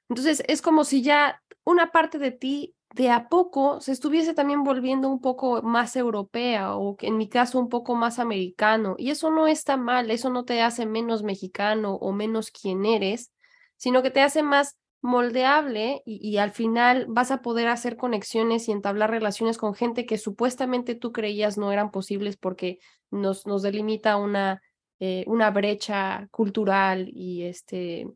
entonces 0.09 0.43
es 0.47 0.63
como 0.63 0.85
si 0.85 1.03
ya 1.03 1.43
una 1.65 1.91
parte 1.91 2.19
de 2.19 2.31
ti 2.31 2.75
de 2.95 3.11
a 3.11 3.29
poco 3.29 3.81
se 3.81 3.93
estuviese 3.93 4.35
también 4.35 4.65
volviendo 4.65 5.09
un 5.09 5.21
poco 5.21 5.63
más 5.63 5.95
europea 5.97 6.75
o 6.77 6.97
en 7.01 7.17
mi 7.19 7.29
caso 7.29 7.59
un 7.59 7.69
poco 7.69 7.95
más 7.95 8.19
americano. 8.19 8.95
Y 8.99 9.11
eso 9.11 9.31
no 9.31 9.47
está 9.47 9.77
mal, 9.77 10.11
eso 10.11 10.31
no 10.31 10.45
te 10.45 10.63
hace 10.63 10.87
menos 10.87 11.23
mexicano 11.23 11.95
o 11.95 12.13
menos 12.13 12.51
quien 12.51 12.85
eres, 12.87 13.33
sino 13.77 14.03
que 14.03 14.11
te 14.11 14.23
hace 14.23 14.43
más 14.43 14.79
moldeable 15.01 16.03
y, 16.05 16.39
al 16.39 16.51
final 16.51 17.07
vas 17.09 17.31
a 17.31 17.41
poder 17.43 17.69
hacer 17.69 17.97
conexiones 17.97 18.69
y 18.69 18.73
entablar 18.73 19.11
relaciones 19.11 19.57
con 19.57 19.75
gente 19.75 20.07
que 20.07 20.19
supuestamente 20.19 20.95
tú 20.95 21.13
creías 21.13 21.57
no 21.57 21.73
eran 21.73 21.91
posibles 21.91 22.37
porque 22.37 22.79
nos, 23.11 23.47
nos 23.47 23.63
delimita 23.63 24.17
una, 24.17 24.61
eh, 24.99 25.25
una 25.29 25.51
brecha 25.51 26.29
cultural 26.31 27.09
y 27.13 27.45
este, 27.45 28.09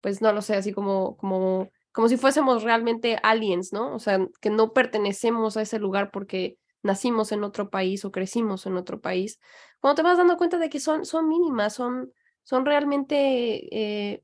pues 0.00 0.20
no 0.20 0.32
lo 0.32 0.42
sé, 0.42 0.56
así 0.56 0.72
como, 0.72 1.16
como, 1.16 1.70
como 1.92 2.08
si 2.08 2.16
fuésemos 2.16 2.62
realmente 2.62 3.18
aliens, 3.22 3.72
¿no? 3.72 3.94
O 3.94 3.98
sea, 3.98 4.18
que 4.40 4.50
no 4.50 4.72
pertenecemos 4.72 5.56
a 5.56 5.62
ese 5.62 5.78
lugar 5.78 6.10
porque 6.10 6.58
nacimos 6.82 7.32
en 7.32 7.44
otro 7.44 7.70
país 7.70 8.04
o 8.04 8.12
crecimos 8.12 8.66
en 8.66 8.76
otro 8.76 9.00
país. 9.00 9.40
Cuando 9.80 9.96
te 9.96 10.02
vas 10.02 10.18
dando 10.18 10.36
cuenta 10.36 10.58
de 10.58 10.68
que 10.68 10.80
son, 10.80 11.04
son 11.06 11.28
mínimas, 11.28 11.74
son, 11.74 12.12
son 12.42 12.66
realmente, 12.66 13.68
eh, 13.76 14.22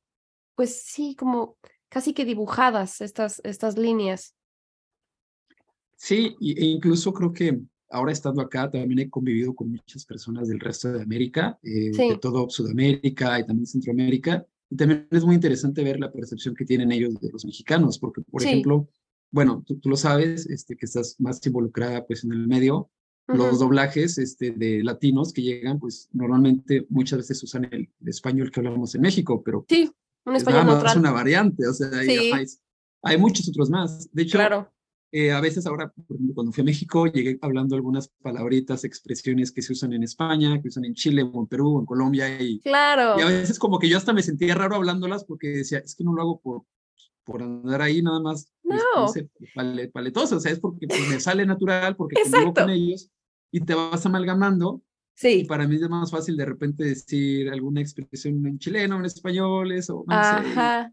pues 0.55 0.83
sí, 0.85 1.15
como 1.17 1.57
casi 1.97 2.13
que 2.13 2.27
dibujadas 2.27 3.01
estas, 3.01 3.41
estas 3.43 3.79
líneas. 3.79 4.35
Sí, 5.97 6.37
e 6.43 6.67
incluso 6.67 7.11
creo 7.11 7.33
que 7.33 7.59
ahora 7.89 8.13
estando 8.13 8.43
acá 8.43 8.71
también 8.71 8.99
he 8.99 9.09
convivido 9.09 9.55
con 9.55 9.71
muchas 9.71 10.05
personas 10.05 10.47
del 10.47 10.61
resto 10.61 10.93
de 10.93 11.01
América, 11.01 11.59
eh, 11.63 11.91
de 11.93 12.19
todo 12.21 12.51
Sudamérica 12.51 13.41
y 13.41 13.47
también 13.47 13.67
Centroamérica. 13.67 14.45
Y 14.69 14.77
también 14.77 15.09
es 15.11 15.25
muy 15.25 15.37
interesante 15.37 15.83
ver 15.83 15.99
la 15.99 16.13
percepción 16.13 16.55
que 16.55 16.67
tienen 16.67 16.93
ellos 16.93 17.19
de 17.19 17.31
los 17.33 17.47
mexicanos, 17.47 17.99
porque, 17.99 18.21
por 18.21 18.43
ejemplo, 18.43 18.87
bueno, 19.31 19.65
tú, 19.67 19.79
tú, 19.79 19.89
lo 19.89 19.97
sabes, 19.97 20.45
este, 20.51 20.77
que 20.77 20.85
estás 20.85 21.17
más 21.19 21.41
involucrada 21.47 22.05
pues 22.05 22.25
en 22.25 22.33
el 22.33 22.47
medio, 22.47 22.91
los 23.27 23.59
doblajes 23.59 24.19
este, 24.19 24.51
de 24.51 24.85
latinos 24.85 25.33
que 25.33 25.41
llegan, 25.41 25.79
pues 25.79 26.11
normalmente 26.13 26.85
muchas 26.91 27.21
veces 27.21 27.43
usan 27.43 27.67
el, 27.73 27.89
español 28.05 28.51
que 28.51 28.61
hablamos 28.61 28.95
en 28.95 29.01
México, 29.01 29.43
pero 29.43 29.65
sí. 29.67 29.91
Un 30.27 30.37
español 30.37 30.67
nada 30.67 30.83
más 30.83 30.97
una 30.97 31.13
variante, 31.13 31.67
o 31.67 31.73
sea, 31.73 31.89
hay, 33.03 33.19
muchos 33.19 33.49
otros 33.49 33.71
más. 33.71 34.13
De 34.13 34.23
hecho, 34.23 34.39
claro. 34.39 34.73
Eh, 35.13 35.31
a 35.31 35.41
veces 35.41 35.67
ahora, 35.67 35.93
cuando 36.35 36.53
fui 36.53 36.63
a 36.63 36.65
México, 36.65 37.07
llegué 37.07 37.39
hablando 37.41 37.77
algunas 37.77 38.09
palabritas, 38.21 38.85
expresiones 38.85 39.53
que 39.53 39.63
se 39.63 39.73
usan 39.73 39.93
en 39.93 40.03
España, 40.03 40.61
que 40.61 40.69
usan 40.69 40.85
en 40.85 40.95
Chile, 40.95 41.23
o 41.23 41.41
en 41.41 41.47
Perú, 41.47 41.79
en 41.79 41.87
Colombia, 41.87 42.43
y, 42.43 42.59
claro. 42.61 43.19
y 43.19 43.23
a 43.23 43.27
veces 43.27 43.59
como 43.59 43.79
que 43.79 43.89
yo 43.89 43.97
hasta 43.97 44.13
me 44.13 44.23
sentía 44.23 44.57
raro 44.57 44.75
hablándolas 44.75 45.25
porque 45.25 45.49
decía, 45.49 45.79
es 45.79 45.95
que 45.95 46.03
no 46.03 46.13
lo 46.13 46.23
hago 46.23 46.41
por, 46.41 46.63
por 47.25 47.43
andar 47.43 47.83
ahí 47.83 48.03
nada 48.03 48.21
más, 48.21 48.53
no. 48.65 49.07
sé, 49.09 49.31
paletoso, 49.93 50.37
o 50.37 50.41
sea, 50.41 50.51
es 50.51 50.59
porque 50.59 50.89
pues, 50.89 51.09
me 51.09 51.21
sale 51.21 51.47
natural, 51.47 51.95
porque 51.95 52.21
convivo 52.23 52.53
con 52.53 52.71
ellos 52.71 53.09
y 53.53 53.61
te 53.61 53.75
vas 53.75 54.05
amalgamando 54.05 54.83
Sí. 55.17 55.41
Y 55.41 55.45
para 55.45 55.67
mí 55.67 55.77
es 55.77 55.89
más 55.89 56.11
fácil 56.11 56.37
de 56.37 56.45
repente 56.45 56.85
decir 56.85 57.51
alguna 57.51 57.81
expresión 57.81 58.47
en 58.47 58.59
chileno, 58.59 58.99
en 58.99 59.07
español, 59.07 59.73
eso. 59.73 60.05
No 60.07 60.15
Ajá. 60.15 60.93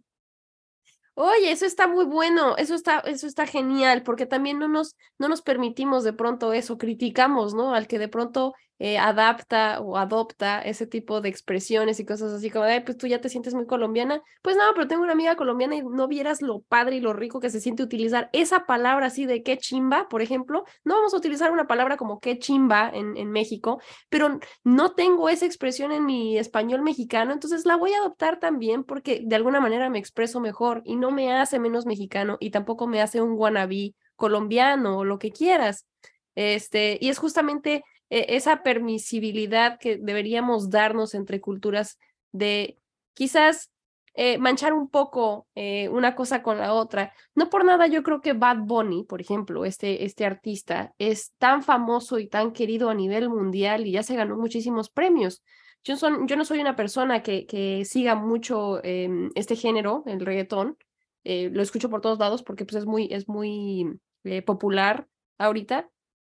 Oye, 1.16 1.52
eso 1.52 1.66
está 1.66 1.88
muy 1.88 2.06
bueno, 2.06 2.58
eso 2.58 2.74
está, 2.74 3.00
eso 3.02 3.28
está 3.28 3.46
genial, 3.46 4.02
porque 4.02 4.26
también 4.26 4.58
no 4.58 4.68
nos, 4.68 4.96
no 5.20 5.28
nos 5.28 5.44
permitimos 5.44 6.04
de 6.04 6.14
pronto 6.14 6.54
eso, 6.54 6.80
criticamos, 6.80 7.54
¿no? 7.54 7.76
Al 7.76 7.86
que 7.86 8.00
de 8.00 8.08
pronto 8.08 8.56
eh, 8.86 8.98
adapta 8.98 9.80
o 9.80 9.96
adopta 9.96 10.60
ese 10.62 10.86
tipo 10.86 11.22
de 11.22 11.30
expresiones 11.30 12.02
y 12.02 12.06
cosas 12.06 12.34
así 12.34 12.50
como, 12.50 12.66
pues 12.84 12.98
tú 12.98 13.08
ya 13.08 13.22
te 13.22 13.30
sientes 13.30 13.54
muy 13.54 13.66
colombiana. 13.66 14.22
Pues 14.42 14.58
no, 14.58 14.64
pero 14.74 14.90
tengo 14.90 15.04
una 15.04 15.14
amiga 15.14 15.38
colombiana 15.38 15.78
y 15.78 15.84
no 15.84 16.10
vieras 16.10 16.42
lo 16.42 16.64
padre 16.64 16.98
y 16.98 17.00
lo 17.00 17.14
rico 17.14 17.40
que 17.40 17.50
se 17.50 17.62
siente 17.62 17.82
utilizar 17.82 18.30
esa 18.34 18.66
palabra 18.66 19.06
así 19.06 19.26
de 19.26 19.42
qué 19.42 19.58
chimba, 19.58 20.10
por 20.10 20.22
ejemplo. 20.22 20.66
No 20.84 20.96
vamos 20.96 21.14
a 21.14 21.18
utilizar 21.18 21.54
una 21.54 21.66
palabra 21.66 21.96
como 21.96 22.20
qué 22.20 22.40
chimba 22.40 22.92
en, 22.94 23.16
en 23.16 23.32
México, 23.32 23.80
pero 24.10 24.42
no 24.66 24.92
tengo 24.96 25.30
esa 25.30 25.46
expresión 25.46 25.94
en 25.94 26.06
mi 26.06 26.38
español 26.38 26.82
mexicano, 26.82 27.32
entonces 27.32 27.66
la 27.66 27.78
voy 27.78 27.94
a 27.94 28.00
adoptar 28.00 28.42
también 28.42 28.84
porque 28.84 29.22
de 29.24 29.36
alguna 29.38 29.62
manera 29.62 29.90
me 29.90 30.00
expreso 30.00 30.42
mejor 30.42 30.82
y 30.84 30.98
no 30.98 31.10
me 31.10 31.32
hace 31.32 31.58
menos 31.58 31.86
mexicano 31.86 32.36
y 32.42 32.52
tampoco 32.52 32.88
me 32.88 33.02
hace 33.02 33.22
un 33.22 33.38
wannabe 33.38 33.96
colombiano 34.18 34.98
o 34.98 35.06
lo 35.06 35.20
que 35.20 35.32
quieras. 35.32 35.88
Este, 36.36 36.98
y 37.00 37.08
es 37.08 37.18
justamente 37.18 37.84
e, 38.14 38.36
esa 38.36 38.62
permisibilidad 38.62 39.80
que 39.80 39.98
deberíamos 39.98 40.70
darnos 40.70 41.16
entre 41.16 41.42
culturas 41.42 41.98
de 42.32 42.78
quizás 43.16 43.72
eh, 44.14 44.38
manchar 44.38 44.74
un 44.74 44.88
poco 44.88 45.48
eh, 45.56 45.90
una 45.90 46.14
cosa 46.14 46.44
con 46.44 46.60
la 46.60 46.74
otra. 46.76 47.12
No 47.34 47.50
por 47.50 47.66
nada 47.66 47.88
yo 47.88 48.04
creo 48.04 48.22
que 48.22 48.34
Bad 48.34 48.60
Bunny, 48.66 49.04
por 49.04 49.20
ejemplo, 49.20 49.66
este, 49.66 50.06
este 50.06 50.26
artista, 50.26 50.94
es 51.00 51.34
tan 51.40 51.64
famoso 51.64 52.20
y 52.20 52.28
tan 52.28 52.52
querido 52.54 52.92
a 52.92 52.94
nivel 52.94 53.30
mundial 53.30 53.88
y 53.88 53.94
ya 53.94 54.04
se 54.04 54.16
ganó 54.16 54.38
muchísimos 54.38 54.92
premios. 54.92 55.44
Yo, 55.84 55.98
son, 55.98 56.28
yo 56.28 56.36
no 56.36 56.46
soy 56.46 56.60
una 56.60 56.76
persona 56.76 57.24
que, 57.24 57.48
que 57.48 57.84
siga 57.84 58.14
mucho 58.14 58.84
em, 58.84 59.32
este 59.34 59.56
género, 59.56 60.04
el 60.06 60.20
reggaetón. 60.24 60.78
Eh, 61.24 61.50
lo 61.52 61.64
escucho 61.64 61.90
por 61.90 62.02
todos 62.02 62.20
lados 62.20 62.44
porque 62.44 62.66
pues, 62.66 62.76
es 62.84 62.86
muy, 62.86 63.08
es 63.12 63.28
muy 63.28 64.00
popular 64.46 65.08
ahorita, 65.40 65.90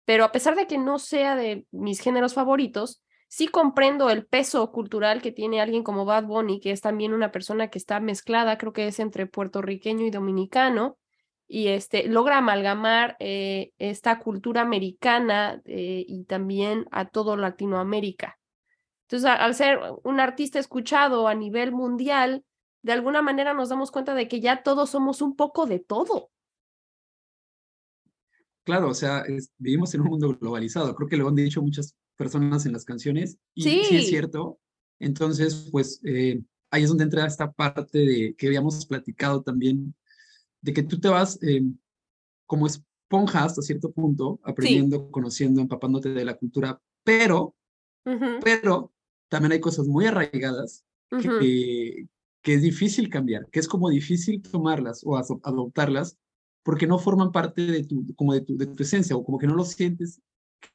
pero 0.05 0.25
a 0.25 0.33
pesar 0.33 0.55
de 0.55 0.67
que 0.67 0.79
no 0.79 0.99
sea 0.99 1.37
de 1.37 1.67
mis 1.71 2.01
géneros 2.01 2.35
favoritos, 2.35 3.03
sí 3.29 3.49
comprendo 3.49 4.11
el 4.11 4.27
peso 4.27 4.71
cultural 4.71 5.23
que 5.23 5.33
tiene 5.33 5.61
alguien 5.61 5.83
como 5.83 6.05
Bad 6.05 6.25
Bunny, 6.25 6.61
que 6.61 6.71
es 6.71 6.81
también 6.81 7.13
una 7.13 7.33
persona 7.33 7.69
que 7.69 7.79
está 7.79 8.01
mezclada, 8.01 8.59
creo 8.59 8.73
que 8.73 8.87
es 8.87 9.01
entre 9.01 9.27
puertorriqueño 9.27 10.07
y 10.07 10.11
dominicano, 10.11 10.99
y 11.47 11.69
este, 11.69 12.07
logra 12.07 12.39
amalgamar 12.39 13.17
eh, 13.19 13.73
esta 13.79 14.19
cultura 14.19 14.63
americana 14.63 15.61
eh, 15.65 16.05
y 16.07 16.25
también 16.25 16.87
a 16.91 17.09
todo 17.09 17.37
Latinoamérica. 17.37 18.39
Entonces, 19.09 19.29
al 19.29 19.55
ser 19.55 19.81
un 20.03 20.21
artista 20.21 20.59
escuchado 20.59 21.29
a 21.29 21.35
nivel 21.35 21.73
mundial, 21.73 22.45
de 22.83 22.93
alguna 22.93 23.21
manera 23.21 23.53
nos 23.53 23.69
damos 23.69 23.91
cuenta 23.91 24.15
de 24.15 24.29
que 24.29 24.41
ya 24.41 24.63
todos 24.63 24.91
somos 24.91 25.23
un 25.23 25.37
poco 25.37 25.67
de 25.67 25.79
todo. 25.79 26.31
Claro, 28.65 28.89
o 28.89 28.95
sea, 28.95 29.25
vivimos 29.59 29.95
en 29.95 30.01
un 30.01 30.09
mundo 30.09 30.37
globalizado. 30.41 30.95
Creo 30.95 31.09
que 31.09 31.17
lo 31.17 31.29
han 31.29 31.35
dicho 31.35 31.63
muchas 31.63 31.95
personas 32.17 32.65
en 32.65 32.73
las 32.73 32.85
canciones 32.85 33.39
y 33.55 33.63
sí, 33.63 33.81
es 33.91 34.09
cierto. 34.09 34.59
Entonces, 34.99 35.69
pues 35.71 36.01
eh, 36.05 36.43
ahí 36.71 36.83
es 36.83 36.89
donde 36.89 37.05
entra 37.05 37.27
esta 37.27 37.53
parte 37.53 37.99
de 37.99 38.35
que 38.37 38.47
habíamos 38.47 38.87
platicado 38.87 39.43
también, 39.43 39.95
de 40.63 40.73
que 40.73 40.83
tú 40.83 40.99
te 40.99 41.09
vas 41.09 41.39
eh, 41.43 41.63
como 42.47 42.67
esponja 42.67 43.45
hasta 43.45 43.61
cierto 43.61 43.93
punto, 43.93 44.41
aprendiendo, 44.43 45.11
conociendo, 45.11 45.61
empapándote 45.61 46.11
de 46.11 46.25
la 46.25 46.37
cultura, 46.37 46.81
pero, 47.03 47.55
pero 48.43 48.93
también 49.29 49.53
hay 49.53 49.61
cosas 49.61 49.87
muy 49.87 50.07
arraigadas 50.07 50.85
que, 51.11 52.09
que 52.43 52.55
es 52.55 52.63
difícil 52.63 53.11
cambiar, 53.11 53.47
que 53.51 53.61
es 53.61 53.69
como 53.69 53.91
difícil 53.91 54.41
tomarlas 54.41 55.03
o 55.05 55.17
adoptarlas 55.17 56.19
porque 56.65 56.87
no 56.89 56.99
forman 56.99 57.31
parte 57.31 57.63
de 57.63 57.85
tu, 57.85 58.05
como 58.17 58.33
de 58.33 58.41
tu, 58.41 58.57
de 58.57 58.67
tu 58.67 58.83
esencia 58.83 59.15
o 59.15 59.23
como 59.23 59.39
que 59.39 59.47
no 59.47 59.55
lo 59.55 59.65
sientes 59.65 60.21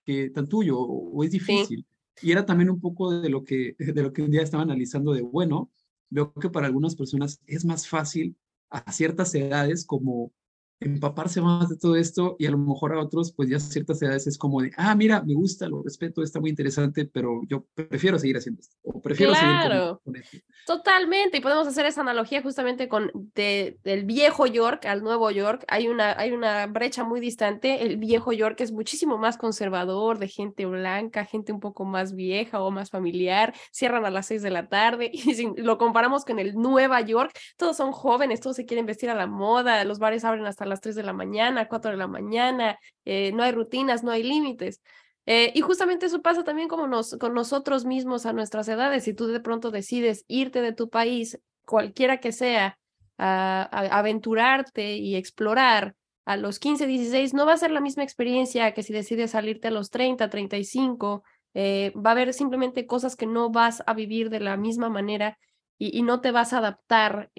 que 0.06 0.30
tan 0.30 0.48
tuyo 0.48 0.80
o, 0.80 1.24
es 1.24 1.32
difícil. 1.32 1.86
Y 2.22 2.32
era 2.32 2.46
también 2.46 2.70
un 2.70 2.80
poco 2.80 3.12
de 3.20 3.30
lo 3.30 3.44
que 3.44 3.76
de 3.80 4.04
lo 4.04 4.14
que 4.14 4.22
un 4.22 4.32
día 4.32 4.44
estaba 4.44 4.64
analizando 4.64 5.12
de 5.14 5.22
bueno, 5.22 5.72
veo 6.10 6.32
que 6.34 6.50
para 6.50 6.68
algunas 6.68 6.96
personas 6.96 7.42
es 7.48 7.66
más 7.66 7.88
fácil 7.88 8.38
a 8.70 8.92
ciertas 8.92 9.34
edades 9.36 9.86
como 9.86 10.32
empaparse 10.80 11.42
más 11.42 11.70
de 11.70 11.78
todo 11.78 11.96
esto 11.96 12.36
y 12.40 12.46
a 12.46 12.52
lo 12.52 12.58
mejor 12.58 12.94
a 12.94 13.00
otros, 13.00 13.34
pues 13.34 13.50
ya 13.50 13.58
a 13.58 13.60
ciertas 13.60 14.02
edades 14.02 14.28
es 14.28 14.38
como 14.38 14.62
de, 14.62 14.72
ah, 14.78 14.96
mira, 14.96 15.22
me 15.22 15.34
gusta, 15.34 15.68
lo 15.68 15.84
respeto, 15.84 16.24
está 16.24 16.40
muy 16.40 16.50
interesante, 16.50 17.06
pero 17.06 17.42
yo 17.48 17.66
prefiero 17.74 18.18
seguir 18.18 18.38
haciendo 18.38 18.62
esto, 18.62 18.78
o 18.84 19.02
prefiero 19.02 19.34
claro, 19.34 20.02
seguir 20.06 20.22
esto. 20.24 20.38
Totalmente, 20.66 21.38
y 21.38 21.42
podemos 21.42 21.68
hacer 21.68 21.86
esa 21.86 22.02
analogía 22.02 22.42
justamente 22.42 22.88
con 22.88 23.12
de, 23.36 23.78
del 23.84 24.06
viejo 24.06 24.48
York 24.48 24.86
al 24.86 25.04
nuevo 25.04 25.32
York, 25.32 25.66
hay 25.68 25.90
una, 25.90 26.18
hay 26.18 26.32
una 26.32 26.68
brecha 26.68 27.04
muy 27.04 27.20
distante, 27.20 27.86
el 27.86 27.98
viejo 27.98 28.32
York 28.32 28.62
es 28.62 28.72
muchísimo 28.72 29.18
más 29.18 29.38
conservador, 29.38 30.18
de 30.18 30.30
gente 30.30 30.66
blanca, 30.66 31.26
gente 31.26 31.52
un 31.52 31.60
poco 31.60 31.84
más 31.84 32.16
vieja 32.16 32.62
o 32.62 32.72
más 32.72 32.90
familiar, 32.90 33.54
cierran 33.72 34.06
a 34.06 34.12
las 34.12 34.28
seis 34.28 34.42
de 34.42 34.50
la 34.50 34.70
tarde, 34.70 35.10
y 35.14 35.34
si 35.34 35.52
lo 35.58 35.78
comparamos 35.78 36.24
con 36.24 36.40
el 36.40 36.56
Nueva 36.56 37.02
York, 37.02 37.38
todos 37.58 37.76
son 37.76 37.92
jóvenes, 37.92 38.40
todos 38.40 38.56
se 38.56 38.66
quieren 38.66 38.86
vestir 38.86 39.10
a 39.10 39.16
la 39.16 39.28
moda, 39.28 39.84
los 39.84 40.00
bares 40.00 40.24
abren 40.24 40.46
hasta 40.46 40.69
las 40.70 40.82
3 40.82 40.96
de 40.96 41.04
la 41.04 41.14
mañana, 41.14 41.68
4 41.68 41.92
de 41.92 41.98
la 41.98 42.08
mañana, 42.08 42.80
eh, 43.06 43.32
no 43.34 43.44
hay 43.44 43.52
rutinas, 43.52 44.04
no 44.04 44.12
hay 44.12 44.24
límites. 44.24 44.82
Eh, 45.26 45.52
y 45.54 45.62
justamente 45.62 46.08
eso 46.08 46.22
pasa 46.22 46.44
también 46.44 46.68
como 46.68 46.90
con 47.20 47.34
nosotros 47.34 47.86
mismos 47.86 48.26
a 48.26 48.34
nuestras 48.34 48.68
edades. 48.68 49.04
Si 49.04 49.14
tú 49.14 49.28
de 49.28 49.40
pronto 49.40 49.70
decides 49.72 50.26
irte 50.28 50.62
de 50.62 50.74
tu 50.74 50.90
país, 50.90 51.40
cualquiera 51.66 52.20
que 52.20 52.32
sea, 52.32 52.78
aventurarte 53.18 54.96
y 54.96 55.16
explorar 55.18 55.94
a 56.26 56.38
los 56.38 56.58
15, 56.60 56.88
16, 56.88 57.34
no 57.34 57.46
va 57.46 57.54
a 57.54 57.58
ser 57.58 57.72
la 57.72 57.82
misma 57.82 58.04
experiencia 58.04 58.74
que 58.74 58.82
si 58.82 58.94
decides 58.94 59.32
salirte 59.32 59.68
a 59.68 59.72
los 59.72 59.90
30, 59.90 60.30
35. 60.30 61.24
Eh, 61.54 61.92
va 61.96 62.12
a 62.12 62.14
haber 62.14 62.34
simplemente 62.34 62.86
cosas 62.86 63.16
que 63.16 63.26
no 63.26 63.50
vas 63.50 63.84
a 63.86 63.94
vivir 63.94 64.30
de 64.30 64.40
la 64.40 64.56
misma 64.56 64.90
manera 64.90 65.38
y, 65.78 66.02
no 66.04 66.22
te 66.22 66.32
vas 66.32 66.54
a 66.54 66.58
adaptar 66.58 67.32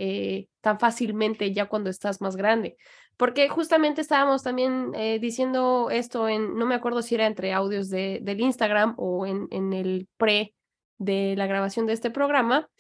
tan 0.61 0.79
fácilmente 0.81 1.53
ya 1.53 1.67
cuando 1.69 1.91
estás 1.91 2.21
más 2.21 2.37
grande. 2.37 2.77
Porque 3.21 3.51
justamente 3.51 4.01
estábamos 4.01 4.43
también 4.43 4.93
eh, 4.95 5.19
diciendo 5.19 5.91
esto 5.91 6.27
en, 6.27 6.57
no 6.57 6.65
me 6.65 6.75
acuerdo 6.75 7.03
si 7.03 7.17
era 7.17 7.27
entre 7.27 7.53
audios 7.53 7.91
de, 7.91 8.19
del 8.23 8.41
Instagram 8.41 8.95
o 8.97 9.27
en, 9.27 9.47
en 9.51 9.75
el 9.75 10.09
pre 10.17 10.55
de 10.97 11.35
la 11.37 11.47
grabación 11.47 11.85
de 11.85 11.93
este 11.93 12.11
programa, 12.11 12.71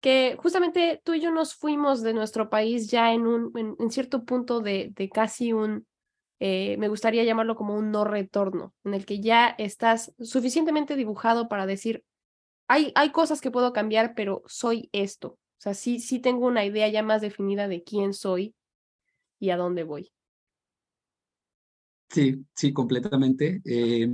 que 0.00 0.36
justamente 0.38 1.00
tú 1.02 1.14
y 1.14 1.20
yo 1.20 1.32
nos 1.32 1.56
fuimos 1.56 2.00
de 2.00 2.14
nuestro 2.14 2.48
país 2.48 2.92
ya 2.92 3.12
en 3.12 3.26
un 3.26 3.76
en, 3.80 3.90
cierto 3.90 4.24
punto 4.24 4.60
de, 4.60 4.92
de 4.94 5.08
casi 5.08 5.52
un, 5.52 5.84
eh, 6.38 6.76
me 6.76 6.86
gustaría 6.86 7.24
llamarlo 7.24 7.56
como 7.56 7.74
un 7.74 7.90
no 7.90 8.04
retorno, 8.04 8.74
en 8.84 8.94
el 8.94 9.04
que 9.04 9.18
ya 9.18 9.48
estás 9.48 10.14
suficientemente 10.20 10.94
dibujado 10.94 11.48
para 11.48 11.66
decir, 11.66 12.04
hay, 12.68 12.92
hay 12.94 13.10
cosas 13.10 13.40
que 13.40 13.50
puedo 13.50 13.72
cambiar, 13.72 14.14
pero 14.14 14.44
soy 14.46 14.90
esto. 14.92 15.30
O 15.30 15.58
sea, 15.58 15.74
sí, 15.74 15.98
sí 15.98 16.20
tengo 16.20 16.46
una 16.46 16.64
idea 16.64 16.86
ya 16.86 17.02
más 17.02 17.20
definida 17.20 17.66
de 17.66 17.82
quién 17.82 18.14
soy 18.14 18.54
y 19.42 19.50
a 19.50 19.56
dónde 19.56 19.82
voy. 19.82 20.08
Sí, 22.08 22.46
sí, 22.54 22.72
completamente. 22.72 23.60
Eh, 23.64 24.08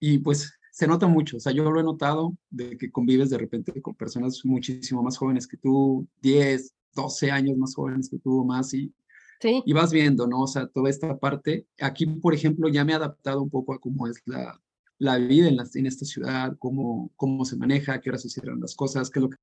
y 0.00 0.18
pues 0.18 0.52
se 0.72 0.88
nota 0.88 1.06
mucho, 1.06 1.36
o 1.36 1.40
sea, 1.40 1.52
yo 1.52 1.70
lo 1.70 1.78
he 1.78 1.84
notado 1.84 2.36
de 2.50 2.76
que 2.76 2.90
convives 2.90 3.30
de 3.30 3.38
repente 3.38 3.80
con 3.80 3.94
personas 3.94 4.44
muchísimo 4.44 5.00
más 5.00 5.16
jóvenes 5.16 5.46
que 5.46 5.56
tú, 5.56 6.08
10, 6.20 6.74
12 6.94 7.30
años 7.30 7.56
más 7.56 7.76
jóvenes 7.76 8.08
que 8.10 8.18
tú, 8.18 8.44
más, 8.44 8.74
y, 8.74 8.92
sí. 9.40 9.62
y 9.64 9.72
vas 9.72 9.92
viendo, 9.92 10.26
¿no? 10.26 10.40
O 10.40 10.46
sea, 10.48 10.66
toda 10.66 10.90
esta 10.90 11.16
parte. 11.16 11.68
Aquí, 11.78 12.06
por 12.06 12.34
ejemplo, 12.34 12.68
ya 12.68 12.84
me 12.84 12.92
he 12.92 12.96
adaptado 12.96 13.40
un 13.40 13.50
poco 13.50 13.74
a 13.74 13.78
cómo 13.78 14.08
es 14.08 14.20
la, 14.24 14.60
la 14.98 15.16
vida 15.18 15.46
en, 15.46 15.58
la, 15.58 15.64
en 15.74 15.86
esta 15.86 16.04
ciudad, 16.04 16.56
cómo, 16.58 17.12
cómo 17.14 17.44
se 17.44 17.56
maneja, 17.56 18.00
qué 18.00 18.10
horas 18.10 18.22
se 18.22 18.30
cierran 18.30 18.60
las 18.60 18.74
cosas, 18.74 19.10
qué 19.10 19.20
es 19.20 19.22
lo 19.22 19.30
que... 19.30 19.36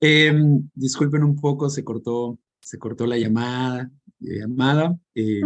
Em, 0.00 0.68
disculpen 0.74 1.22
un 1.22 1.36
poco, 1.36 1.70
se 1.70 1.84
cortó, 1.84 2.40
se 2.60 2.78
cortó 2.78 3.06
la 3.06 3.18
llamada, 3.18 3.92
llamada, 4.24 4.98
eh, 5.14 5.40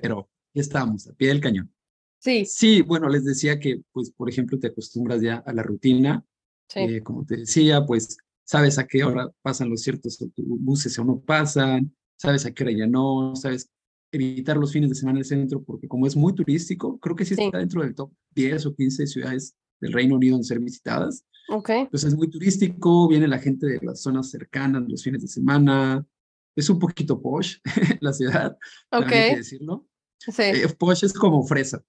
pero 0.00 0.28
ya 0.54 0.60
estamos, 0.60 1.08
a 1.08 1.14
pie 1.14 1.28
del 1.28 1.40
cañón. 1.40 1.72
Sí. 2.18 2.44
Sí, 2.44 2.82
bueno, 2.82 3.08
les 3.08 3.24
decía 3.24 3.58
que, 3.58 3.82
pues, 3.92 4.10
por 4.10 4.28
ejemplo, 4.28 4.58
te 4.58 4.68
acostumbras 4.68 5.20
ya 5.20 5.36
a 5.36 5.52
la 5.52 5.62
rutina. 5.62 6.24
Sí. 6.68 6.80
Eh, 6.80 7.02
como 7.02 7.24
te 7.24 7.36
decía, 7.36 7.84
pues, 7.84 8.16
sabes 8.44 8.78
a 8.78 8.86
qué 8.86 9.04
hora 9.04 9.30
pasan 9.42 9.70
los 9.70 9.82
ciertos 9.82 10.20
autobuses 10.20 10.98
o 10.98 11.04
no 11.04 11.20
pasan, 11.20 11.94
sabes 12.16 12.46
a 12.46 12.52
qué 12.52 12.64
hora 12.64 12.72
ya 12.72 12.86
no, 12.86 13.34
sabes 13.34 13.70
evitar 14.12 14.56
los 14.56 14.72
fines 14.72 14.90
de 14.90 14.94
semana 14.94 15.18
en 15.18 15.22
el 15.22 15.24
centro, 15.24 15.62
porque 15.62 15.88
como 15.88 16.06
es 16.06 16.14
muy 16.14 16.34
turístico, 16.34 16.98
creo 16.98 17.16
que 17.16 17.24
sí, 17.24 17.34
está 17.38 17.58
dentro 17.58 17.82
del 17.82 17.94
top 17.94 18.12
10 18.34 18.66
o 18.66 18.74
15 18.74 19.06
ciudades 19.06 19.54
del 19.80 19.92
Reino 19.92 20.16
Unido 20.16 20.36
en 20.36 20.44
ser 20.44 20.60
visitadas. 20.60 21.24
Ok. 21.48 21.70
Entonces 21.70 22.12
es 22.12 22.16
muy 22.16 22.28
turístico, 22.28 23.08
viene 23.08 23.26
la 23.26 23.38
gente 23.38 23.66
de 23.66 23.80
las 23.82 24.02
zonas 24.02 24.30
cercanas 24.30 24.84
los 24.86 25.02
fines 25.02 25.22
de 25.22 25.28
semana, 25.28 26.06
es 26.54 26.68
un 26.68 26.78
poquito 26.78 27.20
posh 27.20 27.58
la 28.00 28.12
ciudad, 28.12 28.56
ok. 28.90 29.02
Hay 29.02 29.30
que 29.30 29.36
decirlo. 29.36 29.86
Sí. 30.18 30.42
Eh, 30.42 30.68
posh 30.78 31.04
es 31.04 31.12
como 31.12 31.44
fresa. 31.44 31.82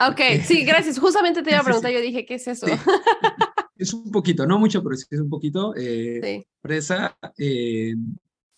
Ok, 0.00 0.20
sí, 0.44 0.64
gracias. 0.64 0.98
Justamente 0.98 1.42
te 1.42 1.50
iba 1.50 1.60
a 1.60 1.64
preguntar, 1.64 1.90
yo 1.90 2.00
dije, 2.00 2.24
¿qué 2.24 2.34
es 2.34 2.48
eso? 2.48 2.66
Es 3.78 3.94
un 3.94 4.10
poquito, 4.10 4.44
no 4.44 4.58
mucho, 4.58 4.82
pero 4.82 4.96
sí 4.96 5.06
es 5.08 5.20
un 5.20 5.30
poquito 5.30 5.72
eh, 5.76 6.44
fresa. 6.60 7.16
Eh, 7.38 7.94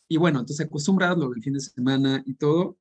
y 0.08 0.16
bueno, 0.16 0.40
entonces 0.40 0.64
acostumbrados 0.64 1.18
lo 1.18 1.28
del 1.28 1.42
fin 1.42 1.52
de 1.52 1.60
semana 1.60 2.22
y 2.24 2.32
todo. 2.36 2.78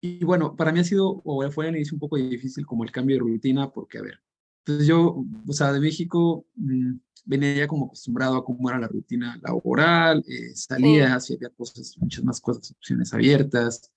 Y 0.00 0.24
bueno, 0.24 0.56
para 0.56 0.72
mí 0.72 0.80
ha 0.80 0.84
sido, 0.84 1.22
o 1.24 1.48
fue 1.52 1.68
al 1.68 1.76
inicio 1.76 1.94
un 1.94 2.00
poco 2.00 2.16
difícil 2.16 2.66
como 2.66 2.82
el 2.82 2.90
cambio 2.90 3.16
de 3.16 3.20
rutina, 3.20 3.70
porque 3.70 3.98
a 3.98 4.02
ver, 4.02 4.18
entonces 4.66 4.86
yo, 4.86 5.22
o 5.46 5.52
sea, 5.52 5.72
de 5.72 5.80
México, 5.80 6.46
mm, 6.56 6.94
venía 7.26 7.54
ya 7.54 7.68
como 7.68 7.86
acostumbrado 7.86 8.36
a 8.36 8.44
cómo 8.44 8.70
era 8.70 8.78
la 8.78 8.88
rutina 8.88 9.38
laboral, 9.42 10.24
eh, 10.26 10.54
salías 10.54 11.30
y 11.30 11.34
había 11.34 11.50
cosas, 11.50 11.96
muchas 11.98 12.24
más 12.24 12.40
cosas, 12.40 12.70
opciones 12.70 13.12
abiertas, 13.12 13.90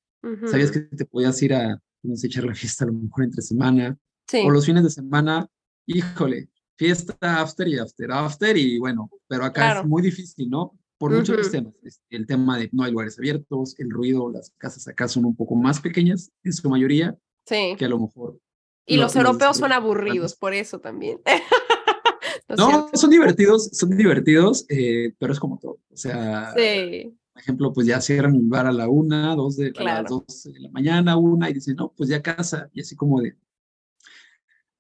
sabías 0.46 0.72
que 0.72 0.82
te 0.82 1.06
podías 1.06 1.42
ir 1.42 1.54
a, 1.54 1.82
no 2.04 2.16
sé, 2.18 2.28
echar 2.28 2.44
la 2.44 2.54
fiesta 2.54 2.84
a 2.84 2.88
lo 2.88 2.94
mejor 2.94 3.24
entre 3.24 3.42
semana, 3.42 3.98
o 4.46 4.50
los 4.50 4.66
fines 4.66 4.84
de 4.84 4.90
semana, 4.90 5.48
híjole, 5.86 6.50
fiesta 6.76 7.16
after 7.22 7.66
y 7.68 7.80
after, 7.80 8.12
after, 8.12 8.58
y 8.58 8.78
bueno, 8.78 9.10
pero 9.28 9.46
acá 9.46 9.80
es 9.80 9.86
muy 9.86 10.02
difícil, 10.02 10.50
¿no? 10.50 10.78
Por 10.98 11.12
muchos 11.12 11.50
temas, 11.50 11.74
el 12.10 12.26
tema 12.26 12.58
de 12.58 12.70
no 12.74 12.84
hay 12.84 12.92
lugares 12.92 13.18
abiertos, 13.18 13.76
el 13.78 13.90
ruido, 13.90 14.30
las 14.32 14.52
casas 14.58 14.86
acá 14.88 15.08
son 15.08 15.26
un 15.26 15.36
poco 15.36 15.56
más 15.56 15.80
pequeñas 15.80 16.32
en 16.44 16.52
su 16.52 16.70
mayoría, 16.70 17.18
sí. 17.46 17.76
que 17.78 17.86
a 17.86 17.90
lo 17.90 18.00
mejor 18.00 18.40
y 18.88 18.98
los 18.98 19.16
europeos 19.16 19.58
son 19.58 19.72
aburridos, 19.74 20.36
por 20.36 20.54
eso 20.54 20.80
también. 20.80 21.20
no, 22.58 22.90
son 22.94 23.10
divertidos, 23.10 23.70
son 23.74 23.90
divertidos, 23.96 24.66
eh, 24.70 25.14
pero 25.20 25.34
es 25.34 25.40
como 25.40 25.60
todo. 25.60 25.80
O 25.92 25.98
sea, 25.98 26.54
sí. 26.56 27.14
por 27.34 27.42
ejemplo, 27.42 27.74
pues 27.74 27.86
ya 27.86 28.00
cierran 28.00 28.36
el 28.36 28.48
bar 28.48 28.66
a 28.66 28.72
la 28.72 28.88
una, 28.88 29.36
dos 29.36 29.58
de, 29.58 29.74
a 29.78 29.84
las 29.84 30.10
dos 30.10 30.44
de 30.46 30.60
la 30.60 30.70
mañana, 30.70 31.18
una, 31.18 31.50
y 31.50 31.54
dicen, 31.54 31.76
no, 31.76 31.94
pues 31.96 32.10
ya 32.10 32.22
casa, 32.22 32.70
y 32.74 32.82
así 32.82 32.96
como 32.96 33.22
de... 33.22 33.36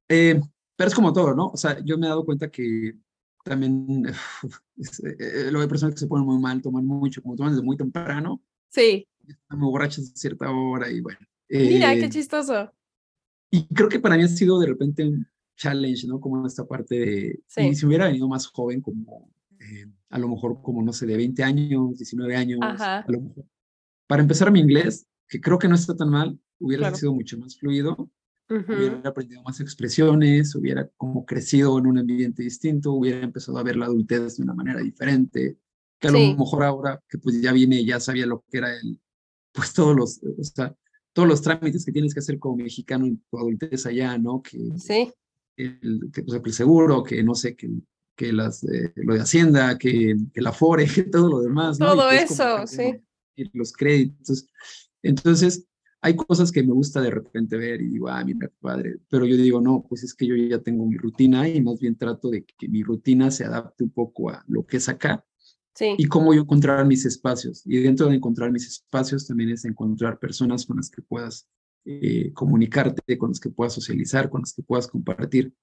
Eh, 0.07 0.39
pero 0.77 0.87
es 0.87 0.95
como 0.95 1.11
todo, 1.11 1.35
¿no? 1.35 1.47
O 1.47 1.57
sea, 1.57 1.83
yo 1.83 1.97
me 1.97 2.05
he 2.05 2.09
dado 2.09 2.23
cuenta 2.23 2.49
que 2.49 2.95
también 3.43 4.05
eh, 5.19 5.49
lo 5.51 5.59
de 5.59 5.67
personas 5.67 5.95
que 5.95 5.99
se 5.99 6.07
ponen 6.07 6.25
muy 6.25 6.39
mal, 6.39 6.61
toman 6.61 6.85
mucho, 6.85 7.21
como 7.21 7.35
toman 7.35 7.51
desde 7.51 7.65
muy 7.65 7.75
temprano. 7.75 8.41
Sí. 8.69 9.05
Están 9.27 9.59
muy 9.59 9.69
borrachas 9.69 10.11
a 10.11 10.15
cierta 10.15 10.49
hora 10.49 10.89
y 10.89 11.01
bueno. 11.01 11.19
Mira, 11.49 11.93
qué 11.95 12.09
chistoso. 12.09 12.71
Y 13.51 13.67
creo 13.67 13.89
que 13.89 13.99
para 13.99 14.17
mí 14.17 14.23
ha 14.23 14.27
sido 14.27 14.59
de 14.59 14.67
repente 14.67 15.07
un 15.07 15.25
challenge, 15.55 16.07
¿no? 16.07 16.19
Como 16.19 16.45
esta 16.45 16.65
parte 16.65 16.95
de, 16.95 17.39
y 17.57 17.75
si 17.75 17.85
hubiera 17.85 18.05
venido 18.05 18.27
más 18.27 18.47
joven, 18.47 18.81
como 18.81 19.31
eh, 19.59 19.87
a 20.09 20.19
lo 20.19 20.29
mejor 20.29 20.61
como, 20.61 20.81
no 20.83 20.93
sé, 20.93 21.05
de 21.05 21.17
20 21.17 21.43
años, 21.43 21.97
19 21.97 22.35
años, 22.35 22.59
a 22.61 23.05
lo 23.07 23.21
mejor. 23.21 23.45
Para 24.05 24.21
empezar 24.21 24.51
mi 24.51 24.59
inglés, 24.59 25.07
que 25.27 25.41
creo 25.41 25.57
que 25.57 25.67
no 25.67 25.75
está 25.75 25.95
tan 25.95 26.09
mal, 26.09 26.39
hubiera 26.59 26.93
sido 26.95 27.13
mucho 27.13 27.37
más 27.37 27.57
fluido, 27.57 28.09
hubiera 28.49 29.01
aprendido 29.03 29.43
más 29.43 29.59
expresiones, 29.59 30.55
hubiera 30.55 30.87
como 30.95 31.25
crecido 31.25 31.77
en 31.77 31.87
un 31.87 31.97
ambiente 31.97 32.43
distinto, 32.43 32.93
hubiera 32.93 33.21
empezado 33.21 33.57
a 33.57 33.63
ver 33.63 33.75
la 33.75 33.85
adultez 33.85 34.37
de 34.37 34.43
una 34.43 34.53
manera 34.53 34.79
diferente. 34.79 35.57
que 35.99 36.07
a 36.07 36.11
lo 36.11 36.19
mejor 36.19 36.63
ahora 36.63 37.01
que 37.09 37.17
pues 37.17 37.41
ya 37.41 37.51
viene, 37.51 37.83
ya 37.83 37.99
sabía 37.99 38.25
lo 38.25 38.43
que 38.49 38.59
era 38.59 38.73
el, 38.73 38.99
pues 39.51 39.73
todos 39.73 39.95
los, 39.95 40.21
o 40.23 40.43
sea, 40.43 40.75
todos 41.17 41.27
los 41.27 41.41
trámites 41.41 41.83
que 41.83 41.91
tienes 41.91 42.13
que 42.13 42.19
hacer 42.19 42.37
como 42.37 42.57
mexicano 42.57 43.07
en 43.07 43.17
tu 43.17 43.39
adultez 43.39 43.87
allá, 43.87 44.19
¿no? 44.19 44.39
Que, 44.43 44.59
sí. 44.77 45.11
El, 45.55 46.11
que, 46.13 46.21
pues, 46.21 46.39
el 46.45 46.53
seguro, 46.53 47.01
que 47.01 47.23
no 47.23 47.33
sé, 47.33 47.55
que, 47.55 47.71
que 48.15 48.31
las, 48.31 48.63
lo 48.93 49.15
de 49.15 49.21
Hacienda, 49.21 49.79
que, 49.79 50.15
que 50.31 50.41
la 50.41 50.51
FORE, 50.51 50.85
que 50.93 51.05
todo 51.05 51.27
lo 51.27 51.39
demás. 51.39 51.79
¿no? 51.79 51.87
Todo 51.87 52.11
eso, 52.11 52.67
sí. 52.67 53.01
Y 53.35 53.49
los 53.57 53.73
créditos. 53.73 54.45
Entonces, 55.01 55.65
hay 56.01 56.15
cosas 56.15 56.51
que 56.51 56.61
me 56.61 56.73
gusta 56.73 57.01
de 57.01 57.09
repente 57.09 57.57
ver 57.57 57.81
y 57.81 57.87
digo, 57.87 58.09
ah, 58.09 58.23
mira, 58.23 58.51
padre, 58.61 58.97
pero 59.09 59.25
yo 59.25 59.37
digo, 59.37 59.59
no, 59.59 59.83
pues 59.89 60.03
es 60.03 60.13
que 60.13 60.27
yo 60.27 60.35
ya 60.35 60.59
tengo 60.59 60.85
mi 60.85 60.97
rutina 60.97 61.49
y 61.49 61.59
más 61.61 61.79
bien 61.79 61.97
trato 61.97 62.29
de 62.29 62.45
que 62.45 62.67
mi 62.67 62.83
rutina 62.83 63.31
se 63.31 63.43
adapte 63.43 63.83
un 63.83 63.89
poco 63.89 64.29
a 64.29 64.45
lo 64.47 64.67
que 64.67 64.77
es 64.77 64.87
acá 64.87 65.25
y 65.79 66.05
cómo 66.05 66.33
yo 66.33 66.41
encontrar 66.41 66.85
mis 66.85 67.05
espacios. 67.05 67.61
Y 67.65 67.77
dentro 67.79 68.07
de 68.07 68.15
encontrar 68.15 68.51
mis 68.51 68.67
espacios 68.67 69.27
también 69.27 69.51
es 69.51 69.65
encontrar 69.65 70.19
personas 70.19 70.65
con 70.65 70.77
las 70.77 70.89
que 70.89 71.01
puedas 71.01 71.47
eh, 71.85 72.31
comunicarte, 72.33 73.17
con 73.17 73.29
las 73.29 73.39
que 73.39 73.49
puedas 73.49 73.73
socializar, 73.73 74.29
con 74.29 74.41
las 74.41 74.53
que 74.53 74.63
puedas 74.63 74.87
compartir 74.87 75.53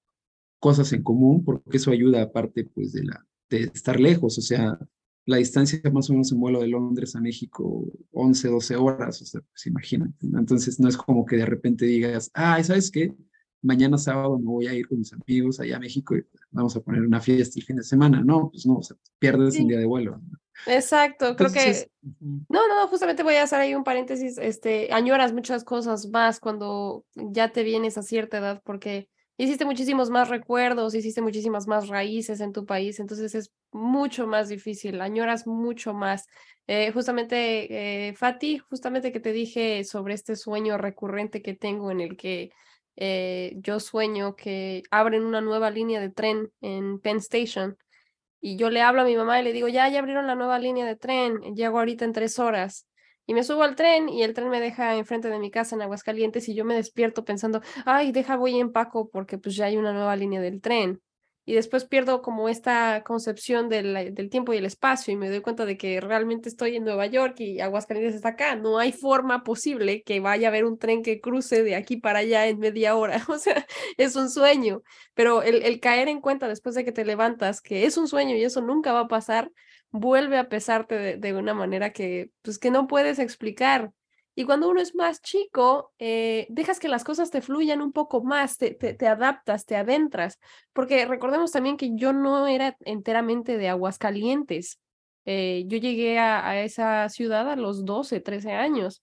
cosas 0.59 0.91
en 0.93 1.03
común, 1.03 1.43
porque 1.43 1.77
eso 1.77 1.91
ayuda 1.91 2.21
aparte 2.23 2.63
pues 2.65 2.93
de, 2.93 3.03
de 3.49 3.63
estar 3.73 3.99
lejos, 3.99 4.37
o 4.37 4.41
sea, 4.41 4.79
la 5.25 5.37
distancia 5.37 5.79
más 5.91 6.09
o 6.09 6.13
menos 6.13 6.31
en 6.31 6.39
vuelo 6.39 6.61
de 6.61 6.67
Londres 6.67 7.15
a 7.15 7.21
México, 7.21 7.85
11, 8.11 8.47
12 8.47 8.75
horas, 8.75 9.21
o 9.21 9.25
sea, 9.25 9.41
pues 9.41 9.65
imagínate. 9.67 10.13
Entonces 10.21 10.79
no 10.79 10.87
es 10.87 10.97
como 10.97 11.25
que 11.25 11.37
de 11.37 11.45
repente 11.45 11.85
digas, 11.85 12.29
ah, 12.33 12.63
¿sabes 12.63 12.91
qué? 12.91 13.13
Mañana 13.61 13.97
sábado 13.97 14.37
me 14.37 14.45
voy 14.45 14.67
a 14.67 14.73
ir 14.73 14.87
con 14.87 14.99
mis 14.99 15.13
amigos 15.13 15.59
allá 15.59 15.77
a 15.77 15.79
México 15.79 16.15
y 16.15 16.23
vamos 16.51 16.75
a 16.75 16.81
poner 16.81 17.01
una 17.01 17.19
fiesta 17.19 17.59
el 17.59 17.65
fin 17.65 17.77
de 17.77 17.83
semana. 17.83 18.21
No, 18.23 18.49
pues 18.51 18.65
no, 18.65 18.77
o 18.77 18.83
sea, 18.83 18.97
pierdes 19.19 19.59
un 19.59 19.67
día 19.67 19.79
de 19.79 19.85
vuelo. 19.85 20.21
Exacto, 20.67 21.35
creo 21.35 21.51
que... 21.51 21.89
No, 22.21 22.67
no, 22.67 22.87
justamente 22.87 23.23
voy 23.23 23.35
a 23.35 23.43
hacer 23.43 23.59
ahí 23.59 23.75
un 23.75 23.83
paréntesis, 23.83 24.37
este, 24.37 24.93
añoras 24.93 25.33
muchas 25.33 25.63
cosas 25.63 26.07
más 26.07 26.39
cuando 26.39 27.05
ya 27.15 27.51
te 27.51 27.63
vienes 27.63 27.97
a 27.97 28.03
cierta 28.03 28.37
edad 28.37 28.61
porque 28.63 29.09
hiciste 29.37 29.65
muchísimos 29.65 30.09
más 30.09 30.29
recuerdos, 30.29 30.95
hiciste 30.95 31.21
muchísimas 31.21 31.67
más 31.67 31.87
raíces 31.87 32.39
en 32.39 32.53
tu 32.53 32.65
país, 32.65 32.99
entonces 32.99 33.35
es 33.35 33.51
mucho 33.71 34.27
más 34.27 34.49
difícil, 34.49 35.01
añoras 35.01 35.45
mucho 35.45 35.93
más. 35.93 36.27
Eh, 36.67 36.91
justamente, 36.91 38.07
eh, 38.07 38.13
Fati, 38.13 38.57
justamente 38.57 39.11
que 39.11 39.19
te 39.19 39.33
dije 39.33 39.83
sobre 39.83 40.13
este 40.13 40.35
sueño 40.35 40.77
recurrente 40.77 41.41
que 41.41 41.53
tengo 41.53 41.91
en 41.91 42.01
el 42.01 42.17
que 42.17 42.51
eh, 42.95 43.53
yo 43.57 43.79
sueño 43.79 44.35
que 44.35 44.83
abren 44.91 45.23
una 45.23 45.41
nueva 45.41 45.69
línea 45.71 45.99
de 45.99 46.09
tren 46.09 46.51
en 46.61 46.99
Penn 46.99 47.17
Station 47.17 47.77
y 48.41 48.57
yo 48.57 48.69
le 48.69 48.81
hablo 48.81 49.01
a 49.01 49.05
mi 49.05 49.15
mamá 49.15 49.39
y 49.39 49.43
le 49.43 49.53
digo, 49.53 49.67
ya, 49.67 49.89
ya 49.89 49.99
abrieron 49.99 50.27
la 50.27 50.35
nueva 50.35 50.59
línea 50.59 50.85
de 50.85 50.95
tren, 50.95 51.39
llego 51.55 51.79
ahorita 51.79 52.05
en 52.05 52.13
tres 52.13 52.37
horas. 52.39 52.87
Y 53.25 53.33
me 53.33 53.43
subo 53.43 53.63
al 53.63 53.75
tren 53.75 54.07
y 54.07 54.21
el 54.21 54.35
tren 54.35 54.49
me 54.49 54.59
deja 54.59 54.95
enfrente 54.95 55.29
de 55.29 55.39
mi 55.39 55.49
casa 55.49 55.75
en 55.75 55.81
Aguascalientes 55.81 56.47
y 56.47 56.53
yo 56.53 56.63
me 56.63 56.75
despierto 56.75 57.25
pensando, 57.25 57.61
ay, 57.85 58.11
deja 58.11 58.37
voy 58.37 58.59
en 58.59 58.71
Paco 58.71 59.09
porque 59.09 59.39
pues 59.39 59.55
ya 59.55 59.65
hay 59.65 59.77
una 59.77 59.93
nueva 59.93 60.15
línea 60.15 60.41
del 60.41 60.61
tren 60.61 61.01
y 61.45 61.53
después 61.53 61.85
pierdo 61.85 62.23
como 62.23 62.49
esta 62.49 63.03
concepción 63.03 63.69
del, 63.69 64.15
del, 64.15 64.29
tiempo 64.29 64.53
y 64.53 64.57
el 64.57 64.65
espacio 64.65 65.13
y 65.13 65.15
me 65.15 65.29
doy 65.29 65.41
cuenta 65.41 65.65
de 65.65 65.77
que 65.77 66.01
realmente 66.01 66.49
estoy 66.49 66.75
en 66.75 66.83
Nueva 66.83 67.05
York 67.05 67.39
y 67.39 67.59
Aguascalientes 67.59 68.15
está 68.15 68.29
acá. 68.29 68.55
No 68.55 68.79
hay 68.79 68.91
forma 68.91 69.43
posible 69.43 70.01
que 70.03 70.19
vaya 70.19 70.47
a 70.47 70.49
haber 70.49 70.65
un 70.65 70.79
tren 70.79 71.03
que 71.03 71.21
cruce 71.21 71.63
de 71.63 71.75
aquí 71.75 71.97
para 71.97 72.19
allá 72.19 72.47
en 72.47 72.59
media 72.59 72.95
hora. 72.95 73.23
O 73.35 73.37
sea, 73.37 73.65
es 73.97 74.15
un 74.15 74.29
sueño, 74.29 74.81
pero 75.13 75.43
el, 75.43 75.61
el 75.63 75.79
caer 75.81 76.07
en 76.07 76.21
cuenta 76.21 76.47
después 76.47 76.73
de 76.73 76.85
que 76.85 76.93
te 76.93 77.05
levantas 77.05 77.61
que 77.61 77.85
es 77.85 77.97
un 77.97 78.07
sueño 78.07 78.35
y 78.35 78.43
eso 78.43 78.61
nunca 78.61 78.93
va 78.93 79.01
a 79.01 79.07
pasar, 79.07 79.51
vuelve 79.91 80.37
a 80.37 80.47
pesarte 80.49 80.95
de, 80.97 81.17
de 81.17 81.33
una 81.33 81.53
manera 81.53 81.91
que, 81.91 82.31
pues, 82.41 82.57
que 82.59 82.71
no 82.71 82.87
puedes 82.87 83.19
explicar. 83.19 83.91
Y 84.37 84.43
cuando 84.43 84.69
uno 84.69 84.81
es 84.81 84.93
más 84.95 85.21
chico, 85.21 85.93
eh, 85.97 86.45
dejas 86.49 86.79
que 86.79 86.89
las 86.89 87.05
cosas 87.05 87.31
te 87.31 87.41
fluyan 87.41 87.81
un 87.81 87.93
poco 87.93 88.21
más, 88.21 88.57
te, 88.57 88.71
te, 88.73 89.07
adaptas, 89.07 89.65
te 89.65 89.77
adentras, 89.77 90.39
porque 90.73 91.05
recordemos 91.05 91.53
también 91.53 91.77
que 91.77 91.91
yo 91.95 92.11
no 92.11 92.45
era 92.45 92.75
enteramente 92.81 93.57
de 93.57 93.69
Aguascalientes. 93.69 94.81
Eh, 95.23 95.63
yo 95.67 95.77
llegué 95.77 96.19
a, 96.19 96.61
esa 96.63 97.07
ciudad 97.07 97.49
a 97.49 97.55
los 97.55 97.85
12, 97.85 98.19
13 98.19 98.51
años, 98.51 99.01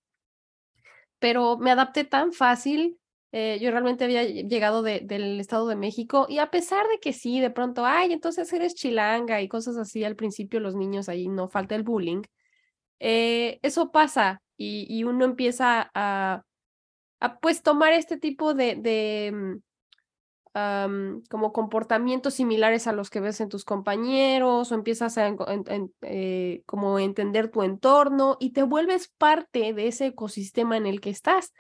pero 1.19 1.57
me 1.57 1.71
adapté 1.71 2.05
tan 2.05 2.33
fácil. 2.33 2.99
Eh, 3.35 3.59
yo 3.63 3.71
realmente 3.71 4.05
había 4.05 4.25
llegado 4.25 4.83
del 4.83 5.41
Estado 5.41 5.67
de 5.67 5.77
México 5.77 6.27
y 6.29 6.39
a 6.39 6.51
pesar 6.51 6.87
de 6.89 6.99
que 7.01 7.15
sí, 7.15 7.41
de 7.41 7.49
pronto, 7.51 7.87
ay, 7.87 8.13
entonces 8.13 8.53
eres 8.53 8.75
chilanga 8.75 9.41
y 9.41 9.49
cosas 9.49 9.79
así, 9.79 10.05
al 10.05 10.17
principio 10.17 10.61
los 10.61 10.77
niños 10.77 11.09
ahí 11.09 11.29
no 11.29 11.49
falta 11.49 11.75
el 11.75 11.85
bullying. 11.85 12.23
eso 12.99 13.91
pasa, 13.91 14.43
y, 14.57 15.05
uno 15.05 15.25
empieza 15.25 15.91
a, 15.95 16.45
a, 17.21 17.39
pues 17.41 17.63
tomar 17.63 17.93
este 17.93 18.17
tipo 18.17 18.55
de, 18.55 18.77
de 18.77 19.33
mm, 19.33 21.23
como 21.31 21.53
comportamientos 21.53 22.35
similares 22.35 22.87
a 22.87 22.93
los 22.93 23.11
que 23.11 23.21
ves 23.21 23.41
en 23.41 23.49
tus 23.49 23.65
compañeros 23.65 24.71
o 24.71 24.75
empiezas 24.75 25.17
a 25.19 25.35
eh, 26.03 26.63
como 26.67 26.99
entender 26.99 27.51
tu 27.51 27.63
entorno 27.63 28.37
y 28.39 28.53
te 28.53 28.63
vuelves 28.63 29.09
parte 29.19 29.73
de 29.73 29.89
ese 29.89 30.07
ecosistema 30.07 30.77
en 30.77 30.87
el 30.87 31.01
que 31.01 31.11
estás. 31.11 31.53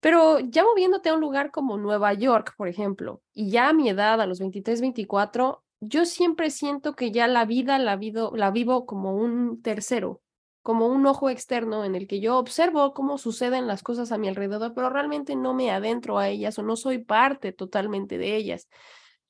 Pero 0.00 0.38
ya 0.40 0.62
moviéndote 0.64 1.08
a 1.08 1.14
un 1.14 1.20
lugar 1.20 1.50
como 1.50 1.76
Nueva 1.76 2.12
York, 2.14 2.54
por 2.56 2.68
ejemplo, 2.68 3.22
y 3.32 3.50
ya 3.50 3.70
a 3.70 3.72
mi 3.72 3.88
edad, 3.88 4.20
a 4.20 4.26
los 4.26 4.38
23, 4.38 4.80
24, 4.80 5.64
yo 5.80 6.04
siempre 6.04 6.50
siento 6.50 6.94
que 6.94 7.10
ya 7.10 7.26
la 7.26 7.44
vida 7.44 7.78
la, 7.78 7.98
la 8.34 8.50
vivo 8.50 8.86
como 8.86 9.16
un 9.16 9.60
tercero, 9.62 10.20
como 10.68 10.86
un 10.86 11.06
ojo 11.06 11.30
externo 11.30 11.82
en 11.86 11.94
el 11.94 12.06
que 12.06 12.20
yo 12.20 12.36
observo 12.36 12.92
cómo 12.92 13.16
suceden 13.16 13.66
las 13.66 13.82
cosas 13.82 14.12
a 14.12 14.18
mi 14.18 14.28
alrededor, 14.28 14.74
pero 14.74 14.90
realmente 14.90 15.34
no 15.34 15.54
me 15.54 15.70
adentro 15.70 16.18
a 16.18 16.28
ellas 16.28 16.58
o 16.58 16.62
no 16.62 16.76
soy 16.76 16.98
parte 16.98 17.52
totalmente 17.52 18.18
de 18.18 18.36
ellas. 18.36 18.68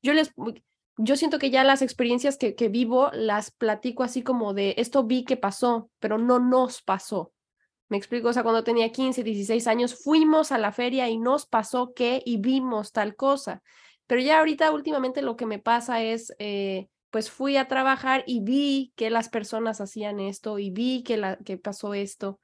Yo 0.03 0.15
les 0.15 0.33
yo 0.97 1.17
siento 1.17 1.39
que 1.39 1.51
ya 1.51 1.63
las 1.63 1.81
experiencias 1.81 2.39
que, 2.39 2.57
que 2.57 2.69
vivo 2.69 3.13
las 3.13 3.53
platico 3.53 4.03
así 4.03 4.25
como 4.25 4.53
de 4.53 4.75
esto 4.79 5.05
vi 5.05 5.25
que 5.25 5.37
pasó, 5.37 5.91
pero 6.01 6.19
no 6.19 6.41
nos 6.41 6.83
pasó. 6.83 7.33
Me 7.89 7.99
explico, 7.99 8.31
o 8.31 8.33
sea, 8.33 8.43
cuando 8.43 8.65
tenía 8.65 8.91
15, 8.91 9.23
16 9.23 9.69
años, 9.69 9.95
fuimos 9.95 10.51
a 10.51 10.59
la 10.59 10.73
feria 10.73 11.09
y 11.09 11.19
nos 11.19 11.47
pasó 11.47 11.95
que 11.95 12.21
y 12.27 12.39
vimos 12.39 12.91
tal 12.91 13.15
cosa. 13.15 13.63
Pero 14.09 14.21
ya 14.23 14.41
ahorita 14.41 14.73
últimamente 14.73 15.23
lo 15.23 15.37
que 15.37 15.47
me 15.47 15.61
pasa 15.61 16.03
es, 16.03 16.35
eh, 16.41 16.89
pues 17.11 17.31
fui 17.31 17.57
a 17.57 17.69
trabajar 17.69 18.25
y 18.27 18.41
vi 18.41 18.93
que 18.97 19.11
las 19.11 19.29
personas 19.29 19.81
hacían 19.81 20.21
esto 20.21 20.59
y 20.59 20.71
vi 20.71 21.03
que, 21.03 21.17
la, 21.17 21.37
que 21.39 21.57
pasó 21.57 21.95
esto, 21.95 22.39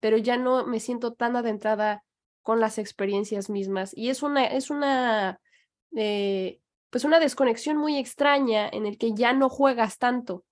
pero 0.00 0.16
ya 0.18 0.36
no 0.36 0.66
me 0.66 0.80
siento 0.80 1.14
tan 1.14 1.36
adentrada 1.36 2.04
con 2.42 2.60
las 2.60 2.78
experiencias 2.78 3.48
mismas. 3.48 3.96
Y 3.96 4.10
es 4.10 4.22
una, 4.22 4.44
es 4.46 4.70
una, 4.70 5.40
eh, 5.96 6.60
pues 6.90 7.04
una 7.04 7.18
desconexión 7.18 7.78
muy 7.78 7.96
extraña 7.96 8.68
en 8.68 8.86
el 8.86 8.98
que 8.98 9.14
ya 9.14 9.32
no 9.32 9.48
juegas 9.48 9.98
tanto 9.98 10.44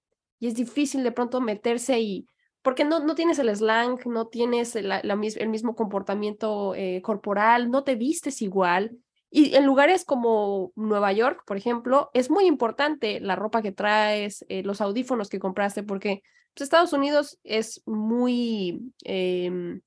y 0.43 0.49
es 0.49 0.55
difícil 0.55 1.05
de 1.05 1.13
pronto 1.13 1.41
meterse 1.41 2.01
y, 2.01 2.27
porque 2.63 2.85
no, 2.85 2.99
no 2.99 3.15
tienes 3.15 3.39
el 3.39 3.55
slang, 3.55 4.01
no 4.07 4.27
tienes 4.27 4.75
el 4.75 5.49
mismo 5.49 5.77
comportamiento 5.77 6.75
eh, 6.75 7.01
corporal, 7.01 7.71
no 7.71 7.85
te 7.85 7.95
vistes 7.95 8.43
igual. 8.43 8.99
Y 9.35 9.55
en 9.57 9.65
lugares 9.65 10.05
como 10.05 10.73
Nueva 10.77 11.11
York, 11.15 11.43
por 11.47 11.57
ejemplo, 11.57 12.11
es 12.13 12.31
muy 12.31 12.45
importante 12.45 13.19
la 13.19 13.35
ropa 13.35 13.63
que 13.63 13.73
traes, 13.73 14.45
eh, 14.51 14.63
los 14.63 14.83
audífonos 14.83 15.31
que 15.31 15.39
compraste, 15.39 15.83
porque 15.83 16.23
pues, 16.53 16.65
Estados 16.65 16.93
Unidos 16.93 17.41
es 17.43 17.83
muy... 17.87 18.93
Em, 19.05 19.81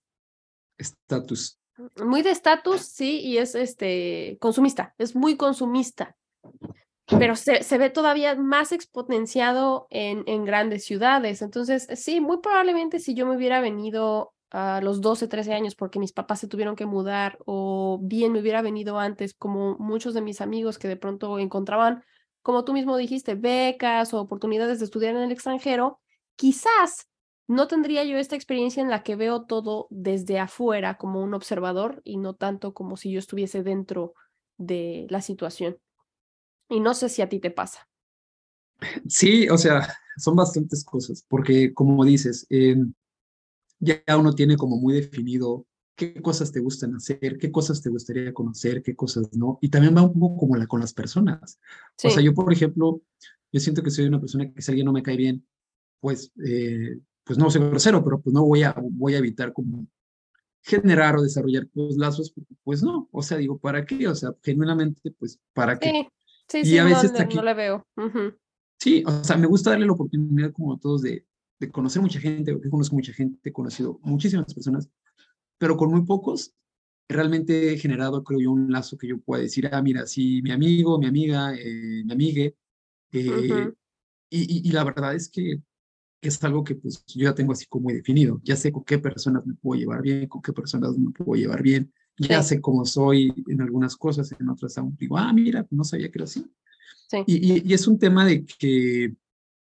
estatus. 0.79 1.59
muy 2.03 2.23
de 2.23 2.31
estatus, 2.31 2.87
sí, 2.87 3.19
y 3.19 3.37
es 3.37 3.53
este 3.53 4.39
consumista, 4.41 4.95
es 4.97 5.15
muy 5.15 5.37
consumista. 5.37 6.17
Pero 7.07 7.35
se, 7.35 7.61
se 7.61 7.77
ve 7.77 7.91
todavía 7.91 8.33
más 8.33 8.71
exponenciado 8.71 9.85
en, 9.91 10.23
en 10.25 10.43
grandes 10.43 10.85
ciudades. 10.85 11.43
Entonces, 11.43 11.87
sí, 11.93 12.19
muy 12.19 12.39
probablemente 12.39 12.99
si 12.99 13.13
yo 13.13 13.27
me 13.27 13.35
hubiera 13.35 13.61
venido 13.61 14.33
a 14.51 14.81
los 14.81 15.01
12, 15.01 15.27
13 15.27 15.53
años 15.53 15.75
porque 15.75 15.99
mis 15.99 16.13
papás 16.13 16.39
se 16.39 16.47
tuvieron 16.47 16.75
que 16.75 16.85
mudar 16.85 17.37
o 17.45 17.99
bien 18.01 18.31
me 18.31 18.39
hubiera 18.39 18.61
venido 18.61 18.99
antes, 18.99 19.33
como 19.33 19.77
muchos 19.77 20.13
de 20.13 20.21
mis 20.21 20.41
amigos 20.41 20.77
que 20.77 20.87
de 20.87 20.97
pronto 20.97 21.39
encontraban, 21.39 22.03
como 22.41 22.63
tú 22.63 22.73
mismo 22.73 22.95
dijiste, 22.97 23.35
becas 23.35 24.13
o 24.13 24.21
oportunidades 24.21 24.79
de 24.79 24.85
estudiar 24.85 25.15
en 25.15 25.23
el 25.23 25.31
extranjero, 25.31 25.99
quizás 26.35 27.09
no 27.47 27.67
tendría 27.67 28.03
yo 28.03 28.17
esta 28.17 28.35
experiencia 28.35 28.81
en 28.81 28.89
la 28.89 29.03
que 29.03 29.15
veo 29.15 29.43
todo 29.43 29.87
desde 29.89 30.39
afuera 30.39 30.97
como 30.97 31.21
un 31.21 31.33
observador 31.33 32.01
y 32.03 32.17
no 32.17 32.35
tanto 32.35 32.73
como 32.73 32.97
si 32.97 33.11
yo 33.11 33.19
estuviese 33.19 33.63
dentro 33.63 34.13
de 34.57 35.05
la 35.09 35.21
situación. 35.21 35.77
Y 36.69 36.79
no 36.79 36.93
sé 36.93 37.09
si 37.09 37.21
a 37.21 37.29
ti 37.29 37.39
te 37.39 37.51
pasa. 37.51 37.87
Sí, 39.07 39.47
o 39.49 39.57
sea, 39.57 39.87
son 40.17 40.35
bastantes 40.35 40.83
cosas, 40.83 41.23
porque 41.27 41.73
como 41.73 42.03
dices, 42.03 42.47
eh, 42.49 42.75
ya 43.79 44.01
uno 44.17 44.33
tiene 44.33 44.57
como 44.57 44.77
muy 44.77 44.93
definido 44.93 45.65
qué 45.95 46.21
cosas 46.21 46.51
te 46.51 46.59
gustan 46.59 46.95
hacer, 46.95 47.37
qué 47.37 47.51
cosas 47.51 47.81
te 47.81 47.89
gustaría 47.89 48.33
conocer, 48.33 48.83
qué 48.83 48.95
cosas 48.95 49.33
no. 49.35 49.57
Y 49.61 49.69
también 49.69 49.95
va 49.95 50.03
un 50.03 50.19
poco 50.19 50.37
como 50.37 50.55
la, 50.57 50.67
con 50.67 50.81
las 50.81 50.93
personas. 50.93 51.59
O 52.03 52.09
sea, 52.09 52.21
yo, 52.21 52.33
por 52.33 52.51
ejemplo, 52.51 53.01
yo 53.51 53.59
siento 53.59 53.81
que 53.81 53.91
soy 53.91 54.05
una 54.05 54.19
persona 54.19 54.51
que 54.51 54.61
si 54.61 54.71
alguien 54.71 54.85
no 54.85 54.93
me 54.93 55.03
cae 55.03 55.15
bien, 55.15 55.45
pues, 56.01 56.31
eh, 56.45 56.99
pues 57.23 57.39
no 57.39 57.49
soy 57.49 57.61
grosero, 57.61 58.03
pero 58.03 58.21
pues 58.21 58.33
no 58.33 58.45
voy 58.45 58.63
a, 58.63 58.75
voy 58.91 59.15
a 59.15 59.19
evitar 59.19 59.53
como 59.53 59.87
generar 60.61 61.15
o 61.15 61.21
desarrollar 61.21 61.67
pues, 61.73 61.95
lazos, 61.95 62.33
pues 62.63 62.83
no, 62.83 63.07
o 63.11 63.21
sea, 63.21 63.37
digo, 63.37 63.57
¿para 63.57 63.85
qué? 63.85 64.07
O 64.07 64.15
sea, 64.15 64.31
genuinamente, 64.43 65.11
pues, 65.11 65.39
¿para 65.53 65.79
qué? 65.79 65.91
Sí, 66.47 66.63
sí, 66.63 66.65
sí, 66.65 66.77
a 66.77 66.83
veces 66.83 67.13
no, 67.13 67.35
no 67.35 67.43
le 67.43 67.53
veo. 67.53 67.87
Sí, 68.79 69.03
o 69.05 69.23
sea, 69.23 69.37
me 69.37 69.47
gusta 69.47 69.71
darle 69.71 69.85
la 69.85 69.93
oportunidad 69.93 70.51
como 70.51 70.73
a 70.73 70.79
todos 70.79 71.01
de, 71.01 71.25
de 71.59 71.71
conocer 71.71 72.01
mucha 72.01 72.19
gente, 72.19 72.53
porque 72.53 72.69
conozco 72.69 72.95
mucha 72.95 73.13
gente, 73.13 73.39
he 73.43 73.51
conocido 73.51 73.99
muchísimas 74.03 74.53
personas, 74.53 74.89
pero 75.57 75.77
con 75.77 75.91
muy 75.91 76.05
pocos 76.05 76.53
realmente 77.07 77.73
he 77.73 77.77
generado, 77.77 78.23
creo 78.23 78.39
yo, 78.39 78.51
un 78.51 78.71
lazo 78.71 78.97
que 78.97 79.07
yo 79.07 79.19
pueda 79.19 79.43
decir, 79.43 79.69
ah, 79.71 79.81
mira, 79.81 80.07
sí, 80.07 80.41
mi 80.41 80.51
amigo, 80.51 80.99
mi 80.99 81.07
amiga, 81.07 81.53
eh, 81.55 82.03
mi 82.03 82.11
amigue, 82.11 82.55
eh, 83.11 83.71
y, 84.29 84.67
y, 84.67 84.71
la 84.71 84.83
verdad 84.83 85.15
es 85.15 85.29
que 85.29 85.61
es 86.21 86.43
algo 86.43 86.63
que 86.63 86.75
pues 86.75 87.05
yo 87.05 87.25
ya 87.25 87.35
tengo 87.35 87.53
así 87.53 87.65
como 87.67 87.83
muy 87.83 87.93
definido, 87.93 88.41
ya 88.43 88.55
sé 88.55 88.71
con 88.71 88.83
qué 88.83 88.97
personas 88.97 89.45
me 89.45 89.53
puedo 89.53 89.79
llevar 89.79 90.01
bien, 90.01 90.27
con 90.27 90.41
qué 90.41 90.51
personas 90.51 90.97
no 90.97 91.05
me 91.05 91.11
puedo 91.11 91.39
llevar 91.39 91.61
bien, 91.61 91.93
ya 92.17 92.41
sé 92.41 92.59
cómo 92.59 92.85
soy 92.85 93.33
en 93.47 93.61
algunas 93.61 93.95
cosas, 93.95 94.31
en 94.37 94.49
otras 94.49 94.77
aún 94.77 94.95
digo, 94.97 95.17
ah, 95.17 95.31
mira, 95.31 95.65
no 95.69 95.83
sabía 95.83 96.09
que 96.09 96.17
era 96.17 96.25
así. 96.25 96.45
Sí. 97.07 97.23
Y, 97.27 97.69
y, 97.69 97.73
es 97.73 97.87
un 97.87 97.99
tema 97.99 98.25
de 98.25 98.45
que, 98.45 99.13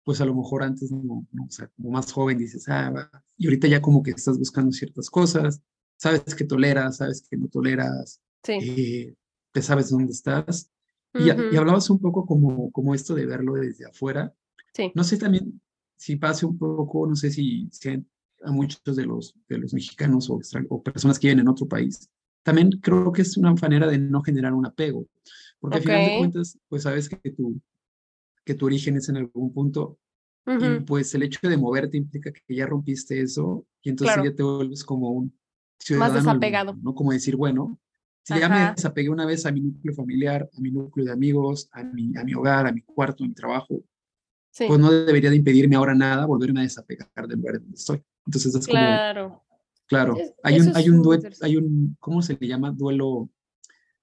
pues 0.08 0.22
a 0.22 0.24
lo 0.24 0.34
mejor 0.34 0.62
antes, 0.62 0.90
no, 0.90 1.26
o 1.38 1.50
sea, 1.50 1.68
como 1.76 1.90
más 1.90 2.10
joven 2.10 2.38
dices, 2.38 2.66
ah, 2.70 3.10
y 3.36 3.46
ahorita 3.46 3.68
ya 3.68 3.82
como 3.82 4.02
que 4.02 4.12
estás 4.12 4.38
buscando 4.38 4.72
ciertas 4.72 5.10
cosas, 5.10 5.60
sabes 5.98 6.34
que 6.34 6.44
toleras, 6.44 6.96
sabes 6.96 7.26
que 7.28 7.36
no 7.36 7.48
toleras, 7.48 8.18
sí. 8.42 8.52
eh, 8.54 9.14
te 9.52 9.60
sabes 9.60 9.90
dónde 9.90 10.12
estás. 10.12 10.70
y, 11.12 11.26
y, 11.26 11.56
hablabas 11.58 11.90
un 11.90 11.98
poco 11.98 12.24
como, 12.24 12.72
como 12.72 12.94
esto 12.94 13.14
de 13.14 13.26
verlo 13.26 13.52
desde 13.56 13.84
afuera. 13.84 14.32
Sí. 14.72 14.92
No 14.94 15.04
sé 15.04 15.18
también 15.18 15.60
si 15.98 16.16
pase 16.16 16.46
un 16.46 16.56
poco, 16.56 17.06
no 17.06 17.14
sé 17.14 17.30
si, 17.30 17.68
si 17.70 17.90
a 17.90 18.50
muchos 18.50 18.96
de 18.96 19.04
los, 19.04 19.34
de 19.46 19.58
los 19.58 19.74
mexicanos 19.74 20.30
o, 20.30 20.40
o, 20.70 20.82
personas 20.82 21.18
que 21.18 21.26
viven 21.26 21.40
en 21.40 21.48
otro 21.48 21.68
país, 21.68 22.08
también 22.42 22.70
creo 22.80 23.12
que 23.12 23.20
es 23.20 23.36
una 23.36 23.52
manera 23.52 23.86
de 23.86 23.98
no 23.98 24.22
generar 24.22 24.54
un 24.54 24.64
apego, 24.64 25.06
porque 25.60 25.80
okay. 25.80 25.92
al 25.92 25.98
final 25.98 26.12
de 26.12 26.18
cuentas, 26.18 26.58
pues 26.66 26.84
sabes 26.84 27.10
que 27.10 27.30
tu, 27.30 27.60
que 28.48 28.54
tu 28.54 28.64
origen 28.64 28.96
es 28.96 29.06
en 29.10 29.18
algún 29.18 29.52
punto, 29.52 29.98
uh 30.46 30.52
-huh. 30.52 30.76
y 30.78 30.80
pues 30.80 31.14
el 31.14 31.22
hecho 31.22 31.46
de 31.46 31.58
moverte 31.58 31.98
implica 31.98 32.32
que 32.32 32.54
ya 32.56 32.64
rompiste 32.64 33.20
eso, 33.20 33.66
y 33.82 33.90
entonces 33.90 34.14
claro. 34.14 34.30
ya 34.30 34.34
te 34.34 34.42
vuelves 34.42 34.82
como 34.84 35.10
un 35.10 35.38
ciudadano. 35.78 36.14
Más 36.14 36.24
desapegado. 36.24 36.74
¿no? 36.82 36.94
Como 36.94 37.12
decir, 37.12 37.36
bueno, 37.36 37.78
si 38.22 38.32
Ajá. 38.32 38.40
ya 38.40 38.48
me 38.48 38.74
desapegué 38.74 39.10
una 39.10 39.26
vez 39.26 39.44
a 39.44 39.52
mi 39.52 39.60
núcleo 39.60 39.94
familiar, 39.94 40.48
a 40.50 40.60
mi 40.62 40.70
núcleo 40.70 41.04
de 41.04 41.12
amigos, 41.12 41.68
a 41.72 41.84
mi, 41.84 42.16
a 42.16 42.24
mi 42.24 42.32
hogar, 42.32 42.66
a 42.66 42.72
mi 42.72 42.80
cuarto, 42.80 43.22
a 43.22 43.28
mi 43.28 43.34
trabajo, 43.34 43.82
sí. 44.50 44.64
pues 44.66 44.80
no 44.80 44.90
debería 44.90 45.28
de 45.28 45.36
impedirme 45.36 45.76
ahora 45.76 45.94
nada 45.94 46.24
volverme 46.24 46.60
a 46.60 46.62
desapegar 46.62 47.28
del 47.28 47.38
lugar 47.38 47.60
donde 47.60 47.76
estoy. 47.76 48.02
Entonces 48.24 48.54
es 48.54 48.66
claro. 48.66 49.28
como... 49.28 49.44
Claro. 49.88 50.16
Es, 50.16 50.32
hay 50.42 50.60
un, 50.60 50.74
hay 50.74 50.88
un 50.88 51.02
duelo, 51.02 51.28
hay 51.42 51.56
un, 51.58 51.96
¿cómo 52.00 52.22
se 52.22 52.36
le 52.40 52.46
llama? 52.48 52.72
Duelo 52.72 53.28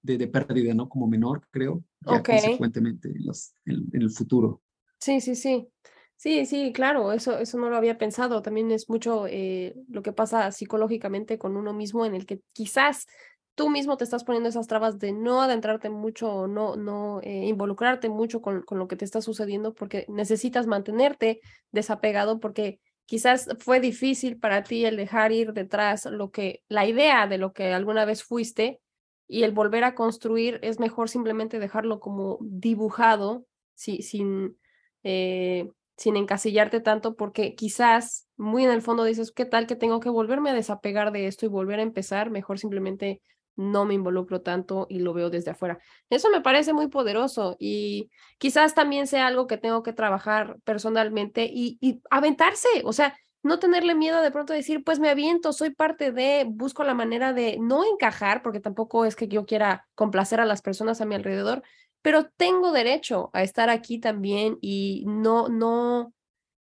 de, 0.06 0.18
de 0.18 0.28
pérdida, 0.28 0.72
¿no? 0.72 0.88
Como 0.88 1.06
menor, 1.06 1.46
creo, 1.50 1.82
ya 2.00 2.18
okay. 2.18 2.40
consecuentemente 2.40 3.08
en, 3.08 3.26
los, 3.26 3.52
en, 3.64 3.84
en, 3.92 4.02
el 4.02 4.10
futuro. 4.10 4.62
Sí, 4.98 5.20
sí, 5.20 5.34
sí. 5.34 5.68
Sí, 6.16 6.46
sí, 6.46 6.72
claro, 6.72 7.12
eso, 7.12 7.38
eso 7.38 7.58
no 7.58 7.68
lo 7.68 7.76
había 7.76 7.98
pensado. 7.98 8.40
También 8.40 8.70
es 8.70 8.88
mucho 8.88 9.26
eh, 9.28 9.74
lo 9.88 10.02
que 10.02 10.12
pasa 10.12 10.50
psicológicamente 10.50 11.38
con 11.38 11.56
uno 11.56 11.74
mismo, 11.74 12.06
en 12.06 12.14
el 12.14 12.24
que 12.24 12.40
quizás 12.54 13.06
tú 13.54 13.68
mismo 13.68 13.96
te 13.96 14.04
estás 14.04 14.24
poniendo 14.24 14.48
esas 14.48 14.66
trabas 14.66 14.98
de 14.98 15.12
no 15.12 15.42
adentrarte 15.42 15.90
mucho 15.90 16.30
o 16.30 16.46
no, 16.46 16.76
no 16.76 17.20
eh, 17.22 17.46
involucrarte 17.46 18.08
mucho 18.08 18.40
con, 18.40 18.62
con, 18.62 18.78
lo 18.78 18.88
que 18.88 18.96
te 18.96 19.04
está 19.04 19.20
sucediendo 19.20 19.74
porque 19.74 20.06
necesitas 20.08 20.66
mantenerte 20.66 21.40
desapegado 21.70 22.38
porque 22.38 22.80
quizás 23.06 23.48
fue 23.60 23.80
difícil 23.80 24.38
para 24.38 24.62
ti 24.62 24.84
el 24.84 24.96
dejar 24.96 25.32
ir 25.32 25.52
detrás 25.52 26.04
lo 26.06 26.30
que, 26.30 26.62
la 26.68 26.86
idea 26.86 27.26
de 27.26 27.38
lo 27.38 27.52
que 27.52 27.72
alguna 27.72 28.04
vez 28.04 28.22
fuiste 28.22 28.80
y 29.28 29.42
el 29.42 29.52
volver 29.52 29.84
a 29.84 29.94
construir 29.94 30.58
es 30.62 30.78
mejor 30.78 31.08
simplemente 31.08 31.58
dejarlo 31.58 32.00
como 32.00 32.38
dibujado 32.40 33.46
si, 33.74 34.02
sin, 34.02 34.56
eh, 35.02 35.70
sin 35.96 36.16
encasillarte 36.16 36.80
tanto 36.80 37.16
porque 37.16 37.54
quizás 37.54 38.28
muy 38.36 38.64
en 38.64 38.70
el 38.70 38.82
fondo 38.82 39.04
dices, 39.04 39.32
¿qué 39.32 39.44
tal 39.44 39.66
que 39.66 39.76
tengo 39.76 40.00
que 40.00 40.10
volverme 40.10 40.50
a 40.50 40.54
desapegar 40.54 41.12
de 41.12 41.26
esto 41.26 41.46
y 41.46 41.48
volver 41.48 41.80
a 41.80 41.82
empezar? 41.82 42.30
Mejor 42.30 42.58
simplemente 42.58 43.20
no 43.56 43.86
me 43.86 43.94
involucro 43.94 44.42
tanto 44.42 44.86
y 44.88 44.98
lo 44.98 45.14
veo 45.14 45.30
desde 45.30 45.50
afuera. 45.50 45.78
Eso 46.10 46.28
me 46.30 46.42
parece 46.42 46.74
muy 46.74 46.88
poderoso 46.88 47.56
y 47.58 48.10
quizás 48.38 48.74
también 48.74 49.06
sea 49.06 49.26
algo 49.26 49.46
que 49.46 49.56
tengo 49.56 49.82
que 49.82 49.94
trabajar 49.94 50.58
personalmente 50.64 51.48
y, 51.50 51.78
y 51.80 52.02
aventarse, 52.10 52.68
o 52.84 52.92
sea, 52.92 53.16
no 53.46 53.58
tenerle 53.58 53.94
miedo 53.94 54.20
de 54.20 54.30
pronto 54.30 54.52
decir, 54.52 54.84
pues 54.84 54.98
me 54.98 55.08
aviento, 55.08 55.52
soy 55.52 55.70
parte 55.70 56.12
de, 56.12 56.46
busco 56.48 56.84
la 56.84 56.94
manera 56.94 57.32
de 57.32 57.58
no 57.60 57.84
encajar, 57.84 58.42
porque 58.42 58.60
tampoco 58.60 59.04
es 59.04 59.16
que 59.16 59.28
yo 59.28 59.46
quiera 59.46 59.86
complacer 59.94 60.40
a 60.40 60.46
las 60.46 60.62
personas 60.62 61.00
a 61.00 61.06
mi 61.06 61.14
alrededor, 61.14 61.62
pero 62.02 62.28
tengo 62.36 62.72
derecho 62.72 63.30
a 63.32 63.42
estar 63.42 63.70
aquí 63.70 63.98
también 63.98 64.58
y 64.60 65.04
no, 65.06 65.48
no, 65.48 66.12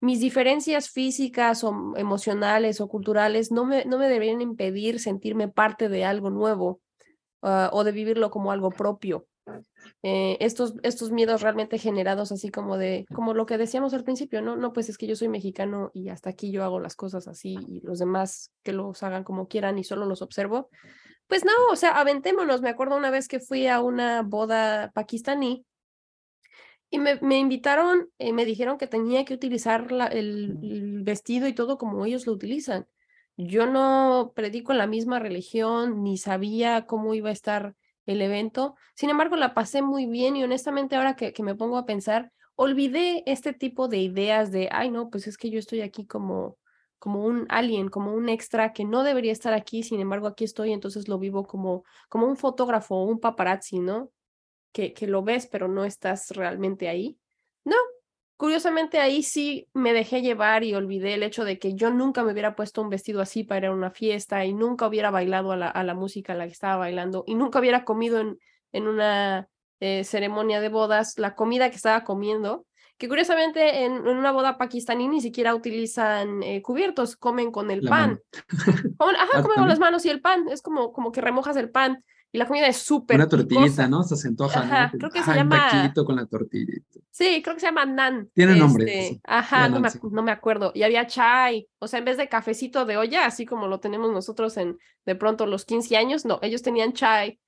mis 0.01 0.21
diferencias 0.21 0.91
físicas 0.91 1.65
o 1.65 1.95
emocionales 1.97 2.81
o 2.81 2.89
culturales 2.89 3.51
no 3.51 3.65
me, 3.65 3.85
no 3.85 3.99
me 3.99 4.09
deberían 4.09 4.41
impedir 4.41 5.01
sentirme 5.01 5.49
parte 5.49 5.89
de 5.89 6.05
algo 6.05 6.31
nuevo 6.31 6.81
uh, 7.43 7.69
o 7.73 7.85
de 7.85 7.93
vivirlo 7.93 8.31
como 8.31 8.53
algo 8.53 8.71
propio. 8.71 9.27
Eh, 10.03 10.37
estos, 10.41 10.75
estos 10.83 11.11
miedos 11.11 11.43
realmente 11.43 11.79
generados 11.79 12.33
así 12.33 12.51
como 12.51 12.77
de, 12.77 13.07
como 13.15 13.35
lo 13.35 13.47
que 13.47 13.59
decíamos 13.59 13.95
al 13.95 14.05
principio, 14.05 14.43
¿no? 14.43 14.57
No, 14.57 14.73
pues 14.73 14.89
es 14.89 14.99
que 14.99 15.07
yo 15.07 15.17
soy 15.17 15.29
mexicano 15.29 15.91
y 15.95 16.09
hasta 16.09 16.31
aquí 16.31 16.51
yo 16.51 16.65
hago 16.65 16.81
las 16.81 16.97
cosas 16.97 17.29
así 17.29 17.57
y 17.69 17.81
los 17.81 17.99
demás 17.99 18.53
que 18.63 18.73
los 18.73 19.03
hagan 19.03 19.25
como 19.25 19.49
quieran 19.49 19.79
y 19.79 19.85
solo 19.85 20.07
los 20.07 20.23
observo. 20.23 20.69
Pues 21.27 21.45
no, 21.45 21.53
o 21.71 21.77
sea, 21.77 21.99
aventémonos. 21.99 22.63
Me 22.63 22.69
acuerdo 22.69 22.97
una 22.97 23.11
vez 23.11 23.29
que 23.29 23.41
fui 23.41 23.67
a 23.67 23.81
una 23.81 24.23
boda 24.23 24.93
pakistaní 24.93 25.65
y 26.91 26.99
me, 26.99 27.19
me 27.21 27.39
invitaron, 27.39 28.11
eh, 28.19 28.33
me 28.33 28.45
dijeron 28.45 28.79
que 28.79 28.87
tenía 28.87 29.25
que 29.25 29.35
utilizar 29.35 29.91
la, 29.91 30.07
el, 30.07 30.59
el, 30.63 31.03
vestido 31.03 31.49
y 31.49 31.55
todo 31.55 31.79
como 31.79 32.05
ellos 32.07 32.27
lo 32.27 32.33
utilizan. 32.33 32.87
Yo 33.37 33.67
no 33.67 34.33
predico 34.35 34.73
la 34.73 34.87
misma 34.87 35.19
religión, 35.19 36.03
ni 36.03 36.17
sabía 36.17 36.87
cómo 36.87 37.15
iba 37.15 37.31
a 37.31 37.33
estar 37.33 37.75
el 38.07 38.23
evento. 38.23 38.77
Sin 38.95 39.11
embargo, 39.11 39.37
la 39.37 39.55
pasé 39.55 39.83
muy 39.83 40.07
bien 40.07 40.37
y 40.37 40.45
honestamente 40.45 40.97
ahora 40.97 41.17
que, 41.17 41.33
que 41.33 41.43
me 41.43 41.55
pongo 41.55 41.77
a 41.79 41.87
pensar, 41.87 42.33
olvidé 42.55 43.23
este 43.27 43.53
tipo 43.53 43.89
de 43.89 43.99
ideas 43.99 44.51
de, 44.53 44.69
ay, 44.73 44.91
no, 44.91 45.11
pues 45.11 45.27
es 45.27 45.37
que 45.37 45.51
yo 45.51 45.59
estoy 45.59 45.83
aquí 45.83 46.07
como, 46.07 46.57
como 46.99 47.25
un 47.25 47.47
alien, 47.51 47.89
como 47.89 48.15
un 48.15 48.29
extra 48.29 48.73
que 48.73 48.85
no 48.85 49.03
debería 49.03 49.33
estar 49.33 49.53
aquí, 49.53 49.83
sin 49.83 50.01
embargo 50.01 50.27
aquí 50.27 50.45
estoy, 50.45 50.73
entonces 50.73 51.09
lo 51.09 51.19
vivo 51.19 51.47
como, 51.47 51.85
como 52.09 52.27
un 52.27 52.37
fotógrafo 52.37 52.97
o 52.97 53.05
un 53.05 53.21
paparazzi, 53.21 53.81
¿no? 53.81 54.11
que, 54.77 54.93
que 54.93 55.07
lo 55.07 55.23
ves, 55.23 55.47
pero 55.47 55.69
no 55.69 55.87
estás 55.87 56.33
realmente 56.33 56.91
ahí. 56.91 57.19
No, 57.65 57.77
curiosamente 58.37 58.99
ahí 58.99 59.23
sí 59.23 59.69
me 59.73 59.93
dejé 59.93 60.23
llevar 60.23 60.65
y 60.65 60.75
olvidé 60.75 61.15
el 61.15 61.23
hecho 61.23 61.45
de 61.45 61.59
que 61.59 61.75
yo 61.75 61.91
nunca 61.91 62.23
me 62.23 62.33
hubiera 62.33 62.55
puesto 62.55 62.83
un 62.83 62.91
vestido 62.91 63.21
así 63.21 63.45
para 63.45 63.59
ir 63.59 63.67
a 63.67 63.73
una 63.73 63.91
fiesta 63.91 64.45
y 64.45 64.53
nunca 64.53 64.87
hubiera 64.87 65.11
bailado 65.11 65.53
a 65.53 65.57
la, 65.57 65.69
a 65.69 65.85
la 65.85 65.95
música 65.95 66.33
a 66.33 66.37
la 66.37 66.47
que 66.47 66.53
estaba 66.53 66.77
bailando 66.77 67.25
y 67.27 67.35
nunca 67.35 67.61
hubiera 67.61 67.85
comido 67.85 68.21
en, 68.21 68.39
en 68.73 68.89
una 68.89 69.49
eh, 69.81 70.05
ceremonia 70.05 70.61
de 70.61 70.69
bodas 70.69 71.19
la 71.19 71.35
comida 71.35 71.71
que 71.71 71.77
estaba 71.77 72.05
comiendo, 72.05 72.67
que 72.99 73.09
curiosamente 73.09 73.85
en, 73.85 73.93
en 73.93 74.17
una 74.17 74.33
boda 74.33 74.57
pakistaní 74.57 75.09
ni 75.09 75.21
siquiera 75.21 75.55
utilizan 75.55 76.43
eh, 76.43 76.63
cubiertos, 76.63 77.17
comen 77.17 77.51
con 77.51 77.71
el 77.71 77.85
la 77.85 77.91
pan. 77.91 78.21
Ajá, 78.99 79.43
comen 79.43 79.59
con 79.59 79.69
las 79.69 79.79
manos 79.79 80.05
y 80.07 80.11
el 80.11 80.21
pan, 80.21 80.49
es 80.49 80.63
como, 80.63 80.93
como 80.93 81.13
que 81.13 81.21
remojas 81.21 81.57
el 81.57 81.71
pan. 81.71 82.05
Y 82.37 82.39
la 82.39 82.47
comida 82.47 82.67
es 82.67 82.77
súper. 82.77 83.17
Una 83.17 83.27
tortillita, 83.27 83.89
¿no? 83.89 84.03
Se 84.03 84.29
antoja. 84.29 84.61
Ajá, 84.61 84.91
¿no? 84.93 84.99
creo 84.99 85.11
que 85.11 85.23
se 85.23 85.35
llama. 85.35 85.57
Un 85.57 85.71
taquito 85.71 86.05
con 86.05 86.17
la 86.17 86.27
tortillita. 86.27 87.01
Sí, 87.11 87.41
creo 87.43 87.55
que 87.55 87.61
se 87.61 87.67
llama 87.69 87.87
nan. 87.87 88.29
Tiene 88.35 88.53
este... 88.53 88.63
nombre. 88.63 89.21
Ajá, 89.25 89.71
no 89.71 89.81
me, 89.81 89.89
no 90.11 90.23
me, 90.23 90.33
acuerdo. 90.33 90.71
Y 90.75 90.83
había 90.83 91.07
chai. 91.07 91.67
O 91.79 91.89
sea, 91.89 91.99
en 91.99 92.05
vez 92.05 92.19
de 92.19 92.29
cafecito 92.29 92.85
de 92.85 92.99
olla, 92.99 93.25
así 93.25 93.47
como 93.47 93.69
lo 93.69 93.81
tenemos 93.81 94.13
nosotros 94.13 94.59
en 94.59 94.77
de 95.07 95.15
pronto 95.15 95.47
los 95.47 95.65
15 95.65 95.97
años, 95.97 96.27
no, 96.27 96.39
ellos 96.43 96.61
tenían 96.61 96.93
chai. 96.93 97.41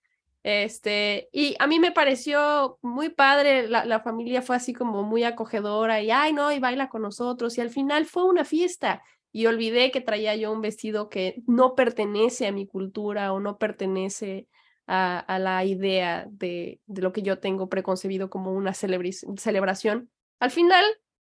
Este, 0.42 1.28
y 1.32 1.54
a 1.58 1.66
mí 1.66 1.78
me 1.80 1.92
pareció 1.92 2.78
muy 2.80 3.10
padre, 3.10 3.68
la, 3.68 3.84
la 3.84 4.00
familia 4.00 4.40
fue 4.40 4.56
así 4.56 4.72
como 4.72 5.02
muy 5.02 5.22
acogedora 5.22 6.00
y, 6.00 6.10
ay, 6.10 6.32
no, 6.32 6.50
y 6.50 6.60
baila 6.60 6.88
con 6.88 7.02
nosotros. 7.02 7.58
Y 7.58 7.60
al 7.60 7.68
final 7.68 8.06
fue 8.06 8.24
una 8.24 8.46
fiesta 8.46 9.02
y 9.32 9.44
olvidé 9.44 9.90
que 9.90 10.00
traía 10.00 10.34
yo 10.36 10.50
un 10.50 10.62
vestido 10.62 11.08
que 11.08 11.42
no 11.46 11.74
pertenece 11.74 12.46
a 12.46 12.52
mi 12.52 12.66
cultura 12.66 13.32
o 13.34 13.40
no 13.40 13.58
pertenece 13.58 14.48
a, 14.88 15.38
la 15.38 15.64
idea 15.64 16.26
de, 16.30 16.80
de, 16.86 17.02
lo 17.02 17.12
que 17.12 17.22
yo 17.22 17.38
tengo 17.38 17.68
preconcebido 17.68 18.30
como 18.30 18.52
una 18.52 18.72
celebración. 18.72 20.10
Al 20.40 20.50
final 20.50 20.84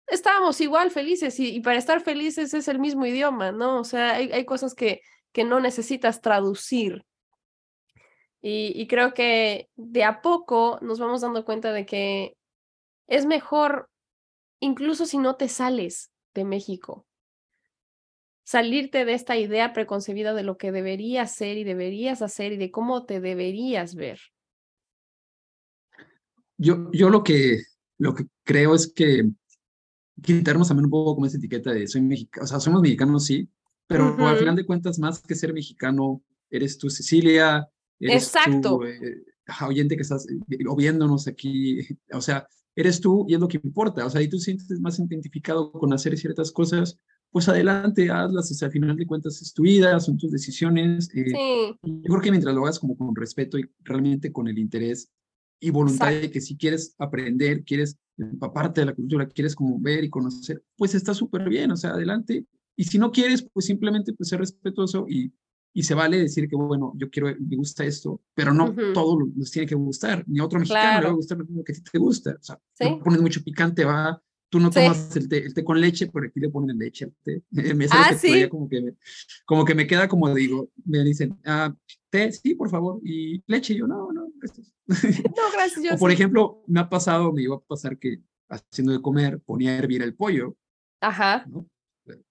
estábamos 0.07 0.59
igual 0.61 0.91
felices 0.91 1.39
y, 1.39 1.55
y, 1.55 1.61
para 1.61 1.77
estar 1.77 2.01
felices 2.01 2.53
es 2.53 2.67
el 2.67 2.79
mismo 2.79 3.05
idioma, 3.05 3.51
¿no? 3.51 3.79
O 3.79 3.83
sea, 3.83 4.15
hay, 4.15 4.31
hay 4.31 4.45
cosas 4.45 4.73
que, 4.73 5.01
que 5.31 5.43
no 5.43 5.59
necesitas 5.59 6.21
traducir. 6.21 7.05
Y, 8.41 8.73
y 8.75 8.87
creo 8.87 9.13
que 9.13 9.69
de 9.75 10.03
a 10.03 10.21
poco 10.21 10.79
nos 10.81 10.99
vamos 10.99 11.21
dando 11.21 11.45
cuenta 11.45 11.71
de 11.71 11.85
que 11.85 12.35
es 13.07 13.27
mejor, 13.27 13.89
incluso 14.59 15.05
si 15.05 15.19
no 15.19 15.35
te 15.35 15.47
sales, 15.47 16.11
de 16.33 16.45
México? 16.45 17.05
Salirte 18.43 19.05
de 19.05 19.13
esta 19.13 19.37
idea 19.37 19.73
preconcebida 19.73 20.33
de 20.33 20.43
lo 20.43 20.57
que 20.57 20.71
deberías 20.71 21.35
ser 21.35 21.57
y 21.57 21.63
deberías 21.63 22.21
hacer 22.21 22.53
y 22.53 22.57
de 22.57 22.71
cómo 22.71 23.05
te 23.05 23.19
deberías 23.19 23.95
ver. 23.95 24.19
Yo, 26.57 26.91
yo 26.91 27.09
lo, 27.09 27.23
que, 27.23 27.61
lo 27.97 28.13
que 28.13 28.25
creo 28.43 28.75
es 28.75 28.91
que 28.91 29.29
quitarnos 30.21 30.67
también 30.67 30.85
un 30.85 30.91
poco 30.91 31.15
como 31.15 31.25
esa 31.25 31.37
etiqueta 31.37 31.71
de 31.71 31.87
soy 31.87 32.01
mexicano, 32.01 32.43
o 32.43 32.47
sea, 32.47 32.59
somos 32.59 32.81
mexicanos, 32.81 33.25
sí, 33.25 33.49
pero 33.87 34.15
al 34.27 34.37
final 34.37 34.55
de 34.55 34.65
cuentas, 34.65 34.99
más 34.99 35.21
que 35.21 35.35
ser 35.35 35.53
mexicano, 35.53 36.21
eres 36.49 36.77
tú, 36.77 36.89
Cecilia, 36.89 37.67
eres 37.99 38.23
Exacto. 38.23 38.77
tú, 38.77 38.83
eh, 38.85 39.23
oyente 39.67 39.95
que 39.95 40.03
estás 40.03 40.27
eh, 40.29 40.39
o 40.67 40.75
viéndonos 40.75 41.27
aquí, 41.27 41.79
o 42.13 42.21
sea, 42.21 42.47
eres 42.75 43.01
tú 43.01 43.25
y 43.27 43.33
es 43.33 43.39
lo 43.39 43.47
que 43.47 43.59
importa, 43.63 44.05
o 44.05 44.09
sea, 44.09 44.21
y 44.21 44.29
tú 44.29 44.37
sientes 44.39 44.79
más 44.79 44.99
identificado 44.99 45.71
con 45.71 45.91
hacer 45.93 46.17
ciertas 46.17 46.51
cosas, 46.51 46.99
pues 47.31 47.47
adelante, 47.47 48.09
hazlas, 48.11 48.51
o 48.51 48.53
sea, 48.53 48.67
al 48.67 48.73
final 48.73 48.97
de 48.97 49.07
cuentas 49.07 49.41
es 49.41 49.53
tu 49.53 49.63
vida, 49.63 49.99
son 49.99 50.17
tus 50.17 50.31
decisiones. 50.31 51.09
Eh, 51.15 51.25
sí. 51.27 51.77
Yo 51.83 52.03
creo 52.03 52.21
que 52.21 52.31
mientras 52.31 52.53
lo 52.53 52.63
hagas 52.63 52.77
como 52.77 52.97
con 52.97 53.15
respeto 53.15 53.57
y 53.57 53.69
realmente 53.83 54.31
con 54.31 54.47
el 54.47 54.59
interés 54.59 55.09
y 55.61 55.69
voluntad 55.69 56.09
de 56.09 56.29
que 56.29 56.41
si 56.41 56.57
quieres 56.57 56.93
aprender, 56.97 57.63
quieres 57.63 57.97
empaparte 58.17 58.81
de 58.81 58.87
la 58.87 58.95
cultura, 58.95 59.27
quieres 59.27 59.55
como 59.55 59.79
ver 59.79 60.03
y 60.03 60.09
conocer, 60.09 60.61
pues 60.75 60.93
está 60.93 61.13
súper 61.13 61.47
bien, 61.47 61.71
o 61.71 61.77
sea, 61.77 61.91
adelante. 61.91 62.45
Y 62.75 62.83
si 62.83 62.97
no 62.97 63.11
quieres, 63.11 63.47
pues 63.53 63.65
simplemente 63.65 64.11
pues 64.13 64.29
ser 64.29 64.39
respetuoso 64.39 65.05
y, 65.07 65.31
y 65.73 65.83
se 65.83 65.93
vale 65.93 66.17
decir 66.17 66.49
que, 66.49 66.55
bueno, 66.55 66.93
yo 66.97 67.09
quiero, 67.09 67.33
me 67.39 67.55
gusta 67.55 67.85
esto, 67.85 68.21
pero 68.33 68.53
no 68.53 68.75
todo 68.93 69.17
nos 69.35 69.51
tiene 69.51 69.67
que 69.67 69.75
gustar, 69.75 70.25
ni 70.27 70.39
a 70.39 70.45
otro 70.45 70.59
mexicano 70.59 70.99
le 70.99 71.05
va 71.05 71.11
a 71.11 71.15
gustar 71.15 71.37
lo 71.37 71.63
que 71.63 71.71
a 71.71 71.75
ti 71.75 71.81
te 71.91 71.99
gusta. 71.99 72.31
O 72.31 72.43
sea, 72.43 72.59
¿Sí? 72.73 72.85
pones 73.03 73.21
mucho 73.21 73.43
picante, 73.43 73.85
va, 73.85 74.21
tú 74.51 74.59
no 74.59 74.69
tomas 74.69 75.15
el, 75.15 75.29
té, 75.29 75.45
el, 75.45 75.53
té, 75.53 75.63
con 75.63 75.79
leche, 75.79 76.07
pero 76.07 76.27
aquí 76.27 76.39
le 76.41 76.49
ponen 76.49 76.77
leche 76.77 77.05
al 77.05 77.13
té. 77.23 77.41
Me 77.75 77.87
ah, 77.89 78.13
¿sí? 78.13 78.49
como, 78.49 78.67
que 78.67 78.81
me, 78.81 78.93
como 79.45 79.63
que 79.63 79.73
me 79.73 79.87
queda 79.87 80.09
como 80.09 80.33
digo, 80.35 80.69
me 80.85 81.03
dicen, 81.03 81.39
ah, 81.45 81.73
té, 82.09 82.31
sí, 82.33 82.53
por 82.53 82.69
favor, 82.69 82.99
y 83.03 83.41
leche, 83.47 83.73
yo 83.73 83.87
no, 83.87 84.11
no, 84.11 84.27
gracias. 84.37 84.73
No, 85.37 85.43
gracias. 85.53 85.83
Yo 85.83 85.95
o 85.95 85.97
por 85.97 86.11
ejemplo, 86.11 86.63
me 86.67 86.81
ha 86.81 86.89
pasado, 86.89 87.31
me 87.31 87.43
iba 87.43 87.55
a 87.55 87.59
pasar 87.59 87.97
que 87.97 88.21
haciendo 88.49 88.91
de 88.91 89.01
comer 89.01 89.39
ponía 89.39 89.71
a 89.71 89.77
hervir 89.77 90.01
el 90.01 90.13
pollo. 90.13 90.57
Ajá. 90.99 91.45
¿no? 91.47 91.65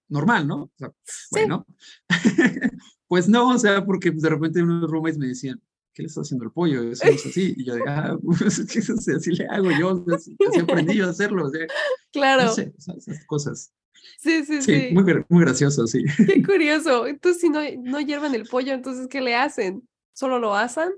Normal, 0.07 0.47
¿no? 0.47 0.63
O 0.63 0.71
sea, 0.77 0.93
bueno. 1.31 1.65
pues 3.07 3.27
no, 3.27 3.49
o 3.49 3.57
sea, 3.57 3.83
porque 3.83 4.11
de 4.11 4.29
repente 4.29 4.61
unos 4.61 4.91
roommates 4.91 5.17
me 5.17 5.27
decían, 5.27 5.59
¿qué 5.93 6.03
le 6.03 6.07
está 6.07 6.21
haciendo 6.21 6.45
el 6.45 6.51
pollo? 6.51 6.83
Eso 6.83 7.05
no 7.05 7.11
es 7.11 7.25
así. 7.25 7.53
Y 7.57 7.65
yo 7.65 7.75
de, 7.75 7.81
ah, 7.87 8.17
pues, 8.23 8.59
así 8.59 9.31
le 9.31 9.45
hago 9.47 9.69
yo, 9.71 10.05
así, 10.13 10.35
aprendí 10.61 10.95
yo 10.95 11.07
a 11.07 11.09
hacerlo. 11.09 11.47
O 11.47 11.49
sea, 11.49 11.65
claro. 12.11 12.45
No 12.45 12.53
sé, 12.53 12.73
esas 12.77 13.25
cosas. 13.25 13.73
Sí, 14.17 14.43
sí, 14.45 14.61
sí. 14.61 14.89
sí. 14.89 14.93
Muy, 14.93 15.03
muy 15.29 15.43
gracioso, 15.43 15.87
sí. 15.87 16.03
Qué 16.27 16.43
curioso. 16.45 17.07
Entonces, 17.07 17.41
si 17.41 17.49
no, 17.49 17.59
no 17.83 17.99
hierven 17.99 18.35
el 18.35 18.47
pollo, 18.47 18.73
entonces, 18.73 19.07
¿qué 19.07 19.21
le 19.21 19.35
hacen? 19.35 19.87
¿Solo 20.13 20.39
lo 20.39 20.55
asan? 20.55 20.91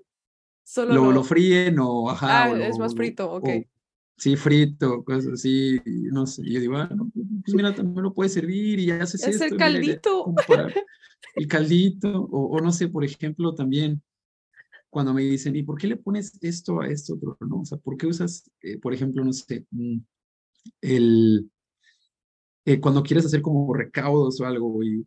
¿Solo 0.63 0.93
lo, 0.93 1.11
lo... 1.11 1.23
fríen 1.23 1.77
o, 1.79 2.09
ajá. 2.09 2.45
Ah, 2.45 2.51
o 2.51 2.55
es 2.55 2.77
más 2.77 2.95
frito, 2.95 3.31
ok. 3.31 3.49
O, 3.49 3.63
sí, 4.17 4.35
frito, 4.37 5.03
cosas 5.03 5.33
así, 5.33 5.81
no 5.85 6.25
sé. 6.25 6.41
Y 6.45 6.53
yo 6.53 6.59
digo, 6.61 6.77
ah, 6.77 6.89
no, 6.95 7.11
pues 7.13 7.53
mira, 7.53 7.75
también 7.75 8.01
lo 8.01 8.13
puedes 8.13 8.33
servir 8.33 8.79
y 8.79 8.85
ya 8.85 9.03
haces 9.03 9.21
es 9.23 9.35
esto. 9.35 9.45
el 9.45 9.57
caldito. 9.57 10.33
El 11.35 11.47
caldito, 11.47 12.21
o, 12.21 12.57
o, 12.57 12.61
no 12.61 12.71
sé, 12.71 12.87
por 12.87 13.03
ejemplo, 13.03 13.55
también 13.55 14.01
cuando 14.93 15.11
me 15.11 15.23
dicen, 15.23 15.55
¿y 15.55 15.63
por 15.63 15.77
qué 15.79 15.87
le 15.87 15.97
pones 15.97 16.37
esto 16.41 16.79
a 16.79 16.87
esto 16.87 17.15
otro? 17.15 17.35
¿no? 17.41 17.61
O 17.61 17.65
sea, 17.65 17.79
¿por 17.79 17.97
qué 17.97 18.05
usas, 18.05 18.49
eh, 18.61 18.77
por 18.77 18.93
ejemplo, 18.93 19.23
no 19.25 19.33
sé, 19.33 19.65
mm, 19.71 19.97
el, 20.81 21.51
eh, 22.63 22.79
cuando 22.79 23.01
quieres 23.01 23.25
hacer 23.25 23.41
como 23.41 23.73
recaudos 23.73 24.39
o 24.39 24.45
algo 24.45 24.83
y 24.83 25.03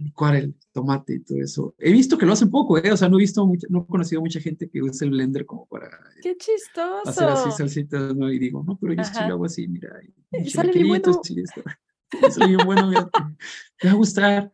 licuar 0.00 0.36
el 0.36 0.54
tomate 0.70 1.14
y 1.14 1.20
todo 1.20 1.38
eso. 1.38 1.74
He 1.78 1.92
visto 1.92 2.18
que 2.18 2.26
lo 2.26 2.34
hacen 2.34 2.50
poco, 2.50 2.76
¿eh? 2.76 2.92
O 2.92 2.96
sea, 2.96 3.08
no 3.08 3.16
he 3.16 3.20
visto, 3.20 3.44
mucha, 3.46 3.66
no 3.70 3.80
he 3.80 3.86
conocido 3.86 4.20
mucha 4.20 4.38
gente 4.38 4.68
que 4.68 4.82
use 4.82 5.06
el 5.06 5.12
blender 5.12 5.46
como 5.46 5.66
para 5.66 5.88
¡Qué 6.22 6.36
chistoso! 6.36 7.08
hacer 7.08 7.28
así 7.28 7.50
salsitas, 7.52 8.14
¿no? 8.14 8.30
Y 8.30 8.38
digo, 8.38 8.62
no, 8.64 8.78
pero 8.78 8.92
yo 8.92 9.02
sí 9.02 9.14
lo 9.26 9.34
hago 9.34 9.46
así, 9.46 9.66
mira. 9.66 9.98
Y 10.30 10.50
sale 10.50 10.72
bien 10.72 10.88
bueno. 10.88 11.20
Sí, 11.24 11.42
sale 12.30 12.48
bien 12.48 12.66
bueno, 12.66 12.86
mira, 12.88 13.08
te 13.80 13.88
va 13.88 13.94
a 13.94 13.96
gustar. 13.96 14.52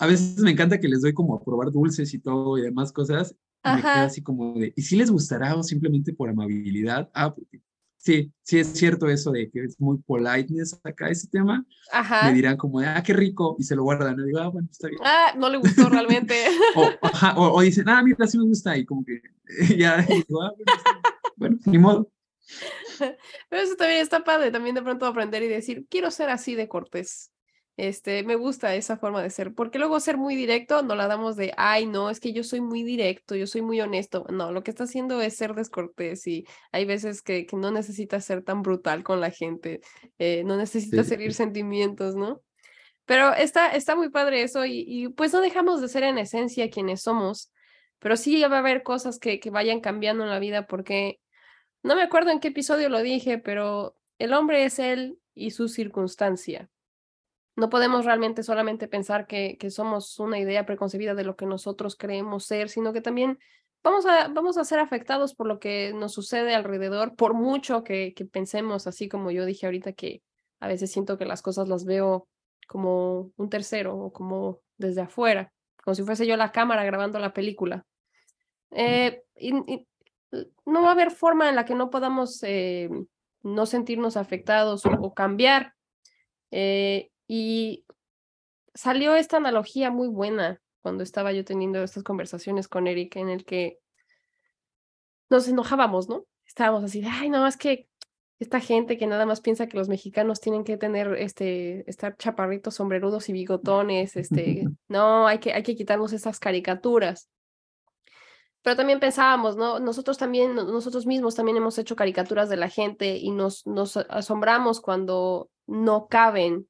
A 0.00 0.06
veces 0.06 0.40
me 0.40 0.50
encanta 0.50 0.80
que 0.80 0.88
les 0.88 1.00
doy 1.00 1.14
como 1.14 1.36
a 1.36 1.44
probar 1.44 1.70
dulces 1.70 2.12
y 2.12 2.18
todo 2.18 2.58
y 2.58 2.62
demás 2.62 2.92
cosas 2.92 3.36
y 3.64 3.70
me 3.70 3.80
queda 3.80 4.04
así 4.04 4.22
como 4.22 4.54
de, 4.54 4.72
¿y 4.76 4.82
si 4.82 4.96
les 4.96 5.10
gustará 5.10 5.54
o 5.54 5.62
simplemente 5.62 6.12
por 6.12 6.28
amabilidad? 6.28 7.10
Ah, 7.12 7.34
porque 7.34 7.60
sí, 7.96 8.32
sí 8.42 8.58
es 8.58 8.68
cierto 8.68 9.08
eso 9.08 9.30
de 9.30 9.50
que 9.50 9.64
es 9.64 9.80
muy 9.80 9.98
politeness 9.98 10.78
acá 10.82 11.08
ese 11.08 11.28
tema. 11.28 11.66
Ajá. 11.92 12.28
Me 12.28 12.34
dirán 12.34 12.56
como 12.56 12.80
de, 12.80 12.86
ah, 12.86 13.02
qué 13.02 13.12
rico, 13.12 13.56
y 13.58 13.64
se 13.64 13.76
lo 13.76 13.82
guardan. 13.82 14.18
Y 14.18 14.24
digo, 14.24 14.38
ah, 14.38 14.48
bueno, 14.48 14.68
está 14.70 14.88
bien. 14.88 15.00
Ah, 15.04 15.34
no 15.36 15.48
le 15.48 15.58
gustó 15.58 15.88
realmente. 15.88 16.34
o, 16.76 16.88
ajá, 17.02 17.34
o, 17.36 17.52
o, 17.54 17.60
dicen, 17.60 17.88
ah, 17.88 18.02
mira, 18.02 18.26
sí 18.26 18.38
me 18.38 18.44
gusta, 18.44 18.76
y 18.76 18.84
como 18.84 19.04
que 19.04 19.20
ya 19.76 19.98
digo, 20.02 20.42
ah, 20.42 20.52
bueno, 20.56 20.72
bueno, 21.36 21.58
ni 21.66 21.78
modo. 21.78 22.10
Pero 23.48 23.62
eso 23.62 23.76
también 23.76 24.00
está 24.00 24.24
padre, 24.24 24.50
también 24.50 24.74
de 24.74 24.82
pronto 24.82 25.06
aprender 25.06 25.42
y 25.42 25.48
decir, 25.48 25.86
quiero 25.88 26.10
ser 26.10 26.30
así 26.30 26.54
de 26.54 26.68
cortés. 26.68 27.32
Este, 27.78 28.24
me 28.24 28.34
gusta 28.34 28.74
esa 28.74 28.96
forma 28.96 29.22
de 29.22 29.30
ser, 29.30 29.54
porque 29.54 29.78
luego 29.78 30.00
ser 30.00 30.16
muy 30.16 30.34
directo 30.34 30.82
no 30.82 30.96
la 30.96 31.06
damos 31.06 31.36
de, 31.36 31.54
ay, 31.56 31.86
no, 31.86 32.10
es 32.10 32.18
que 32.18 32.32
yo 32.32 32.42
soy 32.42 32.60
muy 32.60 32.82
directo, 32.82 33.36
yo 33.36 33.46
soy 33.46 33.62
muy 33.62 33.80
honesto. 33.80 34.26
No, 34.30 34.50
lo 34.50 34.64
que 34.64 34.72
está 34.72 34.82
haciendo 34.82 35.22
es 35.22 35.36
ser 35.36 35.54
descortés 35.54 36.26
y 36.26 36.44
hay 36.72 36.84
veces 36.86 37.22
que, 37.22 37.46
que 37.46 37.56
no 37.56 37.70
necesitas 37.70 38.24
ser 38.24 38.42
tan 38.42 38.62
brutal 38.62 39.04
con 39.04 39.20
la 39.20 39.30
gente, 39.30 39.80
eh, 40.18 40.42
no 40.44 40.56
necesitas 40.56 41.06
sí. 41.06 41.14
herir 41.14 41.34
sentimientos, 41.34 42.16
¿no? 42.16 42.42
Pero 43.04 43.32
está, 43.32 43.68
está 43.68 43.94
muy 43.94 44.10
padre 44.10 44.42
eso 44.42 44.66
y, 44.66 44.84
y, 44.84 45.08
pues 45.10 45.32
no 45.32 45.40
dejamos 45.40 45.80
de 45.80 45.86
ser 45.86 46.02
en 46.02 46.18
esencia 46.18 46.70
quienes 46.70 47.02
somos, 47.02 47.52
pero 48.00 48.16
sí 48.16 48.42
va 48.42 48.56
a 48.56 48.58
haber 48.58 48.82
cosas 48.82 49.20
que, 49.20 49.38
que 49.38 49.50
vayan 49.50 49.80
cambiando 49.80 50.24
en 50.24 50.30
la 50.30 50.40
vida 50.40 50.66
porque 50.66 51.20
no 51.84 51.94
me 51.94 52.02
acuerdo 52.02 52.32
en 52.32 52.40
qué 52.40 52.48
episodio 52.48 52.88
lo 52.88 53.02
dije, 53.02 53.38
pero 53.38 53.96
el 54.18 54.32
hombre 54.32 54.64
es 54.64 54.80
él 54.80 55.20
y 55.32 55.52
su 55.52 55.68
circunstancia 55.68 56.68
no 57.58 57.70
podemos 57.70 58.04
realmente 58.04 58.44
solamente 58.44 58.86
pensar 58.86 59.26
que, 59.26 59.56
que, 59.58 59.70
somos 59.70 60.20
una 60.20 60.38
idea 60.38 60.64
preconcebida 60.64 61.16
de 61.16 61.24
lo 61.24 61.34
que 61.34 61.44
nosotros 61.44 61.96
creemos 61.96 62.44
ser, 62.44 62.68
sino 62.68 62.92
que 62.92 63.00
también 63.00 63.40
vamos 63.82 64.06
a, 64.06 64.28
vamos 64.28 64.56
a 64.58 64.64
ser 64.64 64.78
afectados 64.78 65.34
por 65.34 65.48
lo 65.48 65.58
que 65.58 65.92
nos 65.92 66.12
sucede 66.12 66.54
alrededor, 66.54 67.16
por 67.16 67.34
mucho 67.34 67.82
que, 67.82 68.14
que 68.14 68.24
pensemos, 68.24 68.86
así 68.86 69.08
como 69.08 69.32
yo 69.32 69.44
dije 69.44 69.66
ahorita, 69.66 69.92
que 69.92 70.22
a 70.60 70.68
veces 70.68 70.92
siento 70.92 71.18
que 71.18 71.24
las 71.24 71.42
cosas 71.42 71.68
las 71.68 71.84
veo 71.84 72.28
como 72.68 73.32
un 73.36 73.50
tercero 73.50 73.96
o 73.98 74.12
como 74.12 74.60
desde 74.76 75.00
afuera, 75.00 75.52
como 75.82 75.96
si 75.96 76.04
fuese 76.04 76.28
yo 76.28 76.36
la 76.36 76.52
cámara 76.52 76.84
grabando 76.84 77.18
la 77.18 77.32
película. 77.32 77.84
Eh, 78.70 79.24
y, 79.34 79.52
y, 79.66 79.88
no 80.64 80.82
va 80.82 80.90
a 80.90 80.92
haber 80.92 81.10
forma 81.10 81.48
en 81.48 81.56
la 81.56 81.64
que 81.64 81.74
no 81.74 81.90
podamos 81.90 82.40
eh, 82.44 82.88
no 83.42 83.66
sentirnos 83.66 84.16
afectados 84.16 84.86
o, 84.86 84.90
o 84.90 85.12
cambiar. 85.12 85.74
Eh, 86.52 87.10
y 87.28 87.84
salió 88.74 89.14
esta 89.14 89.36
analogía 89.36 89.90
muy 89.90 90.08
buena 90.08 90.60
cuando 90.80 91.04
estaba 91.04 91.32
yo 91.32 91.44
teniendo 91.44 91.82
estas 91.82 92.02
conversaciones 92.02 92.66
con 92.66 92.86
Eric 92.86 93.16
en 93.16 93.28
el 93.28 93.44
que 93.44 93.78
nos 95.28 95.46
enojábamos, 95.46 96.08
¿no? 96.08 96.24
Estábamos 96.46 96.82
así, 96.84 97.04
ay, 97.06 97.28
no, 97.28 97.46
es 97.46 97.58
que 97.58 97.86
esta 98.38 98.60
gente 98.60 98.96
que 98.96 99.06
nada 99.06 99.26
más 99.26 99.40
piensa 99.40 99.66
que 99.66 99.76
los 99.76 99.88
mexicanos 99.88 100.40
tienen 100.40 100.64
que 100.64 100.76
tener, 100.76 101.12
este, 101.14 101.88
estar 101.90 102.16
chaparritos, 102.16 102.76
sombrerudos 102.76 103.28
y 103.28 103.32
bigotones, 103.32 104.16
este, 104.16 104.64
no, 104.88 105.26
hay 105.26 105.38
que, 105.38 105.52
hay 105.52 105.62
que 105.62 105.76
quitarnos 105.76 106.12
esas 106.12 106.38
caricaturas. 106.38 107.28
Pero 108.62 108.76
también 108.76 109.00
pensábamos, 109.00 109.56
¿no? 109.56 109.80
Nosotros 109.80 110.18
también, 110.18 110.54
nosotros 110.54 111.04
mismos 111.04 111.34
también 111.34 111.56
hemos 111.56 111.78
hecho 111.78 111.96
caricaturas 111.96 112.48
de 112.48 112.56
la 112.56 112.68
gente 112.68 113.16
y 113.16 113.30
nos, 113.32 113.66
nos 113.66 113.96
asombramos 113.96 114.80
cuando 114.80 115.50
no 115.66 116.06
caben 116.08 116.67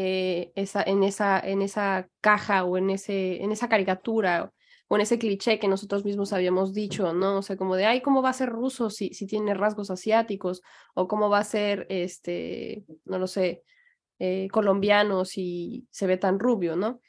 eh, 0.00 0.52
esa, 0.54 0.80
en, 0.84 1.02
esa, 1.02 1.40
en 1.40 1.60
esa 1.60 2.08
caja 2.20 2.62
o 2.62 2.76
en, 2.76 2.88
ese, 2.88 3.42
en 3.42 3.50
esa 3.50 3.68
caricatura 3.68 4.52
o 4.86 4.94
en 4.94 5.00
ese 5.00 5.18
cliché 5.18 5.58
que 5.58 5.66
nosotros 5.66 6.04
mismos 6.04 6.32
habíamos 6.32 6.72
dicho, 6.72 7.12
¿no? 7.12 7.38
O 7.38 7.42
sea, 7.42 7.56
como 7.56 7.74
de, 7.74 7.86
ay, 7.86 8.00
¿cómo 8.00 8.22
va 8.22 8.30
a 8.30 8.32
ser 8.32 8.48
ruso 8.48 8.90
si, 8.90 9.12
si 9.12 9.26
tiene 9.26 9.54
rasgos 9.54 9.90
asiáticos? 9.90 10.62
O 10.94 11.08
cómo 11.08 11.28
va 11.28 11.40
a 11.40 11.44
ser, 11.44 11.84
este, 11.90 12.84
no 13.06 13.18
lo 13.18 13.26
sé, 13.26 13.64
eh, 14.20 14.46
colombiano 14.52 15.24
si 15.24 15.88
se 15.90 16.06
ve 16.06 16.16
tan 16.16 16.38
rubio, 16.38 16.76
¿no? 16.76 17.00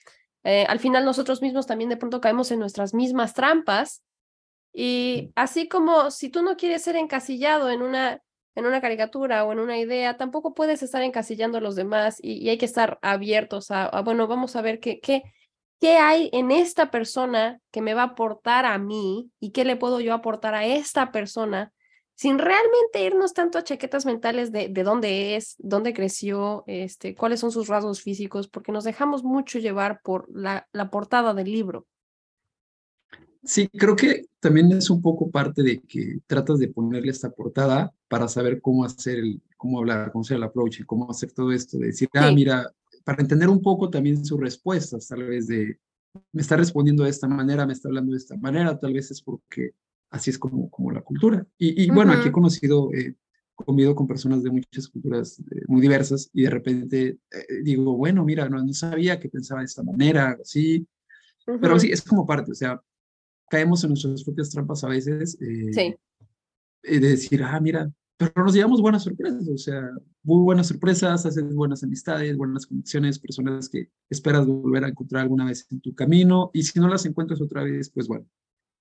Eh, 0.44 0.66
al 0.68 0.80
final 0.80 1.06
nosotros 1.06 1.44
mismos 1.44 1.68
también 1.68 1.92
de 1.92 1.98
pronto 1.98 2.20
caemos 2.20 2.50
en 2.50 2.58
nuestras 2.58 2.96
mismas 2.96 3.36
trampas 3.36 4.02
y 4.74 5.32
así 5.36 5.70
como 5.70 6.10
si 6.10 6.30
tú 6.30 6.42
no 6.42 6.58
quieres 6.58 6.82
ser 6.82 6.96
encasillado 6.96 7.70
en 7.70 7.84
una 7.84 8.20
en 8.60 8.66
una 8.66 8.82
caricatura 8.82 9.44
o 9.46 9.52
en 9.52 9.60
una 9.60 9.78
idea, 9.78 10.18
tampoco 10.18 10.54
puedes 10.54 10.84
estar 10.84 11.02
encasillando 11.02 11.58
a 11.58 11.62
los 11.62 11.76
demás 11.76 12.18
y, 12.22 12.50
hay 12.50 12.58
que 12.58 12.66
estar 12.66 13.00
abiertos 13.02 13.72
a, 13.72 13.86
a, 13.86 14.02
bueno, 14.02 14.28
vamos 14.28 14.56
a 14.56 14.62
ver 14.62 14.80
qué, 14.80 15.00
qué, 15.00 15.24
qué 15.80 15.98
hay 15.98 16.30
en 16.34 16.52
esta 16.52 16.92
persona 16.92 17.60
que 17.72 17.82
me 17.82 17.94
va 17.94 18.04
a 18.04 18.06
aportar 18.06 18.66
a 18.66 18.78
mí 18.78 19.32
y 19.40 19.52
qué 19.52 19.66
le 19.66 19.76
puedo 19.76 20.00
yo 20.00 20.14
aportar 20.14 20.54
a 20.56 20.66
esta 20.66 21.12
persona 21.12 21.74
sin 22.20 22.38
realmente 22.38 23.06
irnos 23.06 23.34
tanto 23.34 23.58
a 23.58 23.64
chaquetas 23.64 24.06
mentales 24.06 24.52
de, 24.52 24.68
de 24.68 24.84
dónde 24.84 25.38
es, 25.38 25.56
dónde 25.58 25.94
creció, 25.94 26.66
este, 26.68 27.16
cuáles 27.16 27.40
son 27.40 27.50
sus 27.50 27.70
rasgos 27.70 28.02
físicos, 28.02 28.50
porque 28.50 28.74
nos 28.74 28.84
dejamos 28.84 29.24
mucho 29.24 29.58
llevar 29.58 30.02
por 30.04 30.28
la, 30.30 30.68
la 30.74 30.90
portada 30.90 31.34
del 31.34 31.50
libro. 31.50 31.88
Sí, 33.44 33.70
creo 33.70 33.96
que 33.96 34.26
también 34.40 34.72
es 34.72 34.90
un 34.90 35.02
poco 35.02 35.32
parte 35.32 35.64
de 35.64 35.82
que 35.82 36.20
tratas 36.28 36.60
de 36.60 36.68
ponerle 36.68 37.12
esta 37.12 37.30
portada 37.30 37.92
para 38.08 38.28
saber 38.28 38.62
cómo 38.62 38.84
hacer 38.84 39.20
el, 39.20 39.42
cómo 39.56 39.80
hablar, 39.80 40.12
cómo 40.12 40.24
hacer 40.24 40.38
el 40.38 40.44
approach 40.44 40.82
y 40.82 40.84
cómo 40.84 41.10
hacer 41.10 41.32
todo 41.32 41.52
esto, 41.52 41.78
de 41.78 41.88
decir, 41.88 42.10
ah, 42.14 42.32
mira, 42.32 42.70
para 43.04 43.22
entender 43.22 43.50
un 43.50 43.62
poco 43.62 43.90
también 43.90 44.26
sus 44.26 44.40
respuestas, 44.40 45.08
tal 45.08 45.24
vez 45.24 45.48
de, 45.48 45.80
me 46.32 46.42
está 46.42 46.58
respondiendo 46.58 47.04
de 47.04 47.10
esta 47.10 47.28
manera, 47.28 47.66
me 47.66 47.74
está 47.74 47.88
hablando 47.88 48.12
de 48.12 48.18
esta 48.18 48.36
manera, 48.36 48.78
tal 48.78 48.94
vez 48.94 49.10
es 49.12 49.22
porque 49.22 49.72
así 50.10 50.32
es 50.32 50.38
como, 50.38 50.70
como 50.70 50.92
la 50.92 51.02
cultura. 51.02 51.46
Y, 51.58 51.90
bueno, 51.92 52.14
aquí 52.14 52.30
he 52.30 52.32
conocido, 52.32 52.92
eh, 52.94 53.16
comido 53.56 53.96
con 53.96 54.08
personas 54.08 54.44
de 54.44 54.52
muchas 54.52 54.88
culturas 54.88 55.40
eh, 55.40 55.62
muy 55.68 55.82
diversas 55.82 56.30
y 56.34 56.44
de 56.44 56.50
repente 56.50 57.08
eh, 57.32 57.62
digo, 57.64 57.96
bueno, 57.96 58.24
mira, 58.24 58.50
no, 58.50 58.64
no, 58.64 58.74
sabía 58.74 59.20
que 59.20 59.30
pensaba 59.30 59.62
de 59.62 59.66
esta 59.66 59.84
manera, 59.84 60.38
así, 60.42 60.86
pero 61.62 61.80
sí, 61.80 61.92
es 61.92 62.02
como 62.02 62.26
parte, 62.26 62.52
o 62.52 62.56
sea, 62.56 62.82
caemos 63.50 63.84
en 63.84 63.90
nuestras 63.90 64.24
propias 64.24 64.50
trampas 64.50 64.84
a 64.84 64.90
veces. 64.90 65.38
Eh, 65.42 65.74
sí. 65.74 65.96
De 66.84 67.00
decir, 67.00 67.44
ah, 67.44 67.60
mira, 67.60 67.92
pero 68.20 68.44
nos 68.44 68.54
llevamos 68.54 68.82
buenas 68.82 69.04
sorpresas, 69.04 69.48
o 69.48 69.58
sea, 69.58 69.82
muy 70.24 70.44
buenas 70.44 70.68
sorpresas, 70.68 71.26
haces 71.26 71.56
buenas 71.56 71.84
amistades, 71.84 72.36
buenas 72.36 72.66
conexiones, 72.66 73.18
personas 73.18 73.70
que 73.70 73.90
esperas 74.10 74.46
volver 74.46 74.84
a 74.84 74.90
encontrar 74.90 75.22
alguna 75.22 75.46
vez 75.46 75.66
en 75.72 75.80
tu 75.80 75.96
camino, 75.96 76.52
y 76.54 76.64
si 76.64 76.82
no 76.82 76.90
las 76.90 77.06
encuentras 77.06 77.40
otra 77.40 77.64
vez, 77.64 77.90
pues 77.90 78.10
bueno, 78.10 78.26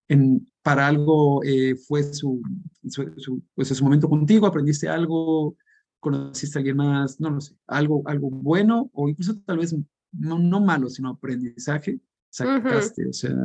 en, 0.09 0.45
para 0.61 0.89
algo 0.89 1.45
eh, 1.45 1.77
fue 1.77 2.03
su, 2.03 2.43
su, 2.89 3.41
pues 3.55 3.69
su 3.69 3.85
momento 3.85 4.09
contigo, 4.09 4.45
aprendiste 4.45 4.89
algo, 4.89 5.57
conociste 6.01 6.59
a 6.59 6.61
alguien 6.61 6.79
más, 6.79 7.21
no 7.21 7.31
lo 7.31 7.41
sé, 7.41 7.55
algo, 7.69 8.03
algo 8.07 8.31
bueno, 8.31 8.91
o 8.93 9.09
incluso 9.09 9.39
tal 9.47 9.59
vez 9.59 9.73
no, 10.13 10.41
no 10.41 10.61
malo, 10.61 10.91
sino 10.91 11.11
aprendizaje, 11.11 12.01
sacaste, 12.29 13.07
o 13.07 13.13
sea, 13.13 13.37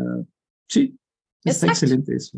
sí, 0.68 0.98
Está 1.44 1.68
excelente 1.68 2.16
eso. 2.16 2.38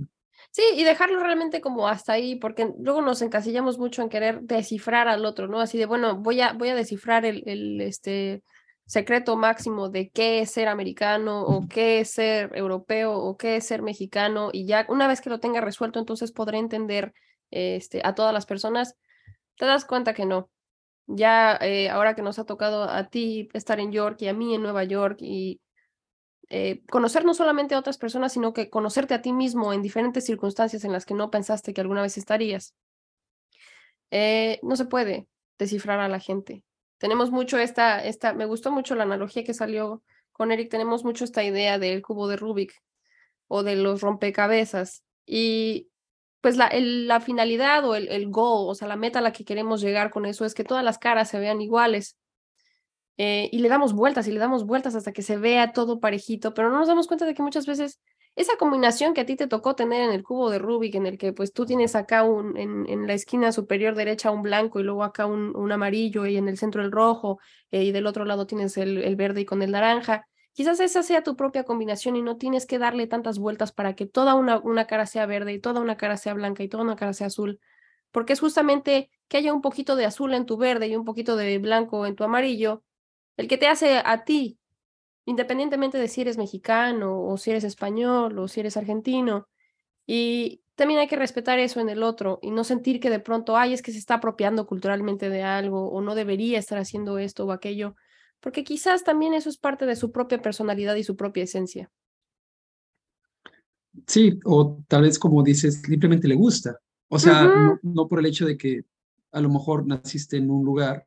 Sí, 0.51 0.63
y 0.75 0.83
dejarlo 0.83 1.19
realmente 1.21 1.59
como 1.59 1.87
hasta 1.87 2.13
ahí, 2.13 2.35
porque 2.37 2.71
luego 2.79 3.01
nos 3.01 3.21
encasillamos 3.21 3.77
mucho 3.77 4.01
en 4.01 4.09
querer 4.09 4.41
descifrar 4.41 5.07
al 5.07 5.25
otro, 5.25 5.47
¿no? 5.47 5.59
Así 5.59 5.77
de, 5.77 5.85
bueno, 5.85 6.15
voy 6.17 6.39
a, 6.41 6.53
voy 6.53 6.69
a 6.69 6.75
descifrar 6.75 7.25
el, 7.25 7.43
el 7.45 7.81
este, 7.81 8.41
secreto 8.85 9.35
máximo 9.35 9.89
de 9.89 10.09
qué 10.09 10.39
es 10.39 10.51
ser 10.51 10.67
americano 10.67 11.43
o 11.43 11.67
qué 11.67 11.99
es 11.99 12.11
ser 12.11 12.51
europeo 12.55 13.13
o 13.13 13.35
qué 13.35 13.57
es 13.57 13.65
ser 13.65 13.81
mexicano 13.81 14.49
y 14.53 14.65
ya 14.65 14.85
una 14.89 15.07
vez 15.07 15.21
que 15.21 15.29
lo 15.29 15.39
tenga 15.39 15.59
resuelto, 15.61 15.99
entonces 15.99 16.31
podré 16.31 16.59
entender 16.59 17.13
este, 17.51 18.01
a 18.03 18.13
todas 18.13 18.33
las 18.33 18.45
personas. 18.45 18.95
Te 19.57 19.65
das 19.65 19.85
cuenta 19.85 20.13
que 20.13 20.25
no. 20.25 20.49
Ya 21.07 21.57
eh, 21.61 21.89
ahora 21.89 22.15
que 22.15 22.21
nos 22.21 22.39
ha 22.39 22.45
tocado 22.45 22.83
a 22.83 23.09
ti 23.09 23.49
estar 23.53 23.79
en 23.79 23.91
York 23.91 24.21
y 24.21 24.27
a 24.27 24.33
mí 24.33 24.55
en 24.55 24.63
Nueva 24.63 24.83
York 24.83 25.17
y 25.21 25.61
eh, 26.49 26.83
conocer 26.89 27.25
no 27.25 27.33
solamente 27.33 27.75
a 27.75 27.79
otras 27.79 27.97
personas, 27.97 28.33
sino 28.33 28.53
que 28.53 28.69
conocerte 28.69 29.13
a 29.13 29.21
ti 29.21 29.33
mismo 29.33 29.73
en 29.73 29.81
diferentes 29.81 30.25
circunstancias 30.25 30.83
en 30.83 30.91
las 30.91 31.05
que 31.05 31.13
no 31.13 31.31
pensaste 31.31 31.73
que 31.73 31.81
alguna 31.81 32.01
vez 32.01 32.17
estarías. 32.17 32.75
Eh, 34.11 34.59
no 34.61 34.75
se 34.75 34.85
puede 34.85 35.27
descifrar 35.57 35.99
a 35.99 36.07
la 36.07 36.19
gente. 36.19 36.63
Tenemos 36.97 37.31
mucho 37.31 37.57
esta, 37.57 38.03
esta, 38.03 38.33
me 38.33 38.45
gustó 38.45 38.71
mucho 38.71 38.95
la 38.95 39.03
analogía 39.03 39.43
que 39.43 39.53
salió 39.53 40.03
con 40.31 40.51
Eric, 40.51 40.69
tenemos 40.69 41.03
mucho 41.03 41.23
esta 41.23 41.43
idea 41.43 41.79
del 41.79 42.01
cubo 42.01 42.27
de 42.27 42.37
Rubik 42.37 42.73
o 43.47 43.63
de 43.63 43.75
los 43.75 44.01
rompecabezas 44.01 45.03
y 45.25 45.89
pues 46.41 46.57
la, 46.57 46.69
la 46.73 47.21
finalidad 47.21 47.83
o 47.85 47.95
el, 47.95 48.07
el 48.09 48.29
goal, 48.29 48.69
o 48.69 48.75
sea, 48.75 48.87
la 48.87 48.95
meta 48.95 49.19
a 49.19 49.21
la 49.21 49.33
que 49.33 49.45
queremos 49.45 49.81
llegar 49.81 50.11
con 50.11 50.25
eso 50.25 50.45
es 50.45 50.53
que 50.53 50.63
todas 50.63 50.83
las 50.83 50.99
caras 50.99 51.29
se 51.29 51.39
vean 51.39 51.61
iguales 51.61 52.17
eh, 53.17 53.49
y 53.51 53.59
le 53.59 53.69
damos 53.69 53.93
vueltas 53.93 54.27
y 54.27 54.31
le 54.31 54.39
damos 54.39 54.65
vueltas 54.65 54.95
hasta 54.95 55.13
que 55.13 55.21
se 55.21 55.37
vea 55.37 55.71
todo 55.71 55.99
parejito, 55.99 56.53
pero 56.53 56.69
no 56.69 56.79
nos 56.79 56.87
damos 56.87 57.07
cuenta 57.07 57.25
de 57.25 57.33
que 57.33 57.43
muchas 57.43 57.65
veces 57.65 57.99
esa 58.35 58.57
combinación 58.57 59.13
que 59.13 59.21
a 59.21 59.25
ti 59.25 59.37
te 59.37 59.47
tocó 59.47 59.75
tener 59.75 60.01
en 60.01 60.11
el 60.11 60.21
cubo 60.23 60.49
de 60.49 60.59
Rubik, 60.59 60.95
en 60.95 61.05
el 61.05 61.17
que 61.17 61.31
pues 61.31 61.53
tú 61.53 61.65
tienes 61.65 61.95
acá 61.95 62.23
un, 62.23 62.57
en, 62.57 62.85
en 62.89 63.07
la 63.07 63.13
esquina 63.13 63.51
superior 63.53 63.95
derecha 63.95 64.31
un 64.31 64.41
blanco 64.41 64.79
y 64.79 64.83
luego 64.83 65.03
acá 65.03 65.25
un, 65.25 65.55
un 65.55 65.71
amarillo 65.71 66.25
y 66.25 66.35
en 66.35 66.49
el 66.49 66.57
centro 66.57 66.81
el 66.81 66.91
rojo 66.91 67.39
eh, 67.71 67.83
y 67.83 67.91
del 67.93 68.07
otro 68.07 68.25
lado 68.25 68.45
tienes 68.45 68.75
el, 68.77 68.97
el 68.97 69.15
verde 69.15 69.41
y 69.41 69.45
con 69.45 69.61
el 69.61 69.71
naranja, 69.71 70.27
quizás 70.51 70.81
esa 70.81 71.01
sea 71.01 71.23
tu 71.23 71.37
propia 71.37 71.63
combinación 71.63 72.17
y 72.17 72.21
no 72.21 72.35
tienes 72.35 72.65
que 72.65 72.77
darle 72.77 73.07
tantas 73.07 73.39
vueltas 73.39 73.71
para 73.71 73.95
que 73.95 74.05
toda 74.05 74.35
una, 74.35 74.59
una 74.59 74.85
cara 74.85 75.05
sea 75.05 75.25
verde 75.25 75.53
y 75.53 75.59
toda 75.59 75.79
una 75.79 75.95
cara 75.95 76.17
sea 76.17 76.33
blanca 76.33 76.61
y 76.63 76.67
toda 76.67 76.83
una 76.83 76.97
cara 76.97 77.13
sea 77.13 77.27
azul, 77.27 77.61
porque 78.11 78.33
es 78.33 78.41
justamente 78.41 79.09
que 79.29 79.37
haya 79.37 79.53
un 79.53 79.61
poquito 79.61 79.95
de 79.95 80.05
azul 80.05 80.33
en 80.33 80.45
tu 80.45 80.57
verde 80.57 80.87
y 80.87 80.95
un 80.97 81.05
poquito 81.05 81.37
de 81.37 81.57
blanco 81.57 82.05
en 82.05 82.15
tu 82.15 82.25
amarillo 82.25 82.83
el 83.37 83.47
que 83.47 83.57
te 83.57 83.67
hace 83.67 84.01
a 84.03 84.23
ti, 84.23 84.59
independientemente 85.25 85.97
de 85.97 86.07
si 86.07 86.21
eres 86.21 86.37
mexicano 86.37 87.21
o 87.21 87.37
si 87.37 87.51
eres 87.51 87.63
español 87.63 88.37
o 88.39 88.47
si 88.47 88.59
eres 88.59 88.77
argentino. 88.77 89.47
Y 90.05 90.61
también 90.75 90.99
hay 90.99 91.07
que 91.07 91.15
respetar 91.15 91.59
eso 91.59 91.79
en 91.79 91.89
el 91.89 92.03
otro 92.03 92.39
y 92.41 92.51
no 92.51 92.63
sentir 92.63 92.99
que 92.99 93.09
de 93.09 93.19
pronto, 93.19 93.57
ay, 93.57 93.73
es 93.73 93.81
que 93.81 93.91
se 93.91 93.97
está 93.97 94.15
apropiando 94.15 94.67
culturalmente 94.67 95.29
de 95.29 95.43
algo 95.43 95.89
o 95.89 96.01
no 96.01 96.15
debería 96.15 96.59
estar 96.59 96.77
haciendo 96.77 97.17
esto 97.17 97.45
o 97.45 97.51
aquello, 97.51 97.95
porque 98.39 98.63
quizás 98.63 99.03
también 99.03 99.33
eso 99.33 99.49
es 99.49 99.57
parte 99.57 99.85
de 99.85 99.95
su 99.95 100.11
propia 100.11 100.41
personalidad 100.41 100.95
y 100.95 101.03
su 101.03 101.15
propia 101.15 101.43
esencia. 101.43 101.89
Sí, 104.07 104.39
o 104.43 104.83
tal 104.87 105.03
vez 105.03 105.17
como 105.17 105.41
dices, 105.41 105.81
simplemente 105.81 106.27
le 106.27 106.35
gusta. 106.35 106.79
O 107.07 107.17
sea, 107.17 107.43
no, 107.43 107.79
no, 107.81 108.07
por 108.07 108.19
el 108.19 108.25
hecho 108.25 108.45
de 108.45 108.57
que 108.57 108.83
a 109.31 109.39
lo 109.39 109.49
mejor 109.49 109.87
naciste 109.87 110.37
en 110.37 110.49
un 110.49 110.65
lugar 110.65 111.05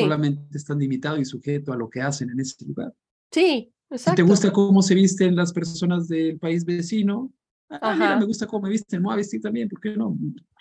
solamente 0.00 0.56
están 0.56 0.78
limitado 0.78 1.18
y 1.18 1.24
sujeto 1.24 1.72
a 1.72 1.76
lo 1.76 1.88
que 1.88 2.00
hacen 2.00 2.30
en 2.30 2.40
ese 2.40 2.64
lugar. 2.64 2.94
Sí, 3.30 3.72
exacto. 3.90 4.10
Si 4.10 4.16
te 4.16 4.30
gusta 4.30 4.52
cómo 4.52 4.82
se 4.82 4.94
visten 4.94 5.36
las 5.36 5.52
personas 5.52 6.08
del 6.08 6.38
país 6.38 6.64
vecino, 6.64 7.32
ah, 7.68 7.94
mira, 7.94 8.18
me 8.18 8.26
gusta 8.26 8.46
cómo 8.46 8.64
me 8.64 8.70
visten, 8.70 9.00
me 9.00 9.06
voy 9.06 9.14
a 9.14 9.16
vestir 9.16 9.40
también, 9.40 9.68
¿por 9.68 9.80
qué 9.80 9.96
no? 9.96 10.16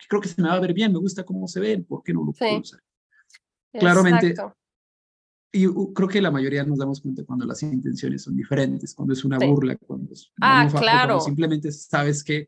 Creo 0.08 0.22
que 0.22 0.30
se 0.30 0.42
me 0.42 0.48
va 0.48 0.56
a 0.56 0.60
ver 0.60 0.74
bien, 0.74 0.92
me 0.92 1.00
gusta 1.00 1.24
cómo 1.24 1.48
se 1.48 1.60
ven, 1.60 1.84
¿por 1.84 2.04
qué 2.04 2.14
no 2.14 2.24
lo 2.24 2.34
puedo 2.34 2.60
usar? 2.60 2.82
Claramente, 3.74 4.36
y 5.54 5.68
creo 5.94 6.08
que 6.08 6.22
la 6.22 6.32
mayoría 6.32 6.64
nos 6.64 6.80
damos 6.80 7.02
cuenta 7.02 7.26
cuando 7.26 7.46
las 7.46 7.62
intenciones 7.62 8.24
son 8.24 8.38
diferentes, 8.38 8.94
cuando 8.94 9.14
es 9.14 9.26
una 9.26 9.38
burla, 9.38 9.76
cuando 9.76 10.14
es 10.14 10.32
ah, 10.40 10.70
claro. 10.72 11.20
simplemente 11.20 11.72
sabes 11.74 12.24
que 12.24 12.48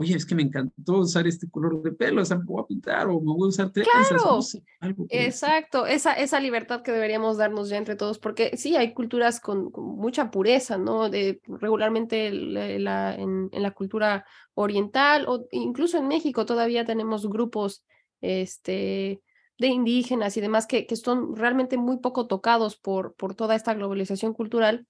oye, 0.00 0.14
es 0.14 0.24
que 0.24 0.36
me 0.36 0.42
encantó 0.42 0.98
usar 0.98 1.26
este 1.26 1.50
color 1.50 1.82
de 1.82 1.90
pelo, 1.90 2.22
o 2.22 2.24
sea, 2.24 2.38
me 2.38 2.44
voy 2.44 2.62
a 2.62 2.66
pintar 2.66 3.08
o 3.08 3.20
me 3.20 3.32
voy 3.32 3.46
a 3.46 3.48
usar 3.48 3.72
trenzas. 3.72 4.08
Claro, 4.08 4.38
algo 4.78 5.06
exacto, 5.08 5.86
esa, 5.86 6.12
esa 6.12 6.38
libertad 6.38 6.82
que 6.82 6.92
deberíamos 6.92 7.36
darnos 7.36 7.68
ya 7.68 7.78
entre 7.78 7.96
todos, 7.96 8.20
porque 8.20 8.56
sí, 8.56 8.76
hay 8.76 8.94
culturas 8.94 9.40
con, 9.40 9.72
mucha 9.74 10.30
pureza, 10.30 10.78
¿no? 10.78 11.10
De, 11.10 11.40
regularmente 11.48 12.30
la, 12.30 13.12
en, 13.16 13.48
en, 13.50 13.62
la 13.62 13.72
cultura 13.72 14.24
oriental 14.54 15.24
o 15.26 15.48
incluso 15.50 15.98
en 15.98 16.06
México 16.06 16.46
todavía 16.46 16.84
tenemos 16.84 17.28
grupos 17.28 17.84
este, 18.20 19.20
de 19.58 19.66
indígenas 19.66 20.36
y 20.36 20.40
demás 20.40 20.68
que, 20.68 20.86
que 20.86 20.94
son 20.94 21.34
realmente 21.34 21.76
muy 21.76 21.98
poco 21.98 22.28
tocados 22.28 22.76
por, 22.76 23.14
por 23.14 23.34
toda 23.34 23.56
esta 23.56 23.74
globalización 23.74 24.32
cultural 24.32 24.86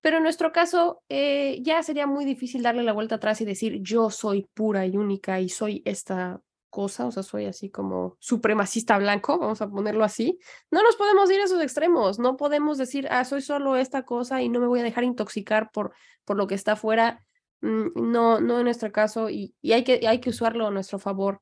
pero 0.00 0.18
en 0.18 0.22
nuestro 0.22 0.52
caso, 0.52 1.02
eh, 1.08 1.58
ya 1.62 1.82
sería 1.82 2.06
muy 2.06 2.24
difícil 2.24 2.62
darle 2.62 2.82
la 2.82 2.92
vuelta 2.92 3.16
atrás 3.16 3.40
y 3.40 3.44
decir, 3.44 3.80
yo 3.82 4.10
soy 4.10 4.46
pura 4.54 4.86
y 4.86 4.96
única 4.96 5.40
y 5.40 5.48
soy 5.48 5.82
esta 5.84 6.40
cosa, 6.70 7.06
o 7.06 7.10
sea, 7.10 7.22
soy 7.22 7.46
así 7.46 7.70
como 7.70 8.16
supremacista 8.20 8.98
blanco, 8.98 9.38
vamos 9.38 9.62
a 9.62 9.70
ponerlo 9.70 10.04
así. 10.04 10.38
No 10.70 10.82
nos 10.82 10.96
podemos 10.96 11.30
ir 11.30 11.40
a 11.40 11.44
esos 11.44 11.62
extremos, 11.62 12.18
no 12.18 12.36
podemos 12.36 12.78
decir, 12.78 13.08
ah, 13.10 13.24
soy 13.24 13.40
solo 13.40 13.76
esta 13.76 14.04
cosa 14.04 14.42
y 14.42 14.48
no 14.48 14.60
me 14.60 14.66
voy 14.66 14.80
a 14.80 14.82
dejar 14.82 15.04
intoxicar 15.04 15.70
por, 15.72 15.92
por 16.24 16.36
lo 16.36 16.46
que 16.46 16.54
está 16.54 16.72
afuera. 16.72 17.24
Mm, 17.62 18.10
no, 18.12 18.40
no 18.40 18.58
en 18.58 18.64
nuestro 18.64 18.92
caso, 18.92 19.30
y, 19.30 19.54
y 19.62 19.72
hay, 19.72 19.84
que, 19.84 20.06
hay 20.06 20.20
que 20.20 20.30
usarlo 20.30 20.66
a 20.66 20.70
nuestro 20.70 20.98
favor. 20.98 21.40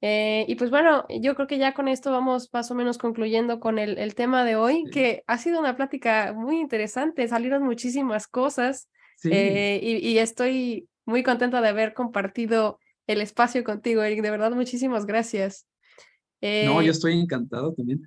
Eh, 0.00 0.44
y 0.48 0.56
pues 0.56 0.70
bueno, 0.70 1.06
yo 1.08 1.34
creo 1.34 1.46
que 1.46 1.58
ya 1.58 1.72
con 1.72 1.88
esto 1.88 2.10
vamos 2.10 2.50
más 2.52 2.70
o 2.70 2.74
menos 2.74 2.98
concluyendo 2.98 3.58
con 3.58 3.78
el, 3.78 3.96
el 3.98 4.14
tema 4.14 4.44
de 4.44 4.56
hoy, 4.56 4.84
que 4.92 5.22
ha 5.26 5.38
sido 5.38 5.58
una 5.60 5.76
plática 5.76 6.34
muy 6.34 6.60
interesante, 6.60 7.26
salieron 7.26 7.62
muchísimas 7.62 8.26
cosas 8.26 8.88
eh, 9.24 9.80
y, 9.82 10.18
estoy 10.18 10.88
muy 11.06 11.22
contenta 11.22 11.60
de 11.60 11.68
haber 11.68 11.94
compartido 11.94 12.78
el 13.06 13.20
espacio 13.20 13.64
contigo, 13.64 14.02
Eric. 14.02 14.22
De 14.22 14.30
verdad, 14.30 14.52
muchísimas 14.52 15.06
gracias. 15.06 15.66
no, 16.42 16.82
yo 16.82 16.88
eh, 16.88 16.90
estoy 16.90 17.18
encantado 17.18 17.72
también. 17.72 18.02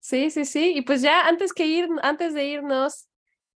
Sí, 0.00 0.30
sí, 0.30 0.44
sí. 0.44 0.72
Y 0.74 0.82
pues 0.82 1.02
ya 1.02 1.26
antes 1.28 1.52
que 1.52 1.66
ir, 1.66 1.88
antes 2.02 2.34
de 2.34 2.46
irnos, 2.46 3.08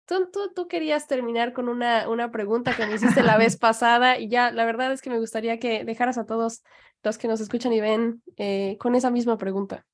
Tú, 0.05 0.29
tú, 0.55 0.67
querías 0.69 1.07
terminar 1.07 1.53
con 1.53 1.69
una, 1.69 2.09
una 2.09 2.31
pregunta 2.33 2.75
que 2.77 2.87
me 2.87 2.97
hiciste 2.97 3.23
la 3.23 3.39
vez 3.39 3.57
pasada 3.59 4.19
y 4.19 4.29
ya 4.29 4.51
la 4.51 4.65
verdad 4.65 4.93
es 4.93 5.01
que 5.01 5.11
me 5.11 5.19
gustaría 5.19 5.59
que 5.59 5.85
dejaras 5.85 6.19
a 6.19 6.27
todos 6.27 6.63
los 7.03 7.19
que 7.19 7.29
nos 7.29 7.41
escuchan 7.41 7.73
y 7.73 7.81
ven 7.81 8.23
eh, 8.37 8.77
con 8.79 8.95
esa 8.95 9.11
misma 9.11 9.37
pregunta. 9.37 9.87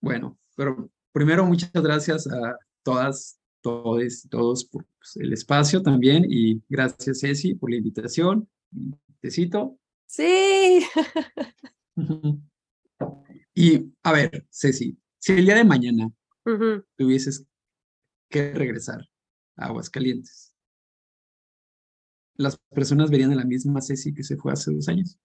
Bueno, 0.00 0.38
pero 0.56 0.90
primero 1.12 1.46
muchas 1.46 1.70
gracias 1.72 2.26
a 2.26 2.58
todas, 2.82 3.38
todos, 3.60 4.26
todos 4.28 4.64
por 4.64 4.84
pues, 4.98 5.16
el 5.16 5.32
espacio 5.32 5.82
también 5.82 6.26
y 6.28 6.62
gracias 6.68 7.20
Ceci 7.20 7.54
por 7.54 7.70
la 7.70 7.76
invitación. 7.76 8.48
Te 9.20 9.30
cito. 9.30 9.78
Sí. 10.06 10.84
y 13.54 13.92
a 14.02 14.12
ver, 14.12 14.46
Ceci, 14.50 14.98
si 15.18 15.32
el 15.32 15.46
día 15.46 15.54
de 15.54 15.64
mañana 15.64 16.10
tuvieses 16.96 17.46
que 18.28 18.52
regresar 18.52 19.00
a 19.56 19.66
Aguascalientes, 19.66 20.52
¿las 22.36 22.58
personas 22.74 23.10
verían 23.10 23.32
a 23.32 23.36
la 23.36 23.44
misma 23.44 23.80
Ceci 23.80 24.12
que 24.12 24.24
se 24.24 24.36
fue 24.36 24.52
hace 24.52 24.72
dos 24.72 24.88
años? 24.88 25.18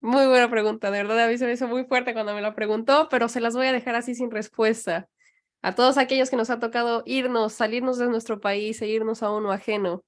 Muy 0.00 0.26
buena 0.26 0.48
pregunta, 0.48 0.90
de 0.92 0.98
verdad 1.02 1.24
a 1.24 1.28
mí 1.28 1.36
se 1.38 1.46
me 1.46 1.52
hizo 1.52 1.66
muy 1.66 1.84
fuerte 1.84 2.12
cuando 2.12 2.32
me 2.32 2.40
la 2.40 2.54
preguntó, 2.54 3.08
pero 3.10 3.28
se 3.28 3.40
las 3.40 3.54
voy 3.54 3.66
a 3.66 3.72
dejar 3.72 3.96
así 3.96 4.14
sin 4.14 4.30
respuesta. 4.30 5.08
A 5.60 5.74
todos 5.74 5.98
aquellos 5.98 6.30
que 6.30 6.36
nos 6.36 6.50
ha 6.50 6.60
tocado 6.60 7.02
irnos, 7.04 7.52
salirnos 7.52 7.98
de 7.98 8.06
nuestro 8.06 8.40
país 8.40 8.80
e 8.80 8.86
irnos 8.86 9.24
a 9.24 9.32
uno 9.32 9.50
ajeno. 9.50 10.04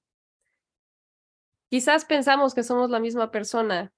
Quizás 1.70 2.05
pensamos 2.05 2.55
que 2.55 2.62
somos 2.62 2.91
la 2.91 3.01
misma 3.01 3.32
persona 3.32 3.93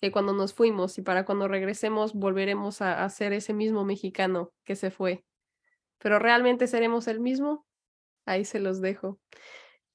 que 0.00 0.10
cuando 0.10 0.32
nos 0.32 0.54
fuimos 0.54 0.96
y 0.98 1.02
para 1.02 1.24
cuando 1.24 1.48
regresemos 1.48 2.14
volveremos 2.14 2.80
a, 2.82 3.08
ser 3.08 3.32
ese 3.32 3.52
mismo 3.52 3.84
mexicano 3.84 4.52
que 4.64 4.76
se 4.76 4.90
fue. 4.90 5.24
Pero 5.98 6.18
realmente 6.18 6.66
seremos 6.66 7.08
el 7.08 7.20
mismo. 7.20 7.66
Ahí 8.26 8.44
se 8.44 8.60
los 8.60 8.80
dejo. 8.80 9.18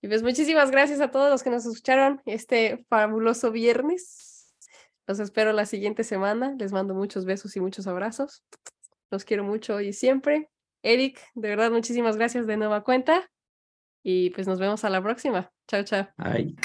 Y 0.01 0.07
pues 0.07 0.23
muchísimas 0.23 0.71
gracias 0.71 1.01
a 1.01 1.11
todos 1.11 1.29
los 1.29 1.43
que 1.43 1.49
nos 1.49 1.65
escucharon 1.65 2.21
este 2.25 2.85
fabuloso 2.89 3.51
viernes. 3.51 4.30
Los 5.07 5.19
espero 5.19 5.53
la 5.53 5.65
siguiente 5.65 6.03
semana. 6.03 6.55
Les 6.57 6.71
mando 6.71 6.93
muchos 6.93 7.25
besos 7.25 7.55
y 7.55 7.59
muchos 7.59 7.87
abrazos. 7.87 8.43
Los 9.09 9.25
quiero 9.25 9.43
mucho 9.43 9.81
y 9.81 9.93
siempre. 9.93 10.49
Eric, 10.83 11.19
de 11.35 11.49
verdad, 11.49 11.71
muchísimas 11.71 12.17
gracias 12.17 12.47
de 12.47 12.57
nueva 12.57 12.83
cuenta. 12.83 13.29
Y 14.03 14.31
pues 14.31 14.47
nos 14.47 14.59
vemos 14.59 14.83
a 14.83 14.89
la 14.89 15.01
próxima. 15.01 15.51
Chao, 15.67 15.83
chao. 15.83 16.07
Bye. 16.17 16.55